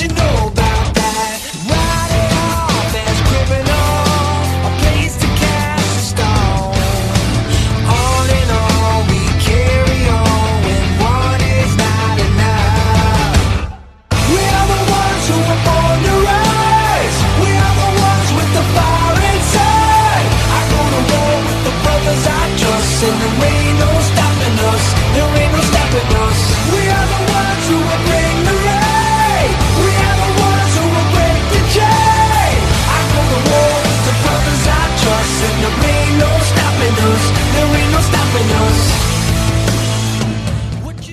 [0.00, 0.53] you know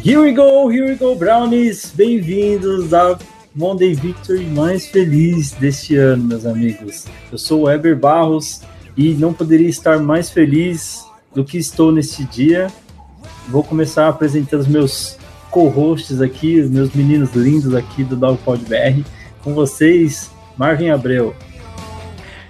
[0.03, 1.91] Here we go, here we go, Brownies!
[1.93, 3.19] Bem-vindos à
[3.55, 7.05] Monday Victory mais feliz deste ano, meus amigos.
[7.31, 8.63] Eu sou o Weber Barros
[8.97, 12.71] e não poderia estar mais feliz do que estou neste dia.
[13.47, 15.19] Vou começar apresentando os meus
[15.51, 19.07] co-hosts aqui, os meus meninos lindos aqui do Dogpod BR.
[19.43, 21.35] Com vocês, Marvin Abreu.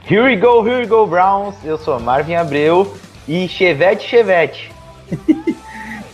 [0.10, 1.56] Here we go, here we go, Browns.
[1.66, 2.96] Eu sou Marvin Abreu
[3.28, 4.72] e Chevette Chevette.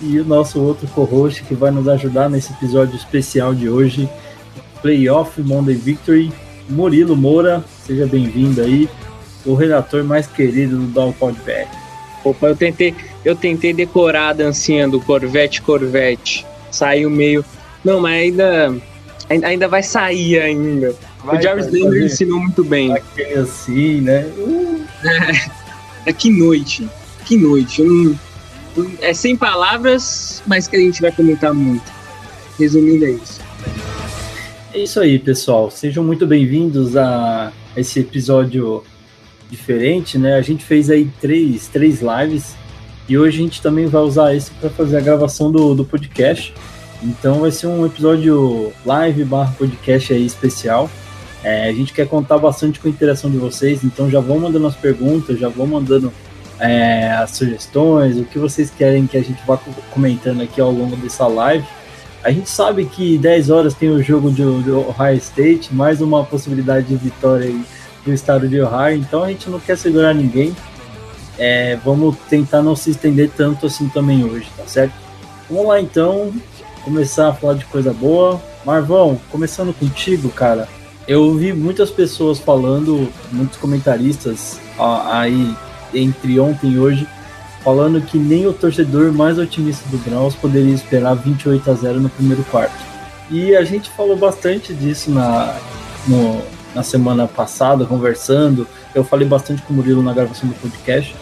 [0.02, 4.08] E o nosso outro co-host que vai nos ajudar nesse episódio especial de hoje,
[4.82, 6.32] Playoff Monday Victory,
[6.70, 7.64] Murilo Moura.
[7.86, 8.88] Seja bem-vindo aí,
[9.46, 11.68] o relator mais querido do Dogpod BR.
[12.24, 12.94] Opa, eu tentei,
[13.26, 16.46] eu tentei decorar a dancinha do Corvette Corvette.
[16.70, 17.44] Saiu meio.
[17.84, 18.76] Não, mas ainda.
[19.30, 20.96] Ainda, vai sair ainda.
[21.24, 22.94] Vai, o Jarvis Landry ensinou muito bem.
[22.94, 24.26] Aquele assim, né?
[24.38, 24.84] Uh,
[26.06, 26.88] É, que noite.
[27.26, 27.82] Que noite.
[27.82, 28.20] Eu não-
[29.02, 31.92] é sem palavras, mas que a gente vai comentar muito.
[32.60, 33.42] Resumindo é isso.
[34.74, 35.72] É isso aí, pessoal.
[35.72, 38.84] Sejam muito bem-vindos a esse episódio
[39.50, 40.36] diferente, né?
[40.36, 42.56] A gente fez aí três, três lives
[43.08, 46.54] e hoje a gente também vai usar isso para fazer a gravação do, do podcast.
[47.02, 50.90] Então vai ser um episódio live barra podcast aí especial.
[51.44, 54.68] É, a gente quer contar bastante com a interação de vocês, então já vão mandando
[54.68, 56.12] as perguntas, já vão mandando
[56.60, 60.72] é, as sugestões, o que vocês querem que a gente vá co- comentando aqui ao
[60.72, 61.66] longo dessa live.
[62.24, 66.88] A gente sabe que 10 horas tem o jogo do Ohio State, mais uma possibilidade
[66.88, 67.54] de vitória
[68.04, 70.56] do estado de Ohio, então a gente não quer segurar ninguém.
[71.38, 74.94] É, vamos tentar não se estender tanto assim também hoje, tá certo?
[75.50, 76.34] Vamos lá então,
[76.84, 78.42] começar a falar de coisa boa.
[78.66, 80.68] Marvão, começando contigo, cara.
[81.08, 85.56] Eu vi muitas pessoas falando, muitos comentaristas ó, aí
[85.94, 87.08] entre ontem e hoje,
[87.64, 92.10] falando que nem o torcedor mais otimista do Browns poderia esperar 28 a 0 no
[92.10, 92.76] primeiro quarto.
[93.30, 95.58] E a gente falou bastante disso na,
[96.08, 96.42] no-
[96.74, 98.66] na semana passada, conversando.
[98.96, 101.14] Eu falei bastante com o Murilo na gravação do podcast.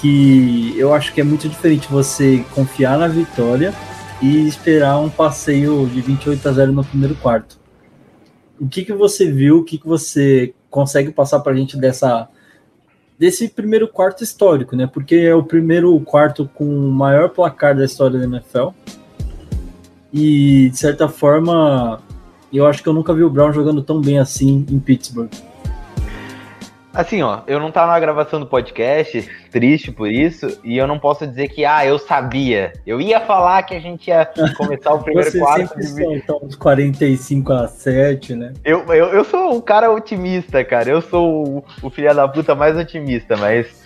[0.00, 3.74] Que eu acho que é muito diferente você confiar na vitória
[4.22, 7.58] e esperar um passeio de 28 a 0 no primeiro quarto.
[8.58, 9.58] O que, que você viu?
[9.58, 12.28] O que, que você consegue passar pra gente dessa
[13.20, 14.86] desse primeiro quarto histórico, né?
[14.86, 18.68] Porque é o primeiro quarto com o maior placar da história da NFL.
[20.10, 22.00] E de certa forma,
[22.50, 25.28] eu acho que eu nunca vi o Brown jogando tão bem assim em Pittsburgh.
[26.92, 30.98] Assim, ó, eu não tava na gravação do podcast, triste por isso, e eu não
[30.98, 32.72] posso dizer que, ah, eu sabia.
[32.84, 35.68] Eu ia falar que a gente ia começar o primeiro Você quarto.
[35.68, 38.52] sempre de- solta uns 45 a 7, né?
[38.64, 40.90] Eu, eu, eu sou um cara otimista, cara.
[40.90, 43.84] Eu sou o, o filho da puta mais otimista, mas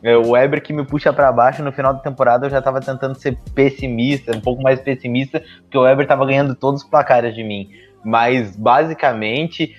[0.00, 2.80] é, o Weber que me puxa pra baixo no final da temporada eu já tava
[2.80, 7.34] tentando ser pessimista, um pouco mais pessimista, porque o Weber tava ganhando todos os placares
[7.34, 7.70] de mim.
[8.04, 9.74] Mas basicamente,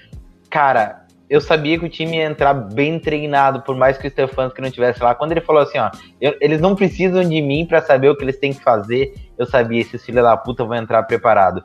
[0.49, 4.61] cara, eu sabia que o time ia entrar bem treinado, por mais que o Stefanski
[4.61, 5.13] não estivesse lá.
[5.13, 5.89] Quando ele falou assim, ó,
[6.21, 9.45] eu- eles não precisam de mim pra saber o que eles têm que fazer, eu
[9.45, 11.63] sabia, esses filhos da puta vão entrar preparado.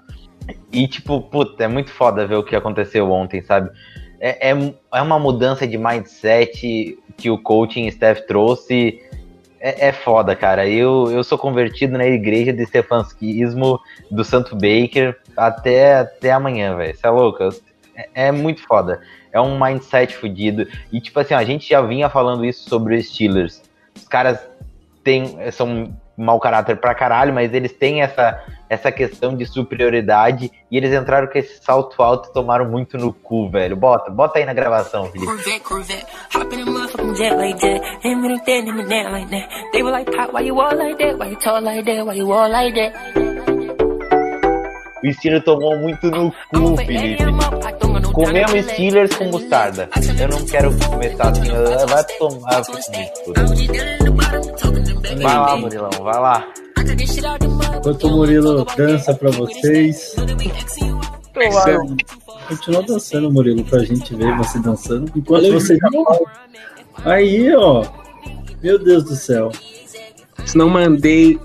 [0.73, 3.71] E, tipo, puta, é muito foda ver o que aconteceu ontem, sabe?
[4.21, 9.01] É, é, é uma mudança de mindset que o coaching staff trouxe.
[9.61, 10.67] É, é foda, cara.
[10.67, 13.79] Eu, eu sou convertido na igreja de Stefanskismo
[14.11, 16.97] do Santo Baker até, até amanhã, velho.
[16.97, 17.45] Você é louco?
[17.95, 19.01] É, é muito foda.
[19.33, 20.67] É um mindset fudido.
[20.93, 23.63] E, tipo assim, a gente já vinha falando isso sobre os Steelers.
[23.97, 24.39] Os caras
[25.03, 30.77] têm, são mau caráter pra caralho, mas eles têm essa, essa questão de superioridade e
[30.77, 33.77] eles entraram com esse salto alto e tomaram muito no cu, velho.
[33.77, 35.27] Bota, bota aí na gravação, Felipe.
[35.27, 37.83] Corvette, Corvette, hop in motherfucking jet like that.
[38.03, 39.49] Hit me like that, hit me down like that.
[39.73, 41.19] They were like, why you all like that?
[41.19, 42.07] Why you talk like that?
[42.07, 43.22] Why you all like that?
[45.05, 47.25] O Steelers tomou muito no cu, Felipe.
[48.13, 49.89] Comemos Steelers com mostarda.
[50.19, 51.51] Eu não quero começar assim,
[51.89, 52.63] vai tomar
[55.23, 56.47] Vai lá, Murilão, vai lá.
[57.79, 60.15] Enquanto o Murilo dança pra vocês.
[62.49, 65.11] Continua dançando, Murilo, pra gente ver você dançando.
[65.17, 66.21] Enquanto você já fala.
[67.05, 67.85] Aí, ó.
[68.63, 69.51] Meu Deus do céu.
[70.45, 71.39] Se não mandei.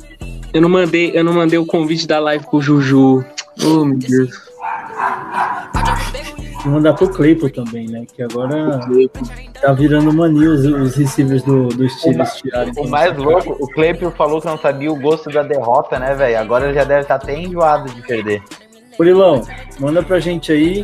[0.53, 3.23] Eu não mandei, eu não mandei o convite da live pro Juju.
[3.63, 4.29] Oh, meu Deus.
[6.63, 8.05] Vou mandar pro Claypool também, né?
[8.13, 8.79] Que agora
[9.61, 12.73] tá virando mania os, os receivers do, do Steelers tirarem.
[12.77, 16.37] O mais louco, o Claypool falou que não sabia o gosto da derrota, né, velho?
[16.39, 18.41] Agora ele já deve estar até enjoado de perder.
[18.99, 19.43] Murilão,
[19.79, 20.83] manda pra gente aí.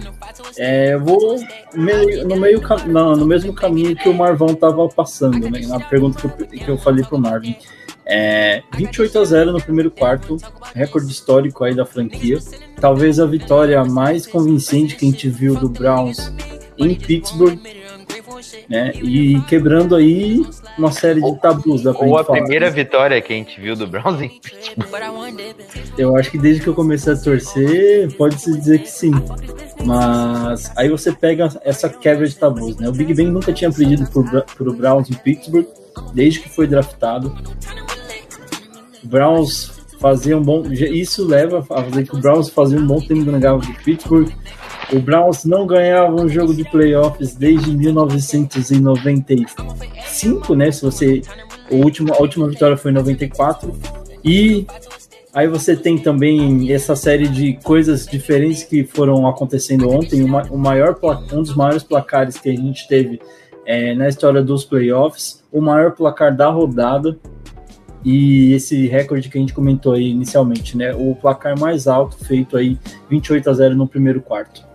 [0.57, 1.35] É, eu vou
[1.73, 5.61] meio- no, meio, não, no mesmo caminho que o Marvão tava passando, né?
[5.67, 7.55] Na pergunta que eu, que eu falei pro Marvin.
[8.05, 10.38] É, 28 a 0 no primeiro quarto,
[10.75, 12.38] recorde histórico aí da franquia.
[12.79, 16.33] Talvez a vitória mais convincente que a gente viu do Browns
[16.77, 17.57] em Pittsburgh,
[18.69, 18.91] né?
[18.95, 20.45] E quebrando aí
[20.77, 24.21] uma série de tabus da Ou a primeira vitória que a gente viu do Browns
[24.21, 24.39] em
[25.97, 29.11] Eu acho que desde que eu comecei a torcer, pode-se dizer que sim.
[29.85, 32.88] Mas aí você pega essa quebra de tabus, né?
[32.89, 35.65] O Big Ben nunca tinha perdido Bra- pro Browns em Pittsburgh,
[36.13, 37.33] desde que foi draftado.
[39.03, 40.63] O Browns fazia um bom.
[40.71, 44.29] Isso leva a fazer que o Browns fazia um bom tempo que não de Pittsburgh.
[44.91, 50.71] O Browns não ganhava um jogo de playoffs desde 1995, né?
[50.71, 51.21] Se você.
[51.71, 53.73] O último, a última vitória foi em 94.
[54.23, 54.67] E
[55.33, 60.23] Aí você tem também essa série de coisas diferentes que foram acontecendo ontem.
[60.23, 60.95] Uma, o maior,
[61.33, 63.19] um dos maiores placares que a gente teve
[63.65, 67.17] é, na história dos playoffs, o maior placar da rodada
[68.03, 70.94] e esse recorde que a gente comentou aí inicialmente, né?
[70.94, 72.77] O placar mais alto feito aí
[73.09, 74.65] 28 a 0 no primeiro quarto.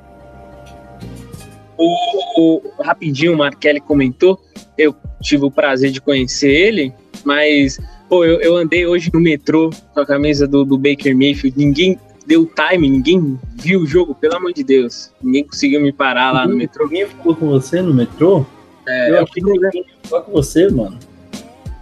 [1.76, 1.94] O,
[2.40, 4.40] o- rapidinho, o Markelli comentou.
[4.76, 6.92] Eu tive o prazer de conhecer ele,
[7.24, 7.78] mas
[8.08, 11.56] pô, eu, eu andei hoje no metrô com a camisa do, do Baker Mayfield.
[11.58, 15.10] Ninguém deu time, ninguém viu o jogo, pelo amor de Deus.
[15.22, 16.84] Ninguém conseguiu me parar lá no metrô.
[16.84, 18.46] Alguém falou com você no metrô?
[18.88, 19.42] É, eu eu achei
[19.84, 20.98] que com você, mano.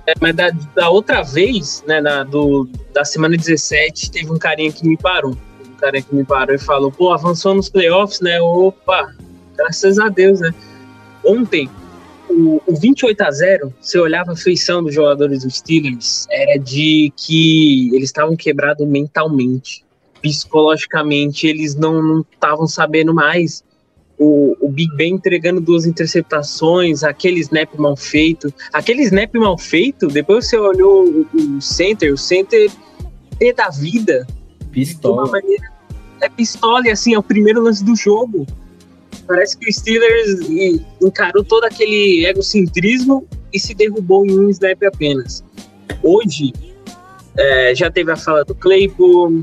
[0.07, 4.73] É, mas da, da outra vez, né, na, do, da semana 17, teve um carinha
[4.73, 5.37] que me parou.
[5.65, 8.41] Um carinha que me parou e falou, pô, avançou nos playoffs, né?
[8.41, 9.15] Opa,
[9.57, 10.53] graças a Deus, né?
[11.25, 11.69] Ontem,
[12.29, 17.13] o, o 28 a 0 você olhava a feição dos jogadores dos Steelers, era de
[17.17, 19.85] que eles estavam quebrados mentalmente.
[20.23, 23.65] Psicologicamente, eles não estavam sabendo mais.
[24.19, 28.53] O, o Big Ben entregando duas interceptações, aquele snap mal feito.
[28.73, 32.71] Aquele snap mal feito, depois você olhou o, o center, o center
[33.41, 35.31] é da vida de uma Pistola.
[35.31, 35.77] maneira.
[36.21, 38.47] É pistola e assim, é o primeiro lance do jogo.
[39.27, 40.49] Parece que o Steelers
[41.03, 45.45] encarou todo aquele egocentrismo e se derrubou em um snap apenas.
[46.03, 46.53] Hoje,
[47.37, 49.43] é, já teve a fala do Claypool,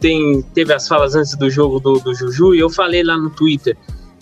[0.00, 3.30] tem, teve as falas antes do jogo do, do Juju, e eu falei lá no
[3.30, 3.76] Twitter.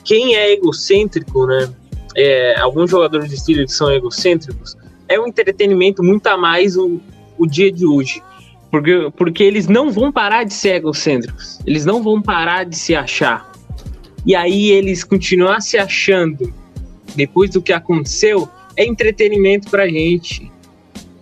[0.07, 1.69] Quem é egocêntrico, né?
[2.17, 4.75] É, alguns jogadores de Steelers que são egocêntricos,
[5.09, 6.99] é um entretenimento muito a mais o,
[7.37, 8.23] o dia de hoje.
[8.71, 11.59] Porque, porque eles não vão parar de ser egocêntricos.
[11.67, 13.51] Eles não vão parar de se achar.
[14.25, 16.53] E aí eles continuar se achando
[17.15, 20.51] depois do que aconteceu é entretenimento pra gente.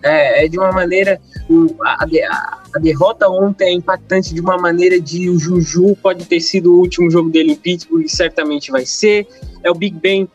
[0.03, 1.19] É, é de uma maneira.
[1.49, 6.25] o- a, a a- derrota ontem é impactante de uma maneira de o Juju pode
[6.25, 9.27] ter sido o último jogo dele em Pittsburgh certamente vai ser.
[9.63, 10.27] É o Big Ben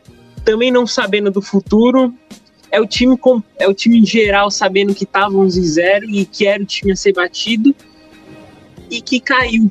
[0.43, 2.13] também não sabendo do futuro.
[2.71, 6.25] É o time com, é o time em geral sabendo que estava 11 0 e
[6.25, 7.75] que era o time a ser batido
[8.89, 9.69] e que caiu.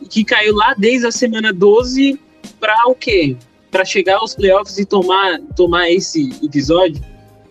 [0.00, 2.20] E que caiu lá desde a semana 12
[2.60, 3.36] para o quê?
[3.70, 7.02] Para chegar aos playoffs e tomar, tomar esse episódio.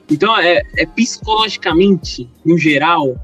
[0.09, 3.15] Então, é, é psicologicamente, no geral,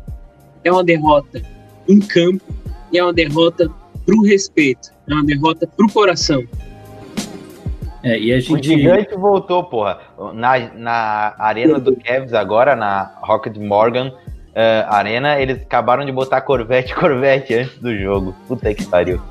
[0.67, 1.41] é uma derrota
[1.87, 2.43] em campo
[2.91, 3.69] e é uma derrota
[4.05, 6.43] pro respeito, é uma derrota pro coração.
[8.03, 8.67] É, e a O gente.
[8.67, 9.99] gigante voltou, porra.
[10.33, 14.13] Na, na arena do Cavs agora, na Rocket Morgan
[14.55, 18.35] eh, Arena, eles acabaram de botar Corvette Corvette antes do jogo.
[18.47, 19.21] Puta que pariu.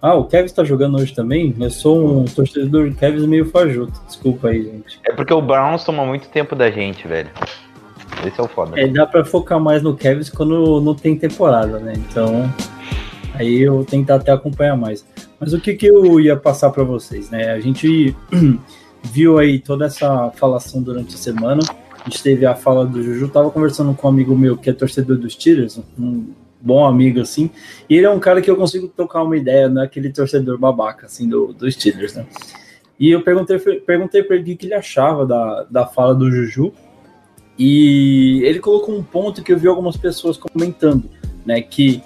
[0.00, 1.54] Ah, o Kevin tá jogando hoje também?
[1.58, 4.00] Eu sou um torcedor do Kevin meio fajuto.
[4.06, 5.00] Desculpa aí, gente.
[5.04, 7.28] É porque o Browns toma muito tempo da gente, velho.
[8.26, 8.80] Esse é o foda.
[8.80, 11.94] É, dá pra focar mais no Kevs quando não tem temporada, né?
[11.96, 12.52] Então,
[13.34, 15.06] aí eu tentar até acompanhar mais.
[15.38, 17.50] Mas o que, que eu ia passar para vocês, né?
[17.50, 18.14] A gente
[19.02, 21.62] viu aí toda essa falação durante a semana.
[22.04, 23.28] A gente teve a fala do Juju.
[23.28, 27.50] Tava conversando com um amigo meu que é torcedor dos Steelers, um bom amigo assim.
[27.88, 30.58] E ele é um cara que eu consigo tocar uma ideia, não é aquele torcedor
[30.58, 32.26] babaca assim do, dos Steelers, né?
[32.98, 36.72] E eu perguntei, perguntei para ele o que ele achava da, da fala do Juju.
[37.58, 41.04] E ele colocou um ponto que eu vi algumas pessoas comentando,
[41.44, 41.60] né?
[41.60, 42.02] Que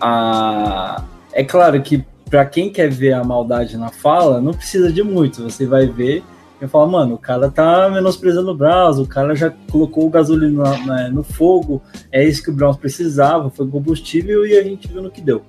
[0.00, 5.02] a, é claro que para quem quer ver a maldade na fala, não precisa de
[5.02, 5.42] muito.
[5.44, 6.24] Você vai ver
[6.60, 10.76] e fala, mano, o cara tá menosprezando o Browns, o cara já colocou o gasolina
[10.78, 15.02] na, no fogo, é isso que o Browns precisava, foi combustível e a gente viu
[15.02, 15.42] no que deu.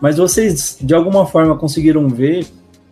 [0.00, 2.46] Mas vocês, de alguma forma, conseguiram ver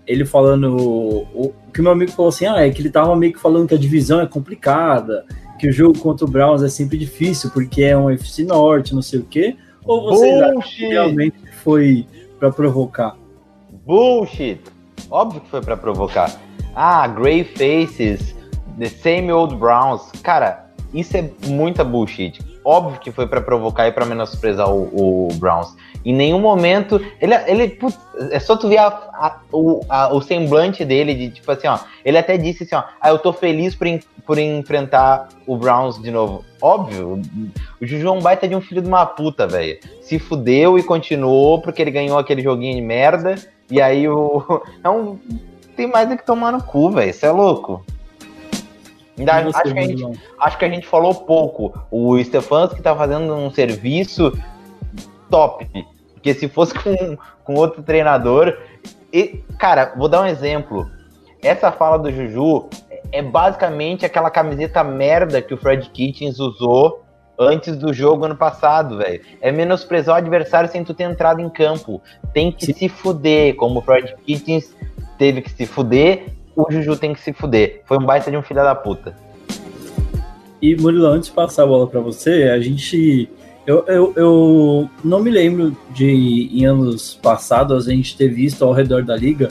[0.06, 0.76] ele falando.
[0.76, 3.74] O que meu amigo falou assim: ah, é que ele tava meio que falando que
[3.74, 5.24] a divisão é complicada,
[5.64, 9.00] que o jogo contra o Browns é sempre difícil porque é um FC Norte, não
[9.00, 9.56] sei o quê.
[9.87, 12.06] Ou vocês acham que realmente foi
[12.38, 13.16] para provocar?
[13.87, 14.61] Bullshit!
[15.11, 16.38] Óbvio que foi para provocar.
[16.75, 18.35] Ah, Grey Faces,
[18.78, 20.02] The Same Old Browns.
[20.23, 22.38] Cara, isso é muita bullshit.
[22.62, 25.75] Óbvio que foi para provocar e para menosprezar o, o, Browns.
[26.04, 27.00] Em nenhum momento.
[27.20, 27.99] Ele, ele putz,
[28.30, 31.78] é só tu ver a, a, o, a, o semblante dele, de tipo assim, ó.
[32.04, 32.84] Ele até disse assim, ó.
[33.00, 33.87] Ah, eu tô feliz por,
[34.26, 36.44] por enfrentar o Browns de novo.
[36.61, 37.20] Óbvio,
[37.80, 39.78] o Juju é um baita de um filho de uma puta, velho.
[40.00, 43.37] Se fudeu e continuou porque ele ganhou aquele joguinho de merda
[43.70, 44.62] e aí o.
[44.82, 45.18] Não
[45.76, 47.11] tem mais é que tomar no cu, velho.
[47.11, 47.84] Isso é louco.
[49.18, 51.73] Ainda, acho, que a gente, acho que a gente falou pouco.
[51.90, 54.37] O Stefanski tá fazendo um serviço
[55.30, 55.68] top.
[56.25, 58.57] Porque se fosse com, com outro treinador.
[59.12, 60.90] E, cara, vou dar um exemplo.
[61.43, 62.71] Essa fala do Juju
[63.12, 67.04] é basicamente aquela camiseta merda que o Fred Kitchens usou
[67.38, 69.21] antes do jogo ano passado, velho.
[69.43, 72.00] É menosprezar o adversário sem tu ter entrado em campo.
[72.33, 72.73] Tem que Sim.
[72.73, 74.75] se fuder, como o Fred Kitchens
[75.19, 77.83] teve que se fuder, o Juju tem que se fuder.
[77.85, 79.14] Foi um baita de um filho da puta.
[80.62, 83.28] E Murilo, antes de passar a bola para você, a gente.
[83.66, 88.73] Eu, eu, eu não me lembro de em anos passados a gente ter visto ao
[88.73, 89.49] redor da liga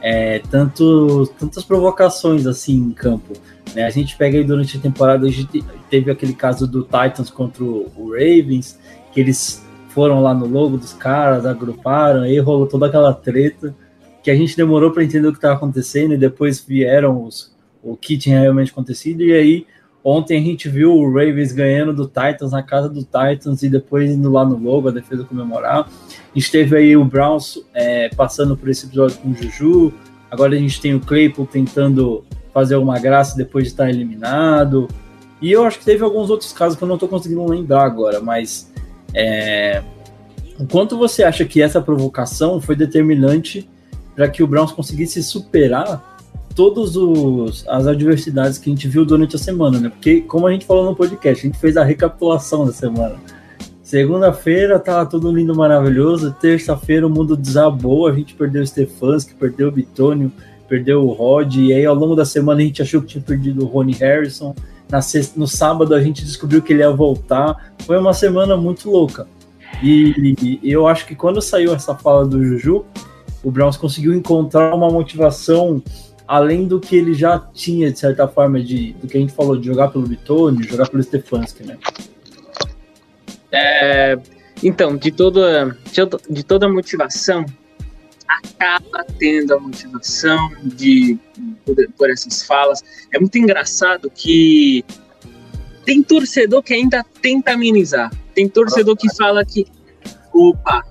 [0.00, 3.34] é, tanto, tantas provocações assim em campo.
[3.74, 3.84] Né?
[3.84, 7.62] A gente pega aí durante a temporada, a gente teve aquele caso do Titans contra
[7.62, 8.78] o Ravens,
[9.12, 13.74] que eles foram lá no logo dos caras, agruparam, aí rolou toda aquela treta,
[14.22, 17.96] que a gente demorou para entender o que estava acontecendo, e depois vieram os, o
[17.96, 19.66] que tinha realmente acontecido, e aí
[20.04, 24.10] ontem a gente viu o Ravens ganhando do Titans na casa do Titans, e depois
[24.10, 25.80] indo lá no logo, a defesa comemorar.
[25.80, 29.92] A gente teve aí o Browns é, passando por esse episódio com o Juju,
[30.30, 34.88] agora a gente tem o Claypool tentando fazer alguma graça depois de estar eliminado.
[35.40, 38.20] E eu acho que teve alguns outros casos que eu não estou conseguindo lembrar agora,
[38.20, 38.72] mas
[39.14, 39.82] é,
[40.58, 43.68] o quanto você acha que essa provocação foi determinante
[44.14, 46.11] para que o Browns conseguisse superar
[46.54, 46.94] todas
[47.68, 49.88] as adversidades que a gente viu durante a semana, né?
[49.88, 53.16] Porque, como a gente falou no podcast, a gente fez a recapitulação da semana.
[53.82, 56.34] Segunda-feira tava tudo lindo, maravilhoso.
[56.40, 60.32] Terça-feira o mundo desabou, a gente perdeu o Stefanski, perdeu o Bitônio,
[60.68, 63.62] perdeu o Rod, e aí ao longo da semana a gente achou que tinha perdido
[63.64, 64.54] o Rony Harrison.
[65.02, 67.72] Sexta, no sábado a gente descobriu que ele ia voltar.
[67.86, 69.26] Foi uma semana muito louca.
[69.82, 72.84] E, e, eu acho que quando saiu essa fala do Juju,
[73.42, 75.82] o Browns conseguiu encontrar uma motivação
[76.32, 79.54] além do que ele já tinha, de certa forma, de, do que a gente falou,
[79.54, 81.76] de jogar pelo Vitone, jogar pelo Stefanski, né?
[83.52, 84.18] É,
[84.62, 85.76] então, de toda,
[86.30, 87.44] de toda a motivação,
[88.26, 91.18] acaba tendo a motivação de
[91.66, 92.82] por, por, essas falas.
[93.12, 94.82] É muito engraçado que
[95.84, 98.10] tem torcedor que ainda tenta amenizar.
[98.34, 99.66] Tem torcedor que fala que
[100.32, 100.82] opa,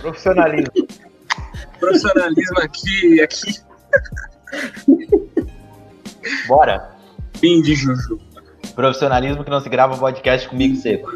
[0.00, 0.72] profissionalismo.
[1.78, 3.54] profissionalismo aqui, aqui.
[6.46, 6.90] Bora.
[7.38, 8.18] Fim de Juju.
[8.74, 11.10] Profissionalismo que não se grava podcast comigo seco.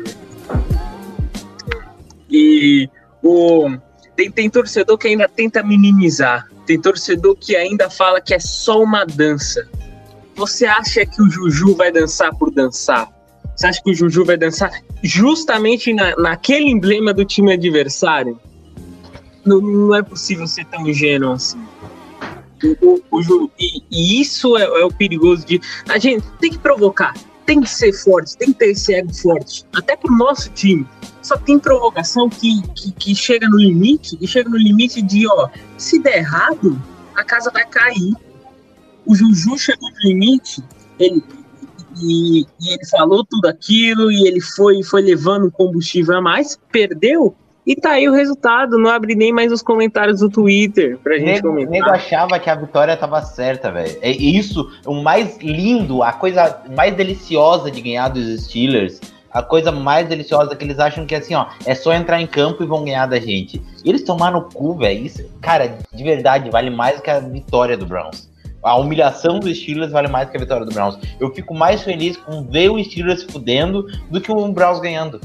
[2.31, 2.89] E
[3.23, 3.71] o
[4.17, 6.49] tem, tem torcedor que ainda tenta minimizar.
[6.67, 9.69] Tem torcedor que ainda fala que é só uma dança.
[10.35, 13.09] Você acha que o Juju vai dançar por dançar?
[13.55, 14.71] Você acha que o Juju vai dançar
[15.03, 18.41] justamente na, naquele emblema do time adversário?
[19.45, 21.61] Não, não é possível ser tão ingênuo assim.
[22.81, 25.61] O, o, e, e, isso é, é, o perigoso de.
[25.89, 27.15] A gente tem que provocar,
[27.45, 29.65] tem que ser forte, tem que ter esse ego forte.
[29.73, 30.87] Até pro nosso time
[31.23, 35.49] só tem provocação que, que, que, chega no limite, e chega no limite de, ó,
[35.79, 36.81] se der errado,
[37.15, 38.15] a casa vai cair.
[39.05, 40.63] O Juju chegou no limite,
[40.99, 41.23] ele,
[42.01, 47.37] E, e ele falou tudo aquilo e ele foi, foi levando combustível a mais, perdeu.
[47.65, 51.27] E tá aí o resultado, não abre nem mais os comentários do Twitter pra gente
[51.27, 51.71] nego, comentar.
[51.71, 53.97] nego achava que a vitória tava certa, velho.
[54.03, 59.01] É isso, o mais lindo, a coisa mais deliciosa de ganhar dos Steelers,
[59.31, 62.65] a coisa mais deliciosa que eles acham que assim, ó, é só entrar em campo
[62.65, 63.63] e vão ganhar da gente.
[63.85, 65.07] E eles tomaram o cu, velho.
[65.07, 68.31] Isso, cara, de verdade, vale mais que a vitória do Browns.
[68.63, 70.99] A humilhação dos Steelers vale mais que a vitória do Browns.
[71.19, 75.21] Eu fico mais feliz com ver o Steelers se fudendo do que o Browns ganhando.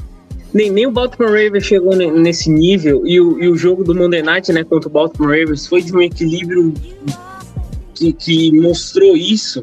[0.52, 3.94] Nem, nem o Baltimore Ravens chegou ne- nesse nível e o, e o jogo do
[3.94, 6.72] Monday Night, né, contra o Baltimore Ravens foi de um equilíbrio
[7.94, 9.62] que, que mostrou isso.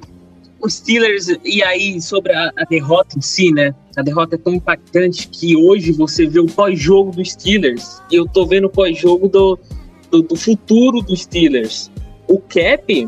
[0.61, 3.73] Os Steelers, e aí sobre a, a derrota em si, né?
[3.97, 8.25] A derrota é tão impactante que hoje você vê o pós-jogo dos Steelers e eu
[8.27, 9.59] tô vendo o pós-jogo do,
[10.09, 11.91] do, do futuro dos Steelers.
[12.27, 13.07] O cap,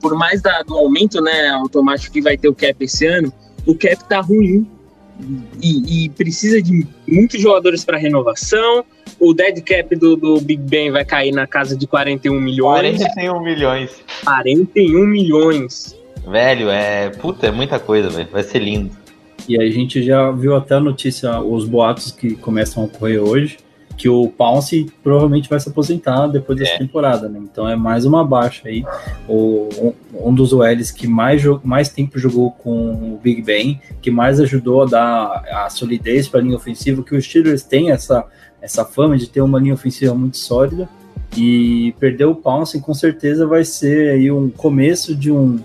[0.00, 3.32] por mais da- do aumento né, automático que vai ter o cap esse ano,
[3.66, 4.68] o cap tá ruim
[5.62, 8.84] e, e precisa de muitos jogadores para renovação.
[9.18, 12.98] O dead cap do, do Big Ben vai cair na casa de 41 milhões.
[12.98, 14.04] 41 milhões.
[14.24, 15.96] 41 milhões.
[16.26, 17.10] Velho, é.
[17.10, 18.28] Puta, é muita coisa, velho.
[18.30, 18.90] Vai ser lindo.
[19.48, 23.58] E a gente já viu até a notícia, os boatos que começam a ocorrer hoje,
[23.96, 26.78] que o Pounce provavelmente vai se aposentar depois dessa É.
[26.78, 27.40] temporada, né?
[27.42, 28.84] Então é mais uma baixa aí.
[29.26, 29.68] O,
[30.12, 34.38] um, um dos OLs que mais, mais tempo jogou com o Big Ben, que mais
[34.38, 38.24] ajudou a dar a solidez para a linha ofensiva, que os Steelers têm essa,
[38.60, 40.88] essa fama de ter uma linha ofensiva muito sólida.
[41.36, 45.58] E perder o Pounce com certeza vai ser aí um começo de um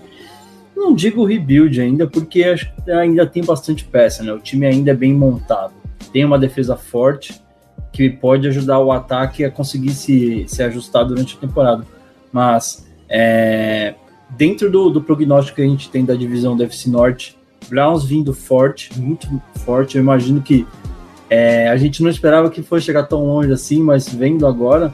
[0.74, 4.32] não digo rebuild ainda, porque acho que ainda tem bastante peça, né?
[4.32, 5.72] O time ainda é bem montado.
[6.12, 7.40] Tem uma defesa forte
[7.92, 11.86] que pode ajudar o ataque a conseguir se, se ajustar durante a temporada.
[12.32, 13.94] Mas é,
[14.30, 17.36] dentro do, do prognóstico que a gente tem da divisão da FC Norte,
[17.68, 19.28] Browns vindo forte, muito
[19.64, 19.96] forte.
[19.96, 20.66] Eu imagino que
[21.28, 24.92] é, a gente não esperava que fosse chegar tão longe assim, mas vendo agora,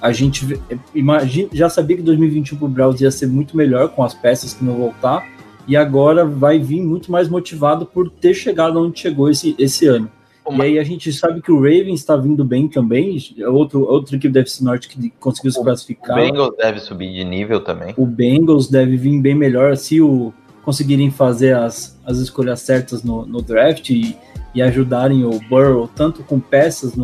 [0.00, 0.58] a gente
[0.94, 4.64] imagina, já sabia que 2021 pro Browns ia ser muito melhor com as peças que
[4.64, 5.26] não voltar,
[5.66, 10.10] e agora vai vir muito mais motivado por ter chegado onde chegou esse, esse ano.
[10.54, 14.14] E aí a gente sabe que o Ravens está vindo bem também, é outro, outra
[14.16, 16.16] equipe da FC Norte que conseguiu se O- O classificar.
[16.16, 17.94] Bengals deve subir de nível também.
[17.96, 20.32] O Bengals deve vir bem melhor se o,
[20.62, 24.16] conseguirem fazer as, as escolhas certas no, no draft e,
[24.54, 26.94] e ajudarem o Burrow tanto com peças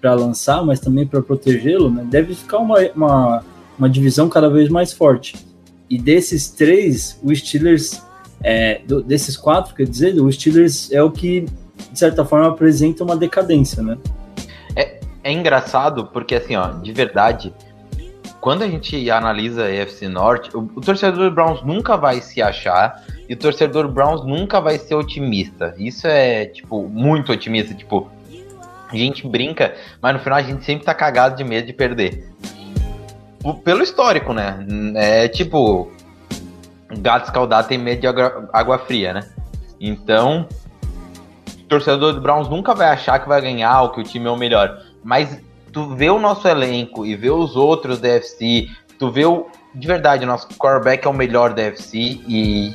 [0.00, 2.06] para lançar, mas também para protegê-lo, né?
[2.08, 3.44] deve ficar uma, uma,
[3.78, 5.34] uma divisão cada vez mais forte.
[5.90, 8.02] E desses três, o Steelers,
[8.42, 11.46] é, do- desses quatro, quer dizer, o Steelers é o que,
[11.90, 13.98] de certa forma, apresenta uma decadência, né?
[15.24, 17.50] É engraçado porque, assim, ó, de verdade,
[18.42, 22.42] quando a gente analisa a EFC Norte, o, o torcedor do Browns nunca vai se
[22.42, 25.74] achar e o torcedor do Browns nunca vai ser otimista.
[25.78, 27.72] Isso é, tipo, muito otimista.
[27.72, 28.10] Tipo,
[28.86, 32.28] a gente brinca, mas no final a gente sempre tá cagado de medo de perder.
[33.64, 34.58] Pelo histórico, né?
[34.94, 35.90] É tipo,
[36.98, 39.22] gato escaldado tem medo de água, água fria, né?
[39.80, 40.46] Então,
[41.74, 44.36] torcedor do Browns nunca vai achar que vai ganhar ou que o time é o
[44.36, 44.80] melhor.
[45.02, 45.40] Mas
[45.72, 49.46] tu vê o nosso elenco e vê os outros da FC, tu vê o.
[49.74, 52.74] De verdade, o nosso quarterback é o melhor da FC e.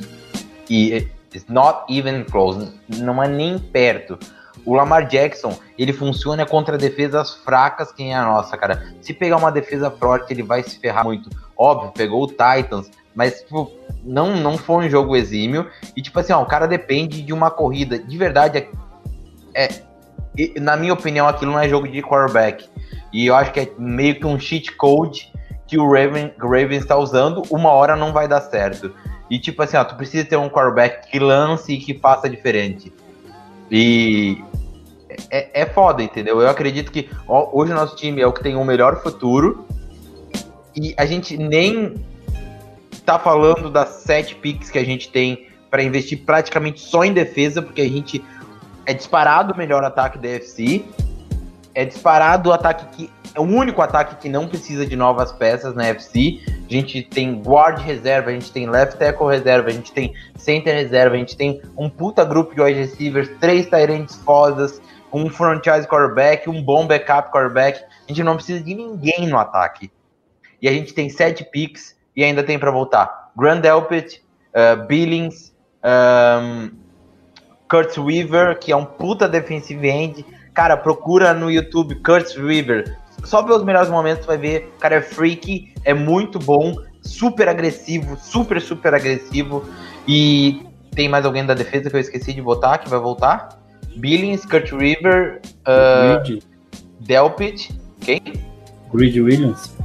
[0.68, 2.72] E it's not even close.
[2.98, 4.18] Não é nem perto.
[4.66, 8.94] O Lamar Jackson, ele funciona contra defesas fracas, quem é a nossa, cara.
[9.00, 11.30] Se pegar uma defesa forte, ele vai se ferrar muito.
[11.56, 13.72] Óbvio, pegou o Titans, mas, tipo,
[14.04, 15.66] não, não foi um jogo exímio.
[15.96, 17.98] E, tipo assim, ó, o cara depende de uma corrida.
[17.98, 18.68] De verdade,
[19.54, 19.68] é,
[20.60, 22.68] na minha opinião, aquilo não é jogo de quarterback.
[23.12, 25.32] E eu acho que é meio que um cheat code
[25.66, 27.42] que o Raven, Raven está usando.
[27.50, 28.92] Uma hora não vai dar certo.
[29.30, 32.92] E, tipo assim, ó, tu precisa ter um quarterback que lance e que faça diferente.
[33.70, 34.42] E
[35.30, 36.40] é, é foda, entendeu?
[36.40, 39.66] Eu acredito que ó, hoje o nosso time é o que tem o melhor futuro.
[40.74, 41.94] E a gente nem
[43.04, 47.62] tá falando das sete picks que a gente tem para investir praticamente só em defesa,
[47.62, 48.24] porque a gente
[48.90, 50.84] é disparado o melhor ataque da FC.
[51.74, 53.10] É disparado o ataque que.
[53.32, 56.40] É o único ataque que não precisa de novas peças na FC.
[56.68, 60.74] A gente tem guard reserva, a gente tem left tackle reserva, a gente tem center
[60.74, 65.86] reserva, a gente tem um puta grupo de wide receivers, três Tyrants fodas, um franchise
[65.86, 67.80] quarterback, um bom backup quarterback.
[67.84, 69.92] A gente não precisa de ninguém no ataque.
[70.60, 73.30] E a gente tem sete picks e ainda tem para voltar.
[73.36, 74.20] Grand Elpit,
[74.56, 76.79] uh, Billings, um,
[77.70, 80.26] Kurt Weaver, que é um puta defensive end.
[80.52, 82.98] Cara, procura no YouTube Kurt Weaver.
[83.24, 84.72] Só pelos melhores momentos vai ver.
[84.76, 89.64] O cara é freak, é muito bom, super agressivo, super, super agressivo.
[90.08, 93.60] E tem mais alguém da defesa que eu esqueci de botar, que vai voltar?
[93.96, 96.40] Billings, Kurt River, uh,
[97.00, 98.20] Delpit, quem?
[98.92, 99.76] Grid Williams.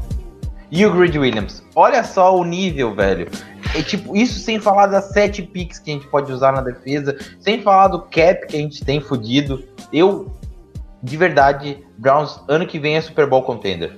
[0.71, 1.63] E o Grid Williams.
[1.75, 3.27] Olha só o nível, velho.
[3.73, 7.17] É tipo, isso sem falar das sete picks que a gente pode usar na defesa,
[7.39, 9.63] sem falar do cap que a gente tem fudido.
[9.91, 10.31] Eu,
[11.01, 13.93] de verdade, Browns, ano que vem é Super Bowl contender.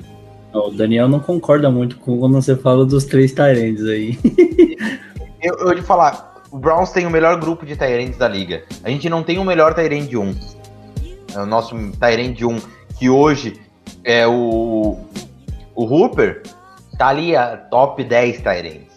[0.53, 4.17] O Daniel não concorda muito com quando você fala dos três Tyrands aí.
[5.39, 8.63] Eu, eu de falar, o Browns tem o melhor grupo de Tyrands da liga.
[8.83, 10.35] A gente não tem o melhor Tyrand 1.
[11.35, 12.59] É o nosso Tyrand 1,
[12.97, 13.59] que hoje
[14.03, 14.97] é o.
[15.75, 16.41] O Hooper,
[16.97, 18.96] tá ali a top 10 Tyrands.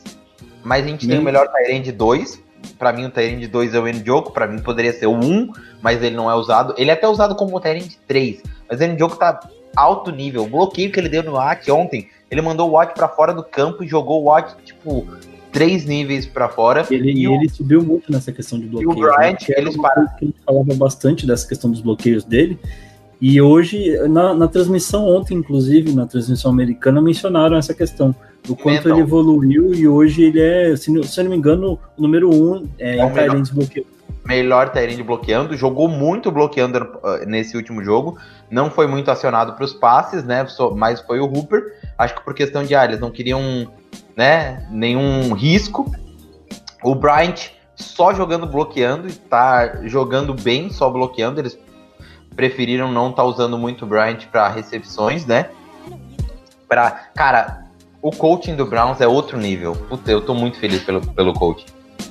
[0.64, 2.42] Mas a gente tem o melhor Tyrand 2.
[2.79, 4.33] Pra mim, o Tyrand 2 é o Njoku.
[4.33, 5.51] Pra mim, poderia ser o 1,
[5.83, 6.75] mas ele não é usado.
[6.77, 8.42] Ele é até usado como Tyrand 3.
[8.68, 9.40] Mas o Njoku tá
[9.75, 10.42] alto nível.
[10.44, 13.42] O bloqueio que ele deu no Watt ontem, ele mandou o Watt pra fora do
[13.42, 15.07] campo e jogou o Watt, tipo,
[15.51, 16.87] três níveis pra fora.
[16.90, 18.94] Ele, E o- ele subiu muito nessa questão de bloqueio.
[18.94, 22.25] Bryant, que era eles uma coisa que a gente falava bastante dessa questão dos bloqueios
[22.25, 22.59] dele.
[23.20, 28.14] E hoje, na, na transmissão ontem, inclusive, na transmissão americana, mencionaram essa questão.
[28.44, 28.92] Do quanto Mental.
[28.92, 32.31] ele evoluiu e hoje ele é, se, não- se eu não me engano, o número
[32.35, 33.29] um é, É o em melhor.
[33.31, 33.87] Tyrants bloqueio.
[34.24, 38.18] melhor Tyrande bloqueando, jogou muito bloqueando uh, nesse último jogo,
[38.50, 40.46] não foi muito acionado para os passes, né?
[40.74, 41.62] Mas foi o Hooper.
[41.98, 43.70] Acho que por questão de ah, eles não queriam,
[44.16, 44.66] né?
[44.70, 45.90] Nenhum risco.
[46.83, 51.40] O Bryant só jogando bloqueando e tá jogando bem só bloqueando.
[51.40, 51.59] Eles
[52.35, 55.50] preferiram não estar usando muito o Bryant para recepções, né?
[56.68, 57.64] Para cara,
[58.02, 59.74] o coaching do Browns é outro nível.
[59.88, 61.66] Puta, eu tô muito feliz pelo, pelo coaching.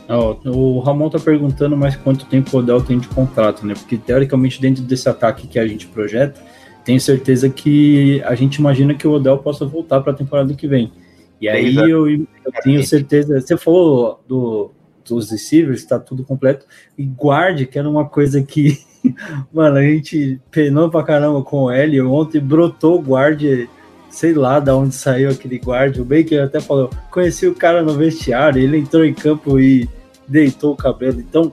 [0.08, 3.74] Ó, o Ramon tá perguntando mais quanto tempo o Odell tem de contrato, né?
[3.74, 6.42] Porque teoricamente dentro desse ataque que a gente projeta,
[6.84, 10.68] tenho certeza que a gente imagina que o Odell possa voltar para a temporada que
[10.68, 10.92] vem.
[11.40, 12.28] E aí Três eu, eu
[12.64, 13.40] tenho certeza.
[13.40, 14.72] Você falou do,
[15.08, 16.66] dos receivers, tá tudo completo.
[16.98, 18.80] E guarde, que era uma coisa que,
[19.54, 22.02] mano, a gente penou pra caramba com o L.
[22.02, 23.70] Ontem brotou o guarde,
[24.10, 26.02] sei lá da onde saiu aquele guarde.
[26.02, 29.88] O Baker até falou: conheci o cara no vestiário, ele entrou em campo e
[30.28, 31.20] deitou o cabelo.
[31.20, 31.52] Então,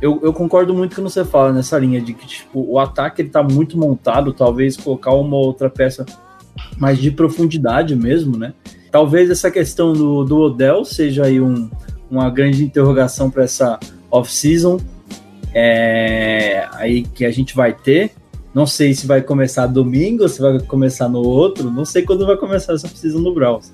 [0.00, 2.78] eu, eu concordo muito com o que você fala nessa linha de que tipo, o
[2.78, 6.04] ataque ele tá muito montado, talvez colocar uma outra peça
[6.78, 8.52] mais de profundidade mesmo, né?
[8.90, 11.70] Talvez essa questão do, do Odell seja aí um,
[12.10, 13.78] uma grande interrogação para essa
[14.10, 14.78] off-season
[15.52, 18.12] é, aí que a gente vai ter.
[18.56, 22.38] Não sei se vai começar domingo, se vai começar no outro, não sei quando vai
[22.38, 23.70] começar essa off-season no Browns,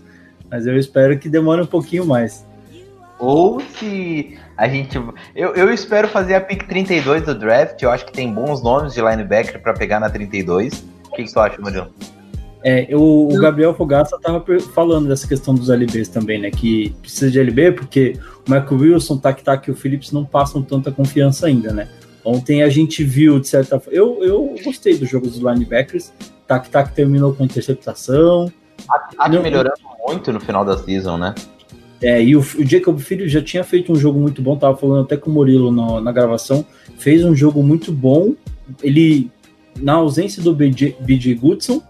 [0.50, 2.44] mas eu espero que demore um pouquinho mais.
[3.20, 4.96] Ou se a gente.
[5.36, 7.80] Eu, eu espero fazer a pick 32 do draft.
[7.80, 10.84] Eu acho que tem bons nomes de linebacker pra pegar na 32.
[11.08, 11.86] O que, que tu acha, Murilo?
[12.64, 16.50] É, eu- o Gabriel Fogaça tava per- falando dessa questão dos LBs também, né?
[16.50, 18.16] Que precisa de LB porque
[18.48, 21.86] o Michael Wilson, Tac Tac e o Phillips não passam tanta confiança ainda, né?
[22.24, 23.96] Ontem a gente viu, de certa forma.
[23.98, 26.12] Eu, eu gostei dos jogos dos linebackers.
[26.46, 28.52] Tac Tac terminou com interceptação.
[29.16, 29.74] Tá Não, melhorando
[30.06, 31.35] muito no final da season, né?
[32.00, 35.04] É, e o, o Jacob Filho já tinha feito um jogo muito bom, tava falando
[35.04, 36.64] até com o Murilo no- na gravação.
[36.98, 38.35] Fez um jogo muito bom.
[38.82, 39.30] Ele,
[39.80, 41.80] na ausência do BJ, BJ Goodson,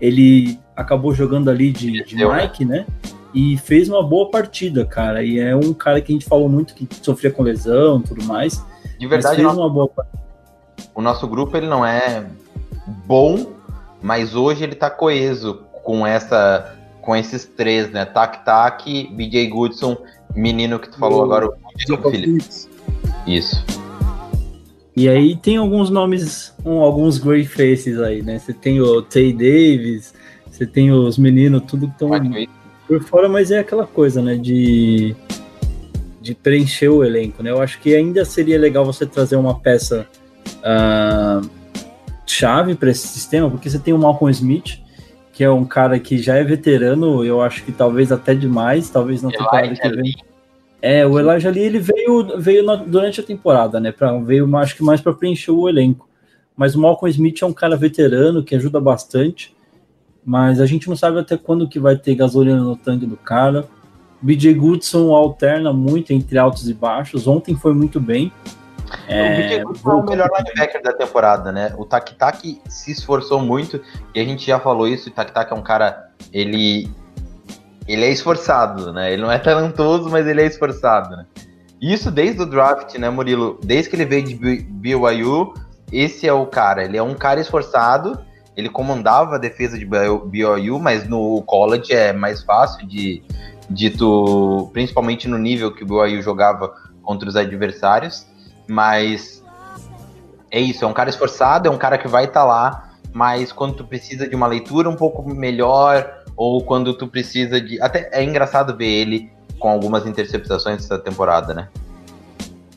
[0.00, 2.42] ele acabou jogando ali de, de né?
[2.42, 2.86] Mike, né?
[3.34, 5.22] E fez uma boa partida, cara.
[5.22, 8.24] E é um cara que a gente falou muito que sofria com lesão e tudo
[8.24, 8.64] mais.
[9.00, 9.90] De verdade, fez nosso-
[10.94, 12.26] o nosso grupo ele não é
[13.06, 13.46] bom,
[14.02, 16.76] mas hoje ele tá coeso com essa.
[17.00, 18.04] Com esses três, né?
[18.04, 19.96] Tac Tac, BJ Goodson,
[20.36, 21.54] menino que tu falou O agora, o
[21.88, 22.12] Jacob.
[22.12, 22.68] Phillips.
[23.26, 23.64] Isso.
[24.94, 28.38] E aí tem alguns nomes, um, alguns great faces aí, né?
[28.38, 30.12] Você tem o Tay Davis,
[30.50, 32.10] você tem os meninos, tudo que estão
[32.86, 34.36] por fora, mas é aquela coisa, né?
[34.36, 35.16] De,
[36.20, 37.50] de preencher o elenco, né?
[37.50, 40.06] Eu acho que ainda seria legal você trazer uma peça
[40.62, 41.40] ah,
[42.26, 44.78] chave para esse sistema, porque você tem o Malcolm Smith,
[45.32, 49.22] que é um cara que já é veterano, eu acho que talvez até demais, talvez
[49.22, 50.14] na temporada Elijah que vem.
[50.82, 53.92] É, o Elijah ali ele veio, veio na- durante a temporada, né?
[53.92, 56.08] Pra, veio acho que mais para preencher o elenco.
[56.56, 59.54] Mas o Malcolm Smith é um cara veterano que ajuda bastante.
[60.24, 63.66] Mas a gente não sabe até quando que vai ter gasolina no tanque do cara.
[64.22, 67.26] BJ Goodson alterna muito entre altos e baixos.
[67.26, 68.32] Ontem foi muito bem.
[69.32, 71.74] o BJ Goodson é o melhor linebacker da temporada, né?
[71.78, 73.80] O Tak Tak se esforçou muito
[74.14, 75.08] e a gente já falou isso.
[75.08, 76.90] O Tak Tak é um cara, ele
[77.88, 79.12] ele é esforçado, né?
[79.12, 81.26] Ele não é talentoso, mas ele é esforçado, né?
[81.80, 83.58] Isso desde o draft, né, Murilo?
[83.64, 85.54] Desde que ele veio de BYU,
[85.90, 86.84] esse é o cara.
[86.84, 88.20] Ele é um cara esforçado.
[88.56, 93.22] Ele comandava a defesa de BYU, mas no college é mais fácil de,
[93.70, 98.26] de tu, principalmente no nível que o BYU jogava contra os adversários,
[98.68, 99.44] mas
[100.50, 103.52] é isso, é um cara esforçado, é um cara que vai estar tá lá, mas
[103.52, 107.80] quando tu precisa de uma leitura um pouco melhor, ou quando tu precisa de.
[107.80, 111.68] Até é engraçado ver ele com algumas interceptações essa temporada, né?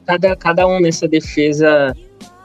[0.05, 1.95] Cada, cada um nessa defesa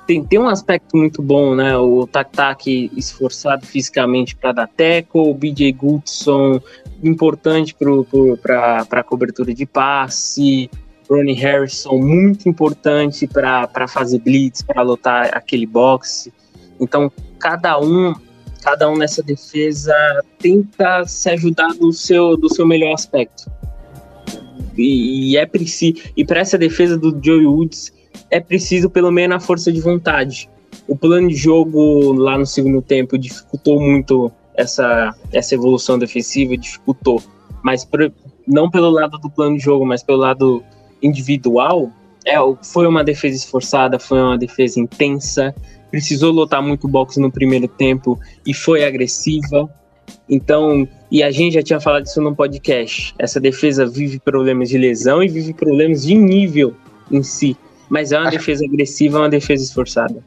[0.08, 1.76] tem, tem um aspecto muito bom, né?
[1.76, 6.58] O Tak-Tak esforçado fisicamente para dar teco, o BJ Goodson
[7.04, 7.76] importante
[8.42, 10.70] para a cobertura de passe,
[11.08, 16.32] Ronnie Harrison muito importante para fazer blitz, para lotar aquele boxe.
[16.80, 18.14] Então, cada um
[18.62, 19.94] cada um nessa defesa
[20.38, 23.50] tenta se ajudar do seu, do seu melhor aspecto.
[24.76, 27.92] E, e é preciso e para essa defesa do Joey Woods
[28.30, 30.48] é preciso pelo menos a força de vontade.
[30.86, 37.22] O plano de jogo lá no segundo tempo dificultou muito essa, essa evolução defensiva, dificultou.
[37.62, 37.86] Mas
[38.46, 40.62] não pelo lado do plano de jogo, mas pelo lado
[41.02, 41.90] individual,
[42.26, 45.54] é, foi uma defesa esforçada, foi uma defesa intensa,
[45.90, 49.68] precisou lotar muito boxe no primeiro tempo e foi agressiva.
[50.28, 53.14] Então, e a gente já tinha falado isso no podcast.
[53.18, 56.74] Essa defesa vive problemas de lesão e vive problemas de nível
[57.10, 57.56] em si.
[57.88, 58.38] Mas é uma Acho...
[58.38, 60.22] defesa agressiva, é uma defesa esforçada.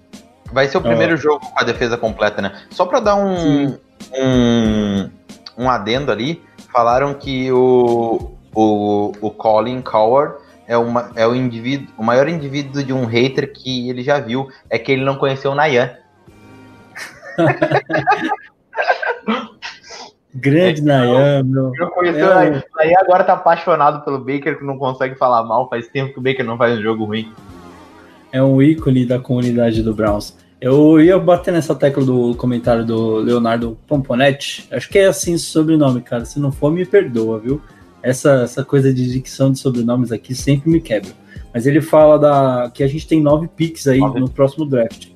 [0.51, 2.51] Vai ser o primeiro jogo com a defesa completa, né?
[2.71, 3.77] Só para dar um,
[4.13, 5.09] um,
[5.57, 6.41] um adendo ali,
[6.73, 10.35] falaram que o, o, o Colin Coward
[10.67, 14.49] é, uma, é o indivíduo, o maior indivíduo de um hater que ele já viu,
[14.69, 15.91] é que ele não conheceu o Nayan.
[20.33, 21.71] Grande é, Nayan, meu.
[21.77, 22.63] Não conheceu é, o Nayan.
[22.75, 26.21] Nayan agora tá apaixonado pelo Baker, que não consegue falar mal, faz tempo que o
[26.21, 27.33] Baker não faz um jogo ruim
[28.31, 30.35] é um ícone da comunidade do Browns.
[30.59, 34.67] Eu ia bater nessa tecla do comentário do Leonardo Pomponetti.
[34.71, 36.23] Acho que é assim o sobrenome, cara.
[36.23, 37.59] Se não for, me perdoa, viu?
[38.03, 41.11] Essa, essa coisa de dicção de sobrenomes aqui sempre me quebra.
[41.51, 44.19] Mas ele fala da que a gente tem nove picks aí nove.
[44.19, 45.07] no próximo draft.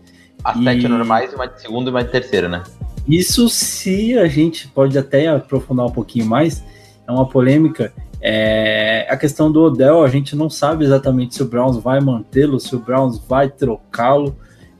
[0.43, 0.63] As e...
[0.63, 2.63] sete normais, uma de segunda e uma de terceira, né?
[3.08, 6.63] Isso se a gente pode até aprofundar um pouquinho mais.
[7.08, 11.47] É uma polêmica é, a questão do Odell, a gente não sabe exatamente se o
[11.47, 14.36] Browns vai mantê-lo, se o Browns vai trocá-lo.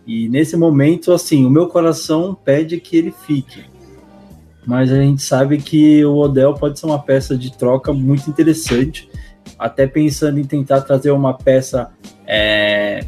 [0.06, 3.66] E nesse momento, assim, o meu coração pede que ele fique.
[4.66, 9.10] Mas a gente sabe que o Odell pode ser uma peça de troca muito interessante.
[9.60, 11.92] Até pensando em tentar trazer uma peça
[12.26, 13.06] é,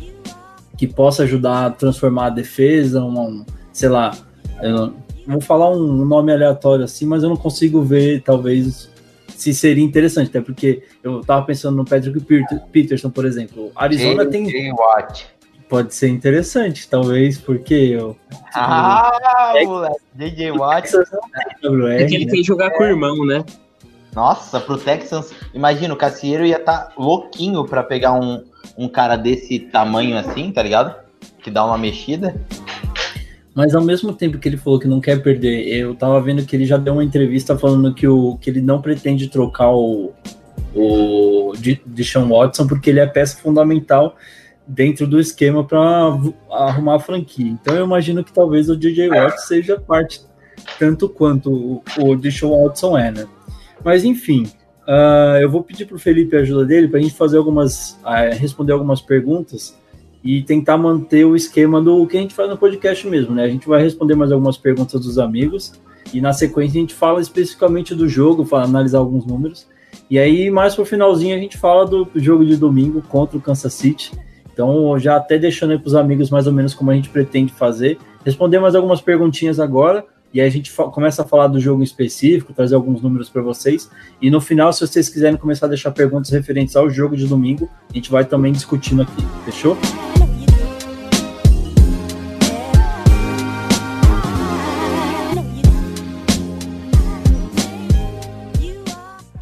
[0.77, 4.15] que possa ajudar a transformar a defesa, um, sei lá,
[5.27, 8.89] vou falar um nome aleatório assim, mas eu não consigo ver talvez
[9.37, 12.19] se seria interessante, até porque eu tava pensando no Patrick
[12.71, 13.71] Peterson, por exemplo.
[13.75, 14.31] Arizona J.
[14.31, 14.45] tem.
[14.49, 14.73] J.
[14.73, 15.27] Watt.
[15.69, 18.17] Pode ser interessante, talvez, porque eu.
[18.55, 19.11] Ah,
[19.55, 20.51] é, moleque, J.J.
[20.51, 20.93] Watt.
[21.89, 23.45] É que ele tem que jogar com o irmão, né?
[24.15, 28.43] Nossa, pro Texans, imagina, o Cassieiro ia estar tá louquinho para pegar um,
[28.75, 30.95] um cara desse tamanho assim, tá ligado?
[31.43, 32.35] Que dá uma mexida.
[33.57, 36.55] Mas ao mesmo tempo que ele falou que não quer perder, eu tava vendo que
[36.55, 40.13] ele já deu uma entrevista falando que, o, que ele não pretende trocar o,
[40.75, 44.15] o Deshaun Watson porque ele é peça fundamental
[44.67, 45.79] dentro do esquema para
[46.51, 47.47] arrumar a franquia.
[47.47, 50.21] Então eu imagino que talvez o DJ Watt seja parte
[50.77, 53.27] tanto quanto o, o Deshaun Watson é, né?
[53.83, 54.43] Mas enfim,
[54.87, 57.93] uh, eu vou pedir para o Felipe a ajuda dele para a gente fazer algumas,
[58.03, 59.75] uh, responder algumas perguntas
[60.23, 63.43] e tentar manter o esquema do que a gente faz no podcast mesmo, né?
[63.43, 65.73] A gente vai responder mais algumas perguntas dos amigos
[66.13, 69.67] e na sequência a gente fala especificamente do jogo, para analisar alguns números.
[70.09, 73.73] E aí, mais pro finalzinho, a gente fala do jogo de domingo contra o Kansas
[73.73, 74.11] City.
[74.51, 77.97] Então, já até deixando aí pros amigos mais ou menos como a gente pretende fazer.
[78.25, 80.05] Responder mais algumas perguntinhas agora.
[80.33, 83.89] E a gente começa a falar do jogo em específico, trazer alguns números para vocês.
[84.21, 87.69] E no final, se vocês quiserem começar a deixar perguntas referentes ao jogo de domingo,
[87.89, 89.25] a gente vai também discutindo aqui.
[89.45, 89.77] Fechou?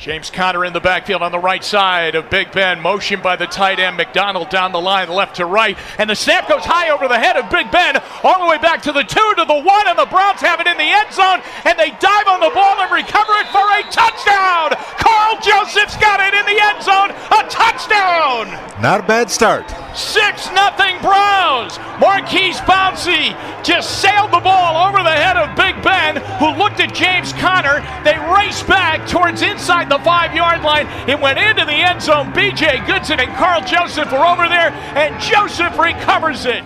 [0.05, 2.79] James Conner in the backfield on the right side of Big Ben.
[2.79, 5.75] Motion by the tight end McDonald down the line, left to right.
[5.97, 8.83] And the snap goes high over the head of Big Ben, all the way back
[8.83, 9.87] to the two, to the one.
[9.87, 11.41] And the Browns have it in the end zone.
[11.65, 14.77] And they dive on the ball and recover it for a touchdown.
[15.01, 17.09] Carl Joseph's got it in the end zone.
[17.09, 18.53] A touchdown.
[18.77, 19.65] Not a bad start.
[19.97, 21.79] 6 nothing Browns.
[21.97, 26.93] Marquise Bouncy just sailed the ball over the head of Big Ben, who looked at
[26.93, 27.79] James Conner.
[28.03, 30.87] They race back towards inside the five yard line.
[31.07, 32.31] It went into the end zone.
[32.33, 36.63] BJ Goodson and Carl Joseph were over there, and Joseph recovers it.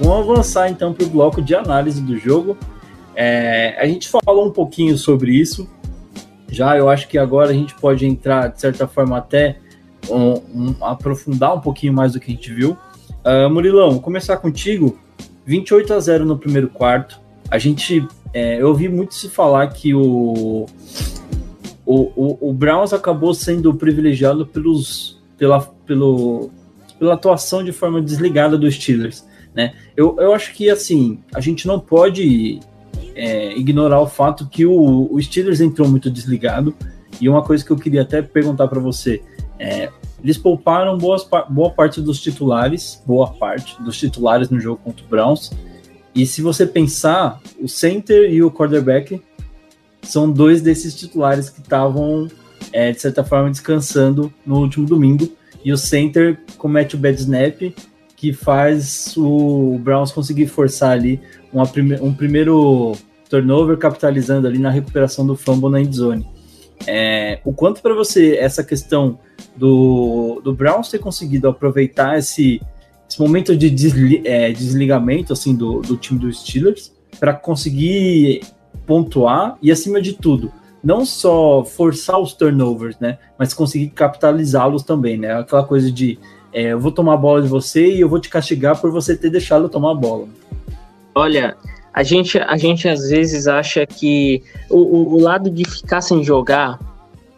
[0.00, 2.56] Vamos avançar então para o bloco de análise do jogo.
[3.14, 5.68] É, a gente falou um pouquinho sobre isso.
[6.48, 9.58] Já eu acho que agora a gente pode entrar, de certa forma, até
[10.08, 12.76] um, um, aprofundar um pouquinho mais do que a gente viu.
[13.26, 14.96] Uh, Murilão, vou começar contigo.
[15.44, 17.20] 28 a 0 no primeiro quarto.
[17.50, 18.06] A gente.
[18.32, 20.66] É, eu ouvi muito se falar que o,
[21.84, 26.50] o, o, o Browns acabou sendo privilegiado pelos, pela, pelo,
[26.98, 29.24] pela atuação de forma desligada dos Steelers.
[29.54, 29.72] Né?
[29.96, 32.60] Eu, eu acho que assim, a gente não pode
[33.14, 36.74] é, ignorar o fato que o, o Steelers entrou muito desligado.
[37.20, 39.22] E uma coisa que eu queria até perguntar para você
[39.58, 39.90] é,
[40.22, 45.08] eles pouparam boas, boa parte dos titulares, boa parte dos titulares no jogo contra o
[45.08, 45.50] Browns.
[46.14, 49.22] E se você pensar, o center e o quarterback
[50.02, 52.28] são dois desses titulares que estavam,
[52.72, 55.30] é, de certa forma, descansando no último domingo.
[55.64, 57.74] E o center comete o bad snap,
[58.16, 61.20] que faz o Browns conseguir forçar ali
[61.52, 62.96] uma prime um primeiro
[63.28, 66.26] turnover, capitalizando ali na recuperação do fumble na endzone.
[66.86, 69.18] É, o quanto para você essa questão
[69.56, 72.60] do, do Browns ter conseguido aproveitar esse,
[73.08, 78.42] esse momento de desli, é, desligamento assim do, do time dos Steelers para conseguir
[78.86, 80.52] pontuar e acima de tudo
[80.86, 85.32] não só forçar os turnovers, né, mas conseguir capitalizá-los também, né?
[85.32, 86.16] Aquela coisa de
[86.52, 89.16] é, eu vou tomar a bola de você e eu vou te castigar por você
[89.16, 90.28] ter deixado eu tomar a bola.
[91.12, 91.56] Olha,
[91.92, 96.22] a gente, a gente às vezes acha que o, o, o lado de ficar sem
[96.22, 96.78] jogar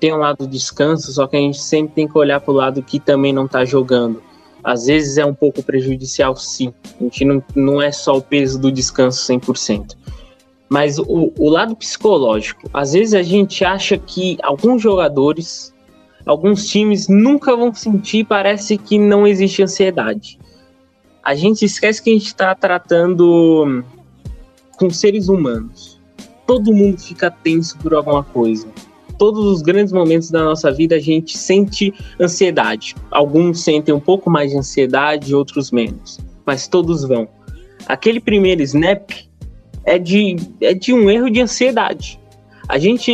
[0.01, 2.83] tem um lado descanso, só que a gente sempre tem que olhar para o lado
[2.83, 4.23] que também não está jogando.
[4.63, 6.73] Às vezes é um pouco prejudicial, sim.
[7.01, 9.97] A gente não, não é só o peso do descanso 100%.
[10.69, 15.75] Mas o, o lado psicológico, às vezes a gente acha que alguns jogadores,
[16.27, 20.39] alguns times nunca vão sentir, parece que não existe ansiedade.
[21.25, 23.83] A gente esquece que a gente está tratando
[24.77, 25.99] com seres humanos.
[26.47, 28.67] Todo mundo fica tenso por alguma coisa
[29.19, 32.95] todos os grandes momentos da nossa vida a gente sente ansiedade.
[33.11, 37.29] Alguns sentem um pouco mais de ansiedade, outros menos, mas todos vão.
[37.87, 39.11] Aquele primeiro snap
[39.85, 42.21] é de, é de um erro de ansiedade.
[42.69, 43.13] A gente,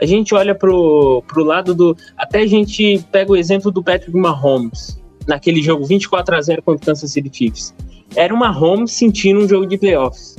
[0.00, 1.96] a gente olha pro, pro lado do.
[2.16, 6.82] Até a gente pega o exemplo do Patrick Mahomes, naquele jogo 24 a 0 contra
[6.82, 7.74] o Kansas City Chiefs.
[8.16, 10.36] Era o Mahomes sentindo um jogo de playoffs.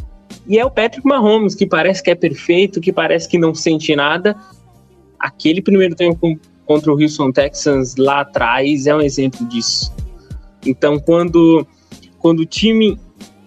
[0.48, 3.96] E é o Patrick Mahomes, que parece que é perfeito, que parece que não sente
[3.96, 4.36] nada,
[5.22, 9.94] aquele primeiro tempo contra o Houston Texans lá atrás é um exemplo disso.
[10.66, 11.66] Então, quando,
[12.20, 13.00] quando o time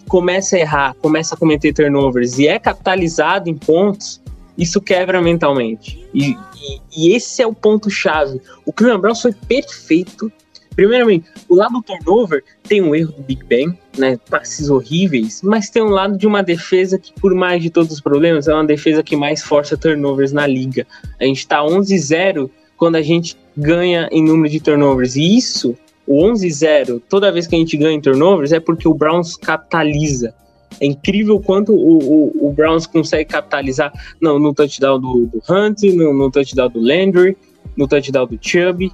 [0.07, 4.21] começa a errar, começa a cometer turnovers e é capitalizado em pontos,
[4.57, 6.07] isso quebra mentalmente.
[6.13, 8.41] E, e, e esse é o ponto-chave.
[8.65, 10.31] O Cleveland Browns foi perfeito
[10.75, 14.17] Primeiramente, o lado do turnover tem um erro do Big Ben, né?
[14.29, 18.01] Passes horríveis, mas tem um lado de uma defesa que, por mais de todos os
[18.01, 20.85] problemas, é uma defesa que mais força turnovers na liga.
[21.19, 25.15] A gente tá 11-0 quando a gente ganha em número de turnovers.
[25.15, 28.93] E isso, o 11-0, toda vez que a gente ganha em turnovers, é porque o
[28.93, 30.33] Browns capitaliza.
[30.79, 35.83] É incrível quanto o, o, o Browns consegue capitalizar no, no touchdown do, do Hunt,
[35.83, 37.37] no, no touchdown do Landry,
[37.77, 38.91] no touchdown do Chubb.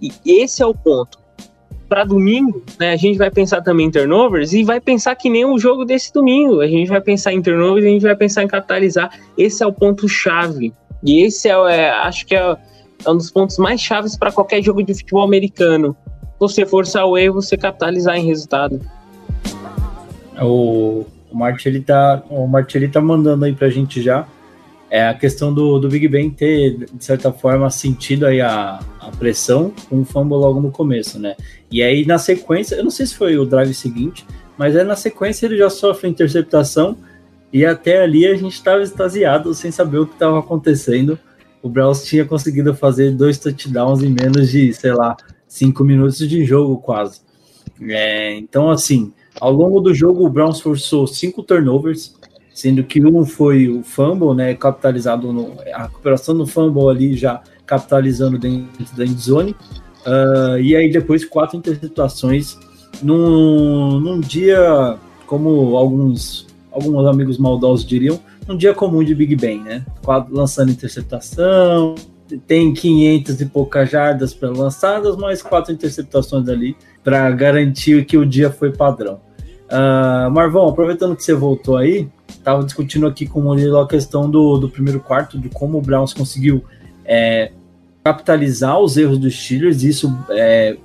[0.00, 1.18] E esse é o ponto.
[1.90, 5.44] Para domingo, né, a gente vai pensar também em turnovers e vai pensar que nem
[5.44, 6.60] o jogo desse domingo.
[6.60, 9.10] A gente vai pensar em turnovers a gente vai pensar em capitalizar.
[9.36, 10.72] Esse é o ponto-chave.
[11.02, 12.56] E esse é, é, acho que é,
[13.04, 15.96] é um dos pontos mais chaves para qualquer jogo de futebol americano.
[16.38, 18.80] Você forçar o erro, você capitalizar em resultado.
[20.40, 24.28] O, o Martelli tá, o Martelli tá mandando aí pra gente já
[24.90, 29.10] é a questão do, do Big Ben ter, de certa forma, sentido aí a, a
[29.10, 31.34] pressão com o fumble logo no começo, né?
[31.70, 34.26] E aí, na sequência, eu não sei se foi o drive seguinte,
[34.58, 36.96] mas aí na sequência ele já sofre interceptação
[37.52, 41.18] e até ali a gente estava extasiado sem saber o que estava acontecendo.
[41.62, 45.16] O Browns tinha conseguido fazer dois touchdowns em menos de, sei lá,
[45.48, 47.20] cinco minutos de jogo quase.
[47.80, 52.14] É, então, assim, ao longo do jogo o Browns forçou cinco turnovers,
[52.52, 57.42] sendo que um foi o fumble, né, capitalizado no a recuperação do fumble ali já
[57.70, 59.54] capitalizando dentro da endzone,
[60.04, 62.58] uh, e aí depois quatro interceptações
[63.00, 68.18] num, num dia como alguns alguns amigos maldosos diriam,
[68.48, 69.84] um dia comum de Big Ben, né?
[70.04, 71.94] Quatro, lançando interceptação,
[72.46, 78.26] tem 500 e poucas jardas para lançadas, mais quatro interceptações ali para garantir que o
[78.26, 79.20] dia foi padrão.
[79.66, 84.28] Uh, Marvão, aproveitando que você voltou aí, estava discutindo aqui com o Murilo a questão
[84.28, 86.64] do, do primeiro quarto, de como o Browns conseguiu
[87.04, 87.52] é,
[88.02, 90.76] capitalizar os erros dos Steelers, isso é,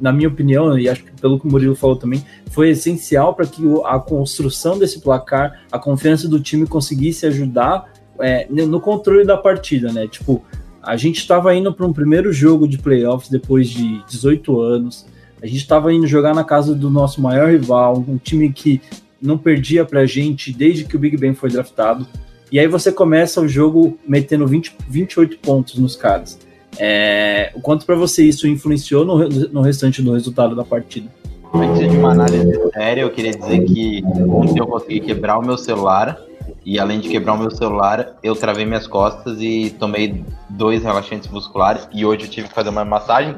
[0.00, 3.46] na minha opinião, e acho que pelo que o Murilo falou também, foi essencial para
[3.46, 9.36] que a construção desse placar, a confiança do time conseguisse ajudar é, no controle da
[9.36, 10.06] partida, né?
[10.06, 10.42] Tipo,
[10.82, 15.06] a gente estava indo para um primeiro jogo de playoffs depois de 18 anos.
[15.42, 18.80] A gente estava indo jogar na casa do nosso maior rival, um time que
[19.20, 22.06] não perdia para a gente desde que o Big Ben foi draftado.
[22.54, 26.38] E aí você começa o jogo metendo 20, 28 pontos nos caras.
[26.78, 31.08] É, o quanto para você isso influenciou no, no restante do resultado da partida?
[31.52, 35.58] Antes de uma análise séria, eu queria dizer que ontem eu consegui quebrar o meu
[35.58, 36.16] celular
[36.64, 41.28] e além de quebrar o meu celular, eu travei minhas costas e tomei dois relaxantes
[41.28, 41.88] musculares.
[41.92, 43.34] E hoje eu tive que fazer uma massagem.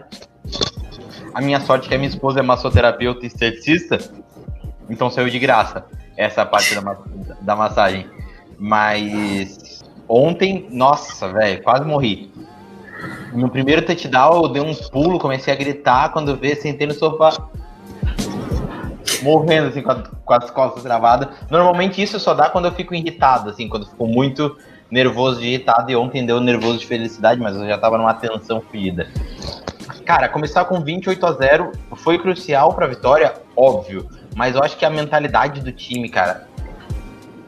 [1.33, 3.99] A minha sorte é que a minha esposa é massoterapeuta e esteticista,
[4.91, 5.87] então saiu de graça
[6.19, 6.99] essa parte da,
[7.41, 8.14] da massagem.
[8.59, 12.31] Mas ontem, nossa, velho, quase morri.
[13.33, 16.95] No primeiro touchdown eu dei um pulo, comecei a gritar quando eu vi, sentei no
[16.95, 17.31] sofá
[19.23, 21.29] morrendo, assim, com, a, com, as costas travadas.
[21.51, 24.57] Normalmente isso só dá quando eu fico irritado, assim, quando eu fico muito
[24.91, 25.91] nervoso de irritado.
[25.91, 29.09] E ontem deu nervoso de felicidade, mas eu já tava numa tensão fluida.
[30.05, 34.09] Cara, começar com 28 a 0 foi crucial pra vitória, óbvio.
[34.37, 36.47] Mas eu acho que a mentalidade do time, cara.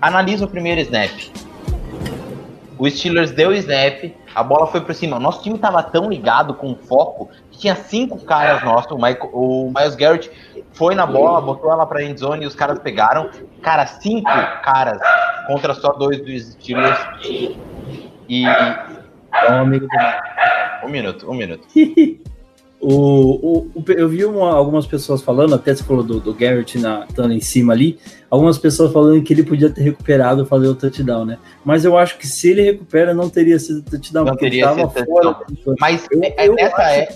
[0.01, 1.11] Analisa o primeiro snap.
[2.79, 5.19] O Steelers deu o snap, a bola foi por cima.
[5.19, 8.93] Nosso time tava tão ligado com foco que tinha cinco caras nossos.
[8.93, 10.31] O, Michael, o Miles Garrett
[10.73, 13.31] foi na bola, botou ela pra endzone e os caras pegaram.
[13.63, 14.31] Cara, cinco
[14.63, 15.01] caras
[15.49, 16.99] contra só dois dos Steelers.
[18.29, 18.47] E.
[18.47, 18.99] É.
[20.85, 21.67] Um minuto, um minuto.
[22.81, 26.79] o, o, o, eu vi uma, algumas pessoas falando, até você falou do, do Garrett
[26.79, 27.99] na, estando em cima ali,
[28.31, 31.39] algumas pessoas falando que ele podia ter recuperado fazer o touchdown, né?
[31.65, 34.91] Mas eu acho que se ele recupera, não teria sido touchdown, não porque teria sido
[34.91, 35.41] fora.
[35.81, 37.09] Mas eu, é, eu é.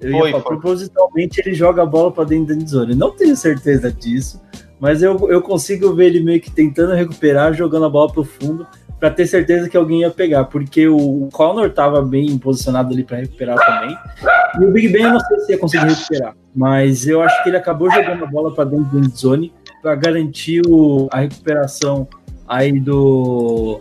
[0.00, 0.56] Eu foi, falar, foi.
[0.56, 2.94] propositalmente ele joga a bola para dentro da zona.
[2.94, 4.40] Não tenho certeza disso,
[4.78, 8.66] mas eu, eu consigo ver ele meio que tentando recuperar, jogando a bola pro fundo,
[9.06, 13.18] para ter certeza que alguém ia pegar, porque o, Connor estava bem posicionado ali para
[13.18, 13.96] recuperar também.
[14.58, 17.50] E o Big Ben eu não sei se ia conseguir recuperar, mas eu acho que
[17.50, 22.08] ele acabou jogando a bola para dentro da zone para garantir o, a recuperação
[22.48, 23.80] aí do,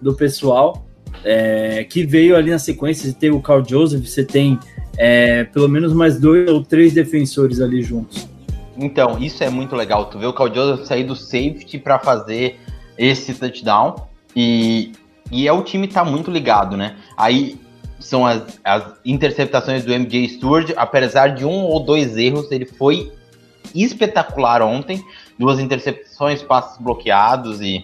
[0.00, 0.86] do pessoal.
[1.24, 4.58] É, que veio ali na sequência, você tem o Carl Joseph, você tem
[4.96, 8.28] é, pelo menos mais dois ou três defensores ali juntos.
[8.76, 10.06] Então, isso é muito legal.
[10.06, 10.50] Tu vê o Carl
[10.84, 12.60] sair do safety para fazer
[12.96, 14.92] esse touchdown e,
[15.30, 16.96] e é o time tá muito ligado, né?
[17.16, 17.58] Aí
[17.98, 23.12] são as, as interceptações do MJ Stewart, apesar de um ou dois erros, ele foi
[23.74, 25.04] espetacular ontem.
[25.38, 27.82] Duas interceptações, passos bloqueados e.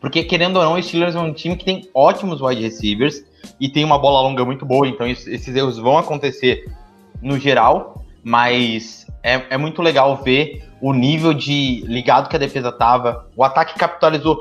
[0.00, 3.24] Porque, querendo ou não, o Steelers é um time que tem ótimos wide receivers
[3.58, 6.70] e tem uma bola longa muito boa, então esses erros vão acontecer
[7.22, 12.70] no geral, mas é, é muito legal ver o nível de ligado que a defesa
[12.70, 13.26] tava.
[13.34, 14.38] O ataque capitalizou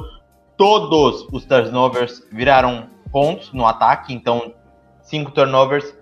[0.58, 4.53] todos os turnovers, viraram pontos no ataque, então
[5.01, 5.93] cinco turnovers,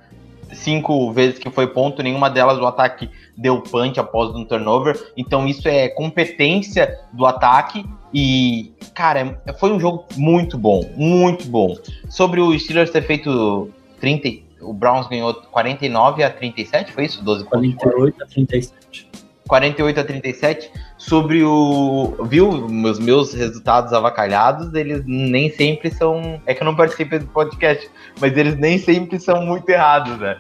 [0.52, 5.12] cinco vezes que foi ponto, nenhuma delas o ataque deu punch após um turnover.
[5.18, 11.76] Então isso é competência do ataque e, cara, foi um jogo muito bom, muito bom.
[12.10, 17.24] Sobre o Steelers ter feito 30, o Browns ganhou 49 a 37, foi isso?
[17.24, 19.08] 12 48 a 37.
[19.48, 20.72] 48 a 37.
[21.08, 22.16] Sobre o.
[22.30, 24.74] Viu os meus resultados avacalhados?
[24.74, 26.42] Eles nem sempre são.
[26.46, 27.90] É que eu não participei do podcast,
[28.22, 30.40] mas eles nem sempre são muito errados, né?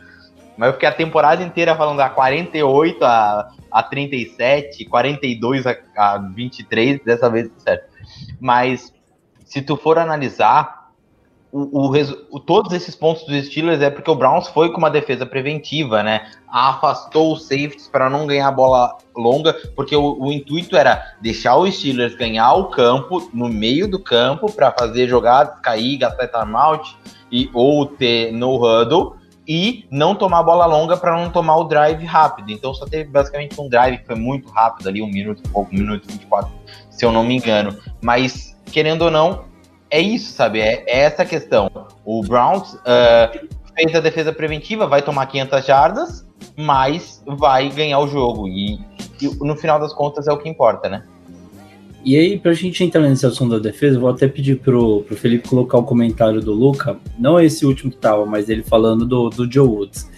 [0.57, 6.17] Mas eu fiquei a temporada inteira falando a 48 a, a 37, 42 a, a
[6.17, 7.89] 23, dessa vez certo.
[8.39, 8.93] Mas
[9.43, 10.82] se tu for analisar,
[11.53, 11.91] o, o,
[12.31, 16.01] o, todos esses pontos dos Steelers é porque o Browns foi com uma defesa preventiva,
[16.01, 16.31] né?
[16.47, 21.77] Afastou os safeties para não ganhar bola longa, porque o, o, intuito era deixar os
[21.77, 26.97] Steelers ganhar o campo no meio do campo para fazer jogadas, cair, gastar timeout
[27.31, 29.15] e ou ter no huddle
[29.47, 32.51] e não tomar bola longa para não tomar o drive rápido.
[32.51, 35.71] Então só teve basicamente um drive que foi muito rápido ali, um minuto e pouco,
[35.71, 36.51] um minuto e 24,
[36.89, 37.77] se eu não me engano.
[38.01, 39.52] Mas, querendo ou não,
[39.93, 40.59] é isso, sabe?
[40.59, 41.69] É, é essa questão.
[42.03, 46.27] O Browns uh, fez a defesa preventiva, vai tomar 500 jardas,
[46.57, 48.47] mas vai ganhar o jogo.
[48.47, 48.79] E,
[49.21, 51.03] e no final das contas é o que importa, né?
[52.03, 55.47] E aí, pra gente entrar nesse assunto da defesa, vou até pedir pro, pro Felipe
[55.47, 59.49] colocar o comentário do Luca, não esse último que tava, mas ele falando do, do
[59.49, 60.09] Joe Woods.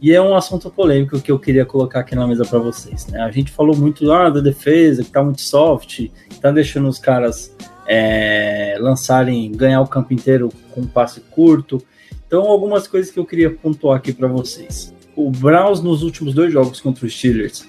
[0.00, 3.08] E é um assunto polêmico que eu queria colocar aqui na mesa para vocês.
[3.08, 3.20] Né?
[3.20, 7.00] A gente falou muito ah, da defesa, que tá muito soft, que tá deixando os
[7.00, 7.52] caras
[7.88, 11.82] é, lançarem, ganhar o campo inteiro com um passe curto.
[12.26, 14.94] Então, algumas coisas que eu queria pontuar aqui para vocês.
[15.16, 17.66] o Browns nos últimos dois jogos contra os Steelers,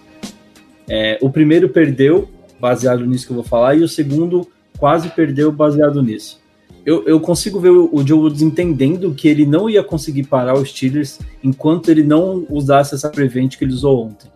[0.87, 4.45] é, o primeiro perdeu, baseado nisso que eu vou falar, e o segundo
[4.77, 6.39] quase perdeu, baseado nisso.
[6.85, 10.69] Eu, eu consigo ver o, Joe Woods entendendo que ele não ia conseguir parar os
[10.69, 14.29] Steelers enquanto ele não usasse essa prevent que ele usou ontem.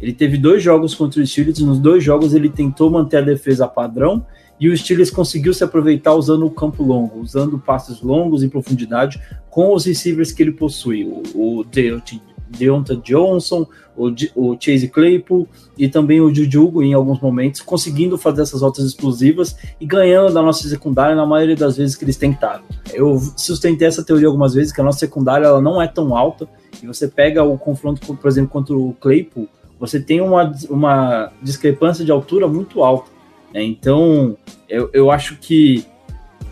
[0.00, 3.22] Ele teve dois jogos contra os Steelers, e nos dois jogos ele tentou manter a
[3.22, 4.24] defesa padrão
[4.60, 9.20] e o Steelers conseguiu se aproveitar usando o campo longo, usando passes longos em profundidade
[9.48, 15.48] com os receivers que ele possui, o, o Deonta Johnson, o, o, Chase Claypool
[15.78, 20.42] e também o Jujugo em alguns momentos, conseguindo fazer essas rotas explosivas e ganhando da
[20.42, 22.62] nossa secundária na maioria das vezes que eles tentaram.
[22.92, 26.48] Eu sustentei essa teoria algumas vezes, que a nossa secundária ela não é tão alta,
[26.82, 29.48] e você pega o confronto, por exemplo, contra o Claypool,
[29.78, 33.10] você tem uma, uma discrepância de altura muito alta.
[33.52, 33.62] Né?
[33.62, 34.36] Então,
[34.68, 35.84] eu, eu acho que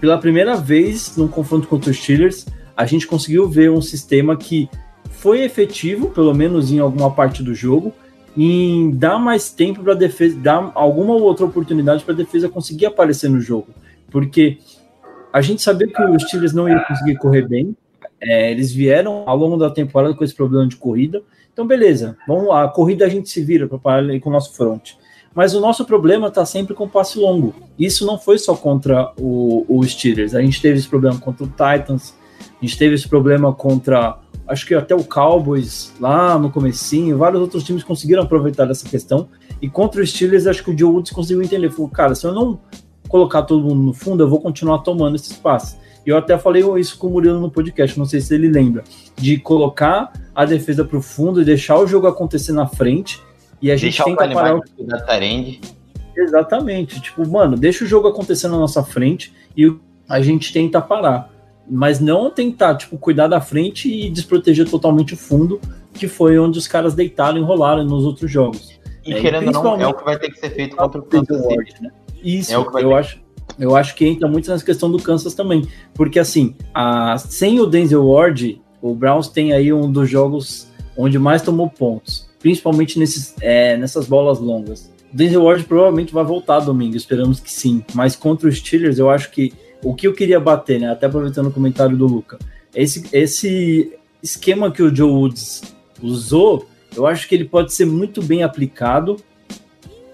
[0.01, 2.46] pela primeira vez no confronto contra os Steelers,
[2.76, 4.68] a gente conseguiu ver um sistema que
[5.11, 7.92] foi efetivo, pelo menos em alguma parte do jogo,
[8.36, 12.86] em dar mais tempo para a defesa, dar alguma outra oportunidade para a defesa conseguir
[12.86, 13.68] aparecer no jogo.
[14.11, 14.59] Porque
[15.32, 17.76] a gente sabia que os Steelers não iam conseguir correr bem,
[18.20, 21.22] é, eles vieram ao longo da temporada com esse problema de corrida,
[21.59, 24.55] então, beleza, vamos lá, a corrida a gente se vira para parar com o nosso
[24.55, 24.92] front.
[25.39, 27.55] Mas o nosso problema está sempre com passe longo.
[27.78, 30.34] Isso não foi só contra o, o Steelers.
[30.34, 34.18] A gente teve esse problema contra o Titans, a gente teve esse problema contra,
[34.49, 37.16] acho que até o Cowboys lá no comecinho.
[37.16, 39.28] Vários outros times conseguiram aproveitar dessa questão.
[39.62, 41.70] E contra o Steelers, acho que o Joe Woods conseguiu entender.
[41.70, 42.59] Falou, cara, se eu não
[43.09, 45.78] colocar todo mundo no fundo, eu vou continuar tomando esse espaço.
[46.05, 48.82] E eu até falei isso com o Murilo no podcast, não sei se ele lembra,
[49.14, 53.22] de colocar a defesa para o fundo e deixar o jogo acontecer na frente.
[53.61, 55.61] E a gente deixar tenta parar o da Tarend.
[56.16, 57.00] Exatamente.
[57.00, 59.72] Tipo, mano, deixa o jogo acontecer na nossa frente e
[60.09, 61.30] a gente tenta parar.
[61.70, 65.61] Mas não tentar, tipo, cuidar da frente e desproteger totalmente o fundo,
[65.92, 68.78] que foi onde os caras deitaram e enrolaram nos outros jogos.
[69.04, 71.04] E é, querendo ou não, é o que vai ter que ser feito contra o
[71.04, 71.82] Kansas City.
[71.82, 71.90] Né?
[72.22, 73.20] Isso, é eu acho
[73.59, 75.66] eu acho que entra muito nessa questão do Kansas também.
[75.94, 81.18] Porque, assim, a, sem o Denzel Ward, o Browns tem aí um dos jogos onde
[81.18, 82.28] mais tomou pontos.
[82.39, 84.91] Principalmente nesses, é, nessas bolas longas.
[85.12, 87.82] Denzel Ward provavelmente vai voltar domingo, esperamos que sim.
[87.95, 90.91] Mas contra os Steelers, eu acho que o que eu queria bater, né?
[90.91, 92.39] Até aproveitando o comentário do Luca.
[92.74, 95.62] Esse, esse esquema que o Joe Woods
[96.03, 96.66] usou,
[96.97, 99.16] eu acho que ele pode ser muito bem aplicado,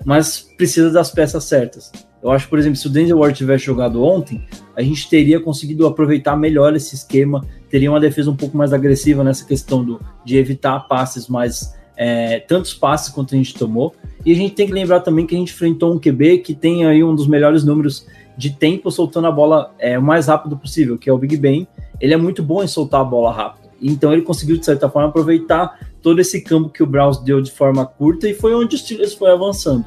[0.05, 1.91] mas precisa das peças certas.
[2.23, 4.43] Eu acho, por exemplo, se o Denzel Ward tivesse jogado ontem,
[4.75, 9.23] a gente teria conseguido aproveitar melhor esse esquema, teria uma defesa um pouco mais agressiva
[9.23, 11.75] nessa questão do, de evitar passes mais.
[11.97, 13.95] É, tantos passes quanto a gente tomou.
[14.25, 16.87] E a gente tem que lembrar também que a gente enfrentou um QB que tem
[16.87, 20.99] aí um dos melhores números de tempo soltando a bola é, o mais rápido possível,
[20.99, 21.69] que é o Big Ben.
[22.01, 23.69] Ele é muito bom em soltar a bola rápido.
[23.81, 27.51] Então ele conseguiu, de certa forma, aproveitar todo esse campo que o Browns deu de
[27.51, 29.87] forma curta e foi onde o Steelers foi avançando.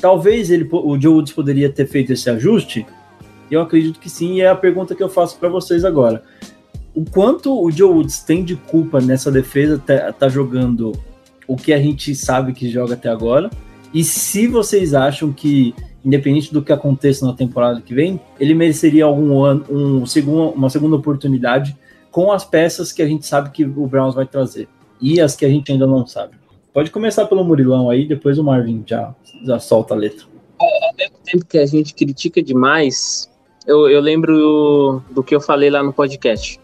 [0.00, 2.86] Talvez ele, o Joe Woods poderia ter feito esse ajuste.
[3.50, 6.22] Eu acredito que sim, e é a pergunta que eu faço para vocês agora.
[6.94, 10.92] O quanto o Joe Woods tem de culpa nessa defesa tá, tá jogando
[11.48, 13.50] o que a gente sabe que joga até agora?
[13.92, 15.74] E se vocês acham que,
[16.04, 20.68] independente do que aconteça na temporada que vem, ele mereceria algum ano, um segundo, uma
[20.68, 21.74] segunda oportunidade
[22.10, 24.68] com as peças que a gente sabe que o Browns vai trazer
[25.00, 26.36] e as que a gente ainda não sabe.
[26.72, 30.26] Pode começar pelo Murilão aí, depois o Marvin já, já solta a letra.
[30.60, 33.30] Ao mesmo tempo que a gente critica demais,
[33.66, 36.60] eu, eu lembro do que eu falei lá no podcast.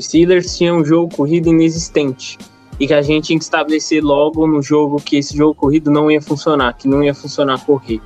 [0.00, 2.38] Steelers tinham um jogo corrido inexistente
[2.80, 6.10] e que a gente tinha que estabelecer logo no jogo que esse jogo corrido não
[6.10, 8.00] ia funcionar, que não ia funcionar correr.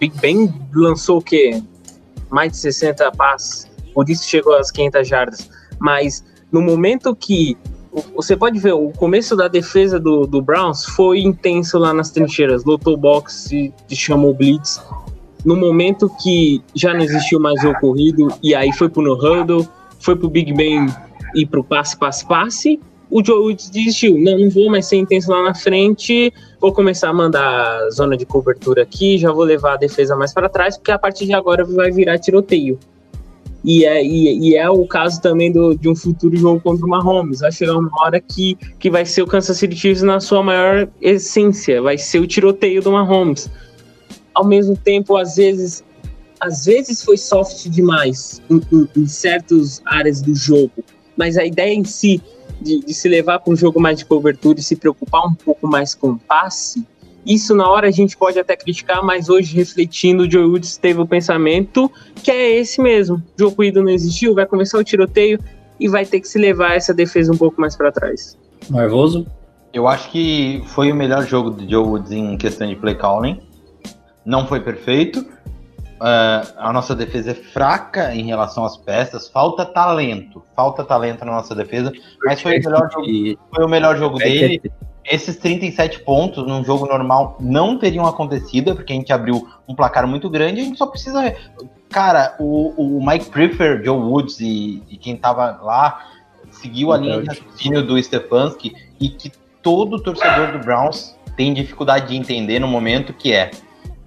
[0.00, 1.62] Big Ben lançou o quê?
[2.28, 5.50] Mais de 60 passes, por isso chegou às 500 jardas.
[5.78, 7.56] Mas no momento que
[8.14, 12.64] você pode ver, o começo da defesa do, do Browns foi intenso lá nas trincheiras.
[12.64, 13.48] Lotou box
[13.88, 14.82] chamou blitz.
[15.44, 19.66] No momento que já não existiu mais o corrido, e aí foi pro no huddle,
[20.00, 20.86] foi pro Big Ben
[21.34, 22.80] e pro passe, passe, passe,
[23.10, 24.18] o Joe Woods desistiu.
[24.18, 28.26] Não, não vou mais ser intenso lá na frente, vou começar a mandar zona de
[28.26, 31.64] cobertura aqui, já vou levar a defesa mais para trás, porque a partir de agora
[31.64, 32.78] vai virar tiroteio.
[33.64, 36.88] E é, e, e, é o caso também do, de um futuro jogo contra o
[36.88, 37.40] Mahomes.
[37.40, 40.88] Vai chegar uma hora que, que vai ser o Kansas City Chiefs na sua maior
[41.00, 43.50] essência, vai ser o tiroteio do Mahomes.
[44.32, 45.84] Ao mesmo tempo, às vezes,
[46.40, 50.72] às vezes foi soft demais em, em, em certas áreas do jogo,
[51.16, 52.22] mas a ideia em si
[52.60, 55.66] de, de se levar para um jogo mais de cobertura e se preocupar um pouco
[55.66, 56.84] mais com o passe,
[57.28, 61.00] isso na hora a gente pode até criticar, mas hoje refletindo, o Joe Woods teve
[61.00, 61.92] o pensamento
[62.22, 63.16] que é esse mesmo.
[63.16, 65.38] O jogo corrido não existiu, vai começar o tiroteio
[65.78, 68.36] e vai ter que se levar essa defesa um pouco mais para trás.
[68.70, 69.26] Nervoso?
[69.72, 73.40] Eu acho que foi o melhor jogo do Joe Woods em questão de play calling.
[74.24, 75.24] Não foi perfeito.
[76.00, 79.28] Uh, a nossa defesa é fraca em relação às peças.
[79.28, 80.42] Falta talento.
[80.54, 81.92] Falta talento na nossa defesa.
[82.24, 84.62] Mas foi o melhor jogo, foi o melhor jogo dele.
[85.04, 90.06] Esses 37 pontos num jogo normal não teriam acontecido, porque a gente abriu um placar
[90.06, 90.60] muito grande.
[90.60, 91.34] A gente só precisa.
[91.90, 96.06] Cara, o, o Mike Prefer, Joe Woods e, e quem tava lá
[96.50, 99.32] seguiu a linha de raciocínio do Stefanski e que
[99.62, 103.50] todo torcedor do Browns tem dificuldade de entender no momento que é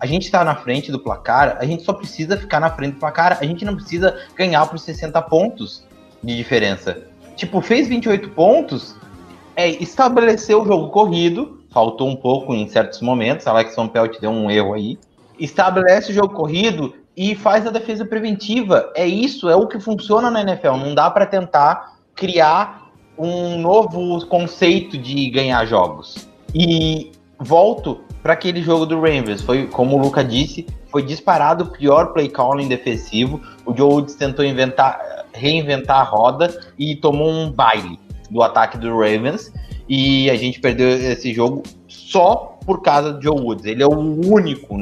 [0.01, 2.99] a gente está na frente do placar, a gente só precisa ficar na frente do
[2.99, 5.85] placar, a gente não precisa ganhar por 60 pontos
[6.23, 7.03] de diferença.
[7.35, 8.95] Tipo, fez 28 pontos,
[9.55, 14.49] é, estabeleceu o jogo corrido, faltou um pouco em certos momentos, Alex Pelt deu um
[14.49, 14.97] erro aí,
[15.39, 18.91] estabelece o jogo corrido e faz a defesa preventiva.
[18.95, 20.77] É isso, é o que funciona na NFL.
[20.77, 26.27] Não dá para tentar criar um novo conceito de ganhar jogos.
[26.55, 29.41] E volto para aquele jogo do Ravens.
[29.41, 33.41] Foi, como o Luca disse, foi disparado o pior play calling defensivo.
[33.65, 34.99] O Joe Woods tentou inventar,
[35.33, 37.99] reinventar a roda e tomou um baile
[38.29, 39.51] do ataque do Ravens.
[39.87, 43.65] E a gente perdeu esse jogo só por causa do Joe Woods.
[43.65, 44.77] Ele é o único,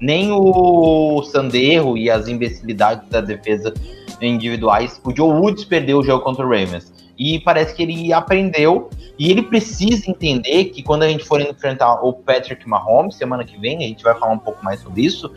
[0.00, 3.72] nem o Sanderro e as imbecilidades da defesa
[4.20, 5.00] individuais.
[5.04, 6.92] O Joe Woods perdeu o jogo contra o Ravens.
[7.20, 12.02] E parece que ele aprendeu e ele precisa entender que quando a gente for enfrentar
[12.02, 15.30] o Patrick Mahomes semana que vem, a gente vai falar um pouco mais sobre isso,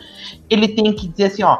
[0.49, 1.59] ele tem que dizer assim, ó,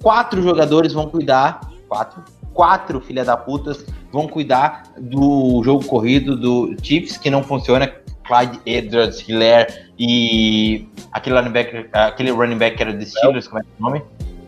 [0.00, 2.22] quatro jogadores vão cuidar, quatro,
[2.54, 7.92] quatro filha da putas vão cuidar do jogo corrido do Chiefs que não funciona,
[8.28, 13.58] Clyde Edwards, Hilaire e aquele running back, aquele running back que era de Steelers, como
[13.58, 14.02] é, é o nome?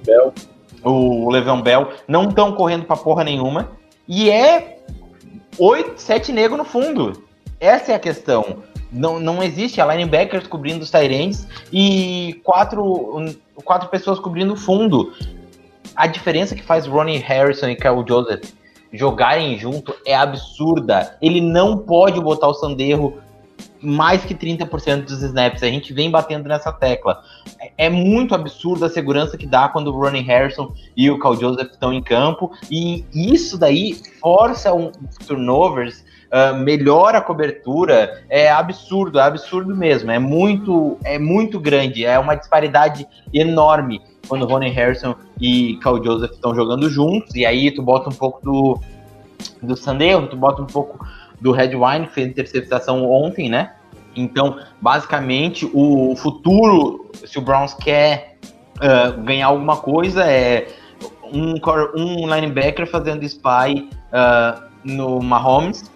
[0.06, 0.32] Bell.
[0.84, 3.72] O Le'Veon Bell não estão correndo pra porra nenhuma.
[4.06, 4.79] E é
[5.58, 7.24] oito, sete negros no fundo.
[7.58, 8.62] Essa é a questão.
[8.92, 13.34] Não, não existe a linebackers cobrindo os Tyrands e quatro,
[13.64, 15.12] quatro pessoas cobrindo o fundo.
[15.94, 18.52] A diferença que faz Ronnie Harrison e Kyle Joseph
[18.92, 21.16] jogarem junto é absurda.
[21.22, 23.20] Ele não pode botar o Sanderro
[23.80, 25.62] mais que 30% dos snaps.
[25.62, 27.22] A gente vem batendo nessa tecla.
[27.58, 31.36] É, é muito absurda a segurança que dá quando o Ronnie Harrison e o Cal
[31.36, 32.50] Joseph estão em campo.
[32.70, 34.90] E isso daí força um
[35.26, 38.24] turnovers, uh, melhora a cobertura.
[38.28, 40.10] É absurdo, é absurdo mesmo.
[40.10, 42.04] É muito, é muito grande.
[42.04, 47.34] É uma disparidade enorme quando o Ronnie Harrison e Cal Joseph estão jogando juntos.
[47.34, 48.80] E aí tu bota um pouco do,
[49.62, 51.04] do Sandero, tu bota um pouco
[51.40, 53.72] do Red Wine, que fez interceptação ontem, né?
[54.16, 58.36] Então, basicamente, o futuro, se o Browns quer
[58.76, 60.68] uh, ganhar alguma coisa, é
[61.32, 61.54] um,
[61.96, 65.90] um linebacker fazendo spy uh, no Mahomes,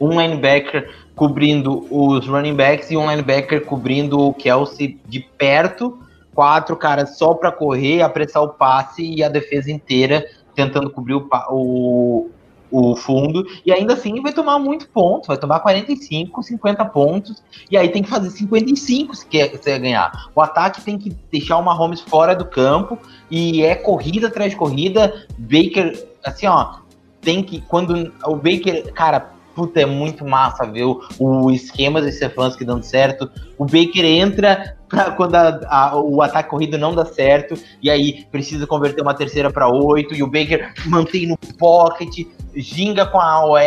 [0.00, 5.98] um linebacker cobrindo os running backs e um linebacker cobrindo o Kelsey de perto,
[6.34, 11.28] quatro caras só para correr, apressar o passe e a defesa inteira tentando cobrir o,
[11.50, 12.30] o,
[12.76, 17.76] o fundo, e ainda assim vai tomar muito ponto, vai tomar 45, 50 pontos, e
[17.76, 20.30] aí tem que fazer 55 se quer, se ganhar.
[20.34, 22.98] O ataque tem que deixar o Mahomes fora do campo,
[23.30, 26.76] e é corrida atrás de corrida, Baker, assim, ó,
[27.20, 32.18] tem que, quando o Baker, cara, puta, é muito massa ver o, o esquema desse
[32.18, 33.30] Stefanski dando certo.
[33.56, 38.26] O Baker entra pra quando a, a, o ataque corrido não dá certo, e aí
[38.30, 42.26] precisa converter uma terceira para oito, e o Baker mantém no pocket,
[42.56, 43.60] ginga com a OL,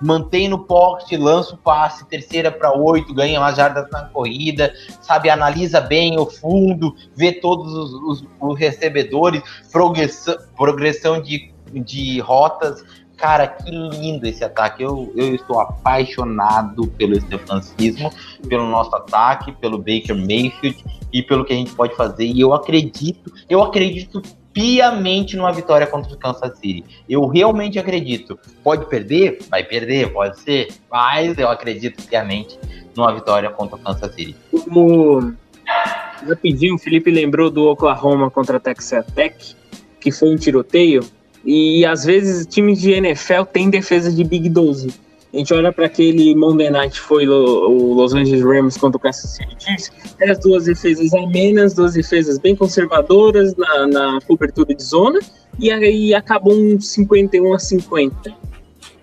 [0.00, 5.30] mantém no pocket, lança o passe, terceira para oito, ganha umas jardas na corrida, sabe,
[5.30, 12.84] analisa bem o fundo, vê todos os, os, os recebedores, progressão, progressão de, de rotas,
[13.18, 14.80] Cara, que lindo esse ataque.
[14.80, 18.12] Eu, eu estou apaixonado pelo Stefancismo,
[18.48, 22.26] pelo nosso ataque, pelo Baker Mayfield e pelo que a gente pode fazer.
[22.26, 24.22] E eu acredito, eu acredito
[24.58, 26.84] piamente numa vitória contra o Kansas City.
[27.08, 28.36] Eu realmente acredito.
[28.64, 29.38] Pode perder?
[29.48, 30.68] Vai perder, pode ser.
[30.90, 32.58] Mas eu acredito piamente
[32.96, 34.34] numa vitória contra o Kansas City.
[34.50, 35.32] Como
[36.28, 39.54] rapidinho, o Felipe lembrou do Oklahoma contra a Texas Tech,
[40.00, 41.04] que foi um tiroteio.
[41.44, 44.92] E às vezes times de NFL têm defesa de Big 12.
[45.38, 49.36] A gente olha para aquele Monday Night foi o Los Angeles Rams contra o Kansas
[49.36, 55.20] City Chiefs, as duas defesas amenas, duas defesas bem conservadoras na, na cobertura de zona,
[55.56, 58.34] e aí acabou um 51 a 50.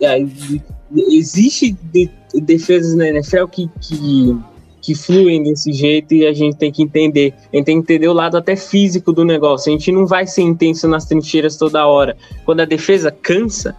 [0.02, 0.62] E aí,
[1.08, 4.38] existe de, defesas na NFL que, que
[4.82, 7.34] que fluem desse jeito e a gente tem que entender.
[7.52, 9.70] A gente tem que entender o lado até físico do negócio.
[9.70, 12.16] A gente não vai ser intenso nas trincheiras toda hora.
[12.46, 13.76] Quando a defesa cansa,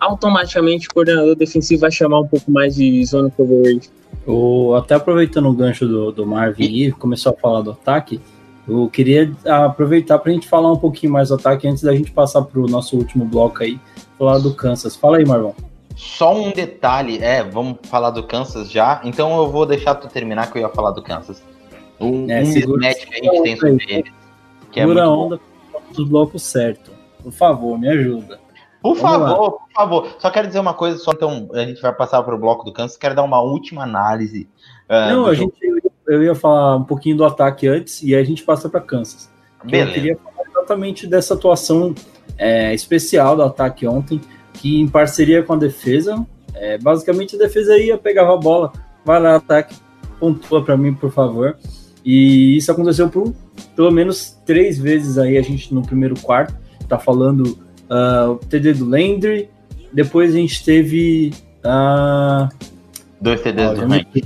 [0.00, 3.90] automaticamente o coordenador defensivo vai chamar um pouco mais de zona coverage.
[4.26, 8.20] O, até aproveitando o gancho do, do Marvin e começou a falar do ataque,
[8.68, 12.10] eu queria aproveitar para a gente falar um pouquinho mais do ataque antes da gente
[12.10, 13.80] passar para o nosso último bloco aí,
[14.18, 14.94] falar do Kansas.
[14.94, 15.52] Fala aí, Marlon.
[15.96, 19.00] Só um detalhe, é, vamos falar do Kansas já.
[19.04, 21.42] Então eu vou deixar tu terminar que eu ia falar do Kansas.
[21.98, 24.12] Um, É, um mismatch que a gente tem sobre eles.
[24.70, 25.26] Que é Segura muito a bom.
[25.26, 25.40] onda
[25.96, 26.92] dos blocos certo.
[27.22, 28.38] Por favor, me ajuda.
[28.82, 29.28] Por Vamos lá.
[29.28, 30.08] favor, por favor.
[30.18, 32.72] Só quero dizer uma coisa, só então a gente vai passar para o bloco do
[32.72, 32.96] Kansas.
[32.96, 34.48] Quero dar uma última análise.
[34.88, 35.52] ah, Não, a jogo.
[35.60, 38.80] gente, eu ia falar um pouquinho do ataque antes e aí a gente passa para
[38.80, 39.28] Kansas.
[39.60, 39.92] Que Eu Beleza.
[39.92, 41.94] queria falar exatamente dessa atuação
[42.36, 44.20] é, especial do ataque ontem,
[44.54, 46.24] que em parceria com a defesa,
[46.54, 48.72] é, basicamente a defesa ia, pegava a bola,
[49.04, 49.74] vai lá, ataque,
[50.20, 51.56] pontua para mim, por favor.
[52.04, 53.34] E isso aconteceu por
[53.74, 56.54] pelo menos três vezes aí, a gente no primeiro quarto,
[56.88, 57.58] tá falando
[57.88, 59.48] ah, o TD do Landry,
[59.92, 61.32] depois a gente teve.
[61.64, 62.48] ah,
[63.20, 64.24] Dois TDs do Olha, Hunt.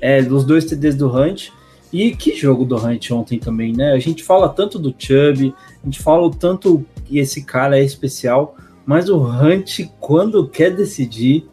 [0.00, 1.50] é, dos dois TDs do Hunt.
[1.92, 3.92] E que jogo do Hunt ontem também, né?
[3.92, 7.82] A gente fala tanto do Chubb, a gente fala o tanto que esse cara é
[7.82, 11.48] especial, mas o Hunt, quando quer decidir,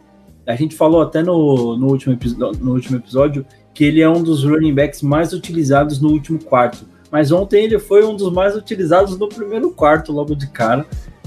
[0.46, 2.18] a gente falou até no, no, último,
[2.60, 6.86] no último episódio que ele é um dos running backs mais utilizados no último quarto.
[7.12, 10.86] Mas ontem ele foi um dos mais utilizados no primeiro quarto, logo de cara.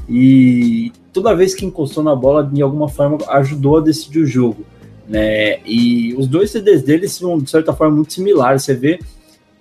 [0.08, 4.64] E toda vez que encostou na bola, de alguma forma, ajudou a decidir o jogo
[5.08, 5.60] né?
[5.64, 8.62] E os dois CDs deles são, de certa forma, muito similares.
[8.62, 9.00] Você vê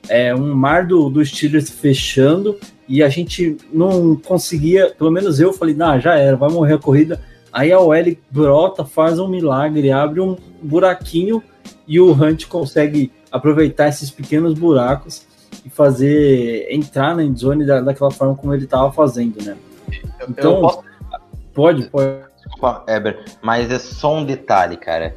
[0.09, 5.53] é, um mar do, do Steelers fechando e a gente não conseguia, pelo menos eu
[5.53, 7.21] falei, nah, já era, vai morrer a corrida.
[7.51, 11.41] Aí a OL brota, faz um milagre, abre um buraquinho
[11.87, 15.25] e o Hunt consegue aproveitar esses pequenos buracos
[15.65, 19.55] e fazer entrar na endzone da, daquela forma como ele estava fazendo, né?
[20.29, 20.83] Então, eu posso
[21.57, 22.27] pode, pode.
[22.35, 25.15] Desculpa, Eber, mas é só um detalhe, cara.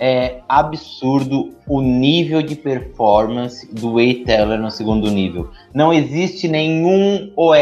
[0.00, 5.50] É absurdo o nível de performance do Way Teller no segundo nível.
[5.72, 7.56] Não existe nenhum OL,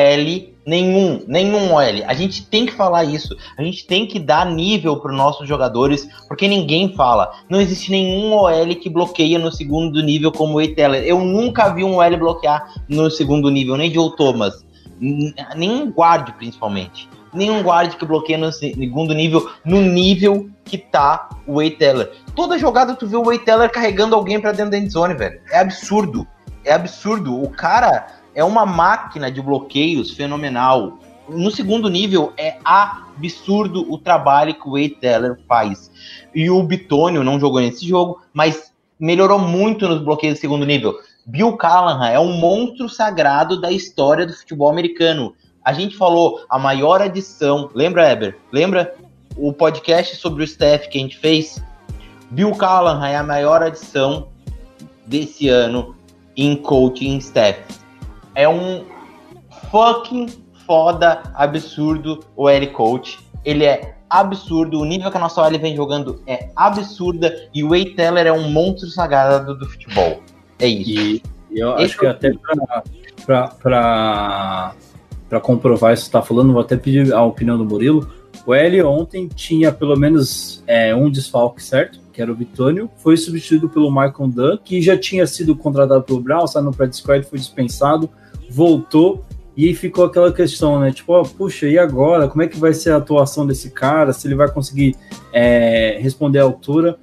[0.67, 2.05] nenhum, nenhum OL.
[2.07, 3.37] A gente tem que falar isso.
[3.59, 7.31] A gente tem que dar nível para os nossos jogadores, porque ninguém fala.
[7.49, 11.03] Não existe nenhum OL que bloqueia no segundo nível como o Way Teller.
[11.05, 14.65] Eu nunca vi um OL bloquear no segundo nível, nem de Thomas,
[15.01, 20.77] N- nem um guarde principalmente nenhum guarde que bloqueia no segundo nível, no nível que
[20.77, 22.11] tá o Way Teller.
[22.35, 25.41] Toda jogada tu vê o Way Teller carregando alguém pra dentro da endzone, velho.
[25.51, 26.27] É absurdo.
[26.65, 27.41] É absurdo.
[27.41, 30.99] O cara é uma máquina de bloqueios fenomenal.
[31.29, 35.91] No segundo nível, é absurdo o trabalho que o Way Teller faz.
[36.35, 40.99] E o Bitônio não jogou nesse jogo, mas melhorou muito nos bloqueios do segundo nível.
[41.27, 45.35] Bill Callahan é um monstro sagrado da história do futebol americano.
[45.65, 47.71] A gente falou a maior adição.
[47.75, 48.39] Lembra, Eber?
[48.51, 48.95] Lembra
[49.37, 51.63] o podcast sobre o staff que a gente fez?
[52.31, 54.29] Bill Callahan é a maior adição
[55.07, 55.95] desse ano
[56.37, 57.61] em coaching staff.
[58.35, 58.85] É um
[59.71, 60.29] fucking
[60.67, 63.19] foda absurdo o L coach.
[63.45, 64.81] Ele é absurdo.
[64.81, 67.49] O nível que a nossa OL vem jogando é absurda.
[67.55, 70.23] E o Way Teller é um monstro sagrado do futebol.
[70.61, 71.23] É isso.
[71.51, 72.33] E eu Esse acho que é até
[73.27, 74.75] para
[75.43, 78.09] comprovar isso que você está falando, vou até pedir a opinião do Murilo.
[78.47, 82.01] O L ontem tinha pelo menos é, um desfalque, certo?
[82.13, 82.89] Que era o Vitônio.
[82.97, 87.03] Foi substituído pelo Michael Dunn, que já tinha sido contratado pelo Brown, saiu no practice
[87.03, 88.09] squad, foi dispensado,
[88.49, 89.25] voltou.
[89.57, 90.93] E aí ficou aquela questão, né?
[90.93, 92.29] Tipo, ó, puxa, e agora?
[92.29, 94.13] Como é que vai ser a atuação desse cara?
[94.13, 94.97] Se ele vai conseguir
[95.33, 96.99] é, responder à altura?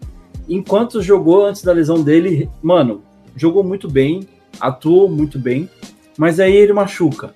[0.50, 3.04] Enquanto jogou antes da lesão dele, mano,
[3.38, 4.28] jogou muito bem,
[4.60, 5.70] atuou muito bem,
[6.18, 7.34] mas aí ele machuca.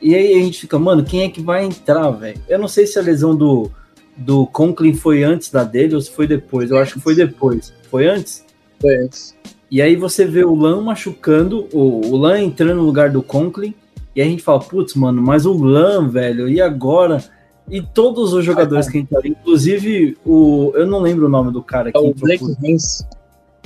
[0.00, 2.40] E aí a gente fica, mano, quem é que vai entrar, velho?
[2.48, 3.70] Eu não sei se a lesão do,
[4.16, 6.70] do Conklin foi antes da dele ou se foi depois.
[6.70, 7.72] Eu acho que foi depois.
[7.90, 8.44] Foi antes?
[8.80, 9.36] Foi antes.
[9.70, 13.74] E aí você vê o Lan machucando, o, o Lan entrando no lugar do Conklin,
[14.14, 17.22] e a gente fala, putz, mano, mas o Lan, velho, e agora?
[17.70, 20.72] E todos os jogadores que entraram, inclusive o.
[20.74, 23.06] Eu não lembro o nome do cara que É o Blake Hens.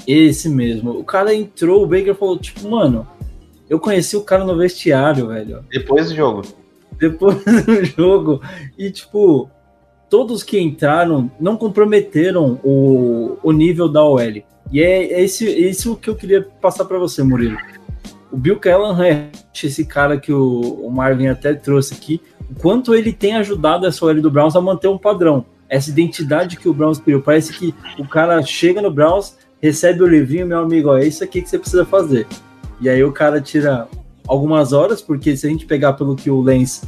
[0.07, 0.91] Esse mesmo.
[0.91, 3.07] O cara entrou, o Baker falou, tipo, mano,
[3.69, 5.65] eu conheci o cara no vestiário, velho.
[5.71, 6.43] Depois do jogo.
[6.99, 8.41] Depois do jogo.
[8.79, 9.49] E, tipo,
[10.11, 14.21] todos que entraram não comprometeram o, o nível da OL.
[14.71, 17.57] E é esse, esse o que eu queria passar para você, Murilo.
[18.31, 19.31] O Bill Callahan é
[19.63, 24.05] esse cara que o, o Marvin até trouxe aqui, o quanto ele tem ajudado essa
[24.05, 25.45] OL do Browns a manter um padrão.
[25.69, 27.23] Essa identidade que o Browns criou.
[27.23, 31.23] Parece que o cara chega no Browns, recebe o livrinho, meu amigo, ó, é isso
[31.23, 32.27] aqui que você precisa fazer.
[32.81, 33.87] E aí o cara tira
[34.27, 36.83] algumas horas, porque se a gente pegar pelo que o Lens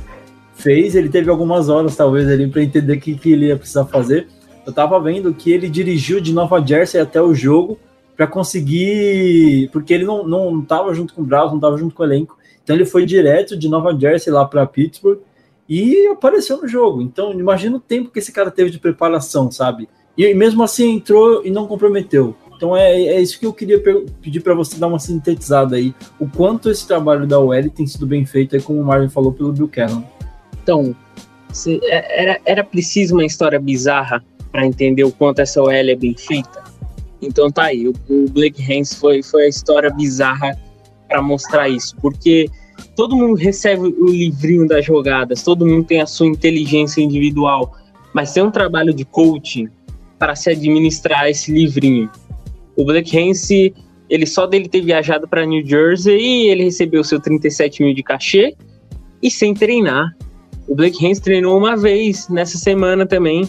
[0.54, 3.84] fez, ele teve algumas horas, talvez, ali, para entender o que, que ele ia precisar
[3.84, 4.26] fazer.
[4.66, 7.78] Eu tava vendo que ele dirigiu de Nova Jersey até o jogo
[8.16, 9.68] para conseguir.
[9.72, 12.36] Porque ele não, não tava junto com o Browns, não tava junto com o elenco.
[12.62, 15.18] Então ele foi direto de Nova Jersey lá para Pittsburgh
[15.68, 17.02] e apareceu no jogo.
[17.02, 19.88] Então imagina o tempo que esse cara teve de preparação, sabe?
[20.16, 22.34] E mesmo assim entrou e não comprometeu.
[22.56, 23.80] Então é, é isso que eu queria
[24.20, 25.94] pedir para você dar uma sintetizada aí.
[26.18, 29.32] O quanto esse trabalho da OL tem sido bem feito, aí, como o Marvin falou
[29.32, 30.02] pelo Bill Cannon.
[30.62, 30.94] Então,
[31.84, 36.14] é, era, era preciso uma história bizarra para entender o quanto essa OL é bem
[36.16, 36.62] feita.
[37.20, 40.58] Então tá aí, o, o Blake Hens foi, foi a história bizarra
[41.08, 42.48] para mostrar isso, porque
[42.94, 47.76] todo mundo recebe o livrinho das jogadas, todo mundo tem a sua inteligência individual,
[48.12, 49.68] mas tem um trabalho de coaching
[50.18, 52.10] para se administrar esse livrinho.
[52.76, 53.74] O Black Hance,
[54.08, 58.54] ele só dele ter viajado para New Jersey, ele recebeu seu 37 mil de cachê
[59.22, 60.16] e sem treinar.
[60.66, 63.48] O Black Hance treinou uma vez nessa semana também.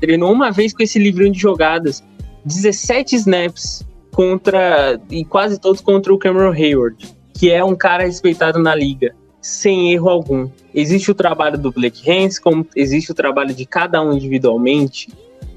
[0.00, 2.02] Treinou uma vez com esse livrinho de jogadas.
[2.44, 5.00] 17 snaps contra.
[5.10, 9.92] e quase todos contra o Cameron Hayward, que é um cara respeitado na liga, sem
[9.92, 10.48] erro algum.
[10.74, 15.08] Existe o trabalho do Blake Hance, como existe o trabalho de cada um individualmente,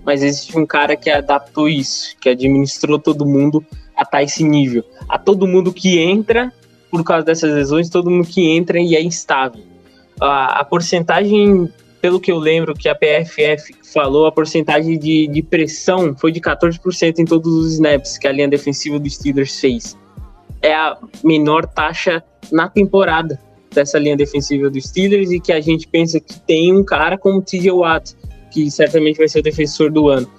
[0.06, 4.84] mas existe um cara que adaptou isso, que administrou todo mundo a tá esse nível.
[5.08, 6.52] A todo mundo que entra,
[6.90, 9.64] por causa dessas lesões, todo mundo que entra e é instável.
[10.20, 11.70] A, a porcentagem,
[12.02, 16.42] pelo que eu lembro que a PFF falou, a porcentagem de, de pressão foi de
[16.42, 19.98] 14% em todos os snaps que a linha defensiva dos Steelers fez.
[20.62, 23.40] É a menor taxa na temporada
[23.74, 27.42] dessa linha defensiva dos Steelers e que a gente pensa que tem um cara como
[27.42, 28.16] TJ Watt,
[28.54, 30.30] que certamente vai ser o defensor do ano.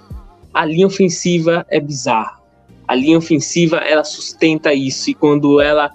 [0.52, 2.40] A linha ofensiva é bizarra.
[2.86, 5.90] A linha ofensiva ela sustenta isso e quando ela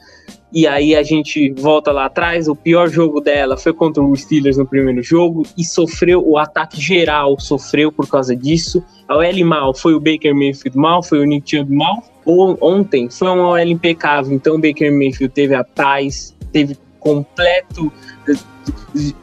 [0.52, 4.58] e aí a gente volta lá atrás, o pior jogo dela foi contra os Steelers
[4.58, 8.84] no primeiro jogo e sofreu o ataque geral, sofreu por causa disso.
[9.08, 12.04] A OL mal foi o Baker Mayfield mal, foi o Nick Chubb mal.
[12.26, 17.92] Ontem foi uma OL impecável, então o Baker Mayfield teve a paz, teve completo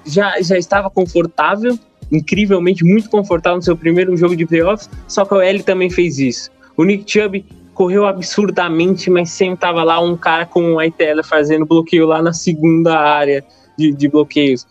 [0.04, 1.78] já, já estava confortável
[2.10, 6.18] incrivelmente muito confortável no seu primeiro jogo de playoffs, só que o L também fez
[6.18, 6.50] isso.
[6.76, 7.44] O Nick Chubb
[7.74, 12.32] correu absurdamente, mas sempre estava lá um cara com o ITL fazendo bloqueio lá na
[12.32, 13.44] segunda área
[13.78, 14.66] de, de bloqueios.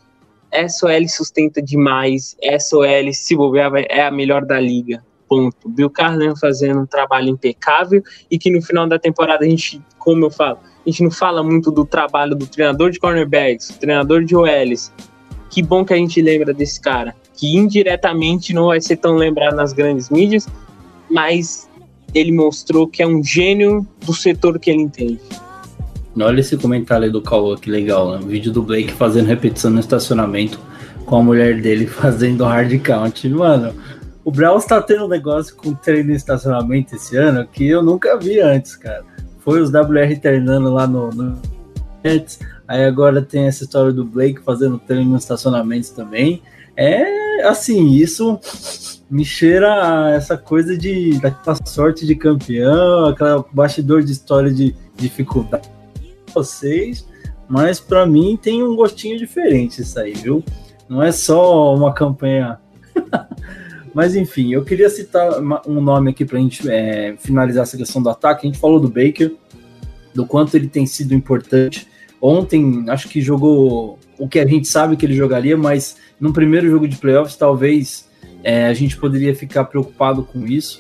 [0.69, 5.03] SOL sustenta demais, SOL, se bobear, é a melhor da liga.
[5.27, 5.67] Ponto.
[5.67, 10.25] Bill Carlin fazendo um trabalho impecável e que no final da temporada a gente, como
[10.25, 14.36] eu falo, a gente não fala muito do trabalho do treinador de cornerbacks, treinador de
[14.36, 14.93] OLs.
[15.49, 19.55] Que bom que a gente lembra desse cara que indiretamente não vai ser tão lembrado
[19.55, 20.47] nas grandes mídias,
[21.09, 21.69] mas
[22.13, 25.19] ele mostrou que é um gênio do setor que ele entende.
[26.17, 28.19] Olha esse comentário aí do Cauã, que legal, né?
[28.23, 30.57] O vídeo do Blake fazendo repetição no estacionamento
[31.05, 33.27] com a mulher dele fazendo hard count.
[33.27, 33.73] Mano,
[34.23, 38.17] o Browns tá tendo um negócio com treino em estacionamento esse ano que eu nunca
[38.17, 39.03] vi antes, cara.
[39.39, 41.38] Foi os WR treinando lá no, no
[42.67, 46.41] Aí agora tem essa história do Blake fazendo treino no estacionamento também.
[46.78, 48.39] É assim, isso
[49.09, 55.76] me cheira essa coisa de daquela sorte de campeão, aquela bastidor de história de dificuldade
[56.36, 57.07] vocês,
[57.47, 60.43] mas para mim tem um gostinho diferente isso aí, viu?
[60.89, 62.59] Não é só uma campanha.
[63.93, 68.03] mas enfim, eu queria citar um nome aqui para a gente é, finalizar essa questão
[68.03, 68.45] do ataque.
[68.45, 69.34] A gente falou do Baker,
[70.13, 71.88] do quanto ele tem sido importante.
[72.21, 76.70] Ontem, acho que jogou o que a gente sabe que ele jogaria, mas no primeiro
[76.70, 78.07] jogo de playoffs, talvez
[78.43, 80.78] é, a gente poderia ficar preocupado com isso.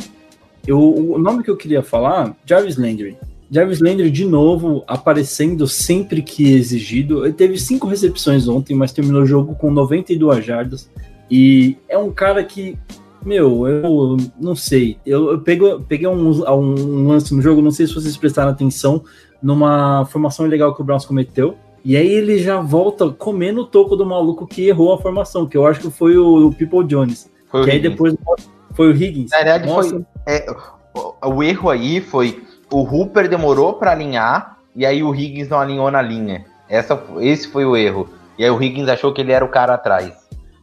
[0.67, 3.17] Eu, o nome que eu queria falar, Jarvis Landry.
[3.49, 7.25] Jarvis Landry, de novo, aparecendo sempre que exigido.
[7.25, 10.89] Ele teve cinco recepções ontem, mas terminou o jogo com 92 jardas.
[11.29, 12.77] E é um cara que,
[13.23, 14.97] meu, eu não sei.
[15.05, 19.03] Eu, eu peguei um, um lance no jogo, não sei se vocês prestaram atenção,
[19.41, 21.55] numa formação ilegal que o Browns cometeu.
[21.85, 25.55] E aí ele já volta comendo o toco do maluco que errou a formação, que
[25.55, 27.31] eu acho que foi o, o People Jones.
[27.45, 28.15] Foi que aí depois
[28.73, 29.29] foi o Higgins.
[29.29, 30.51] Na verdade, foi, é,
[30.95, 35.59] o, o, erro aí foi o Hooper demorou para alinhar e aí o Higgins não
[35.59, 36.43] alinhou na linha.
[36.67, 38.09] Essa, esse foi o erro.
[38.39, 40.11] E aí o Higgins achou que ele era o cara atrás.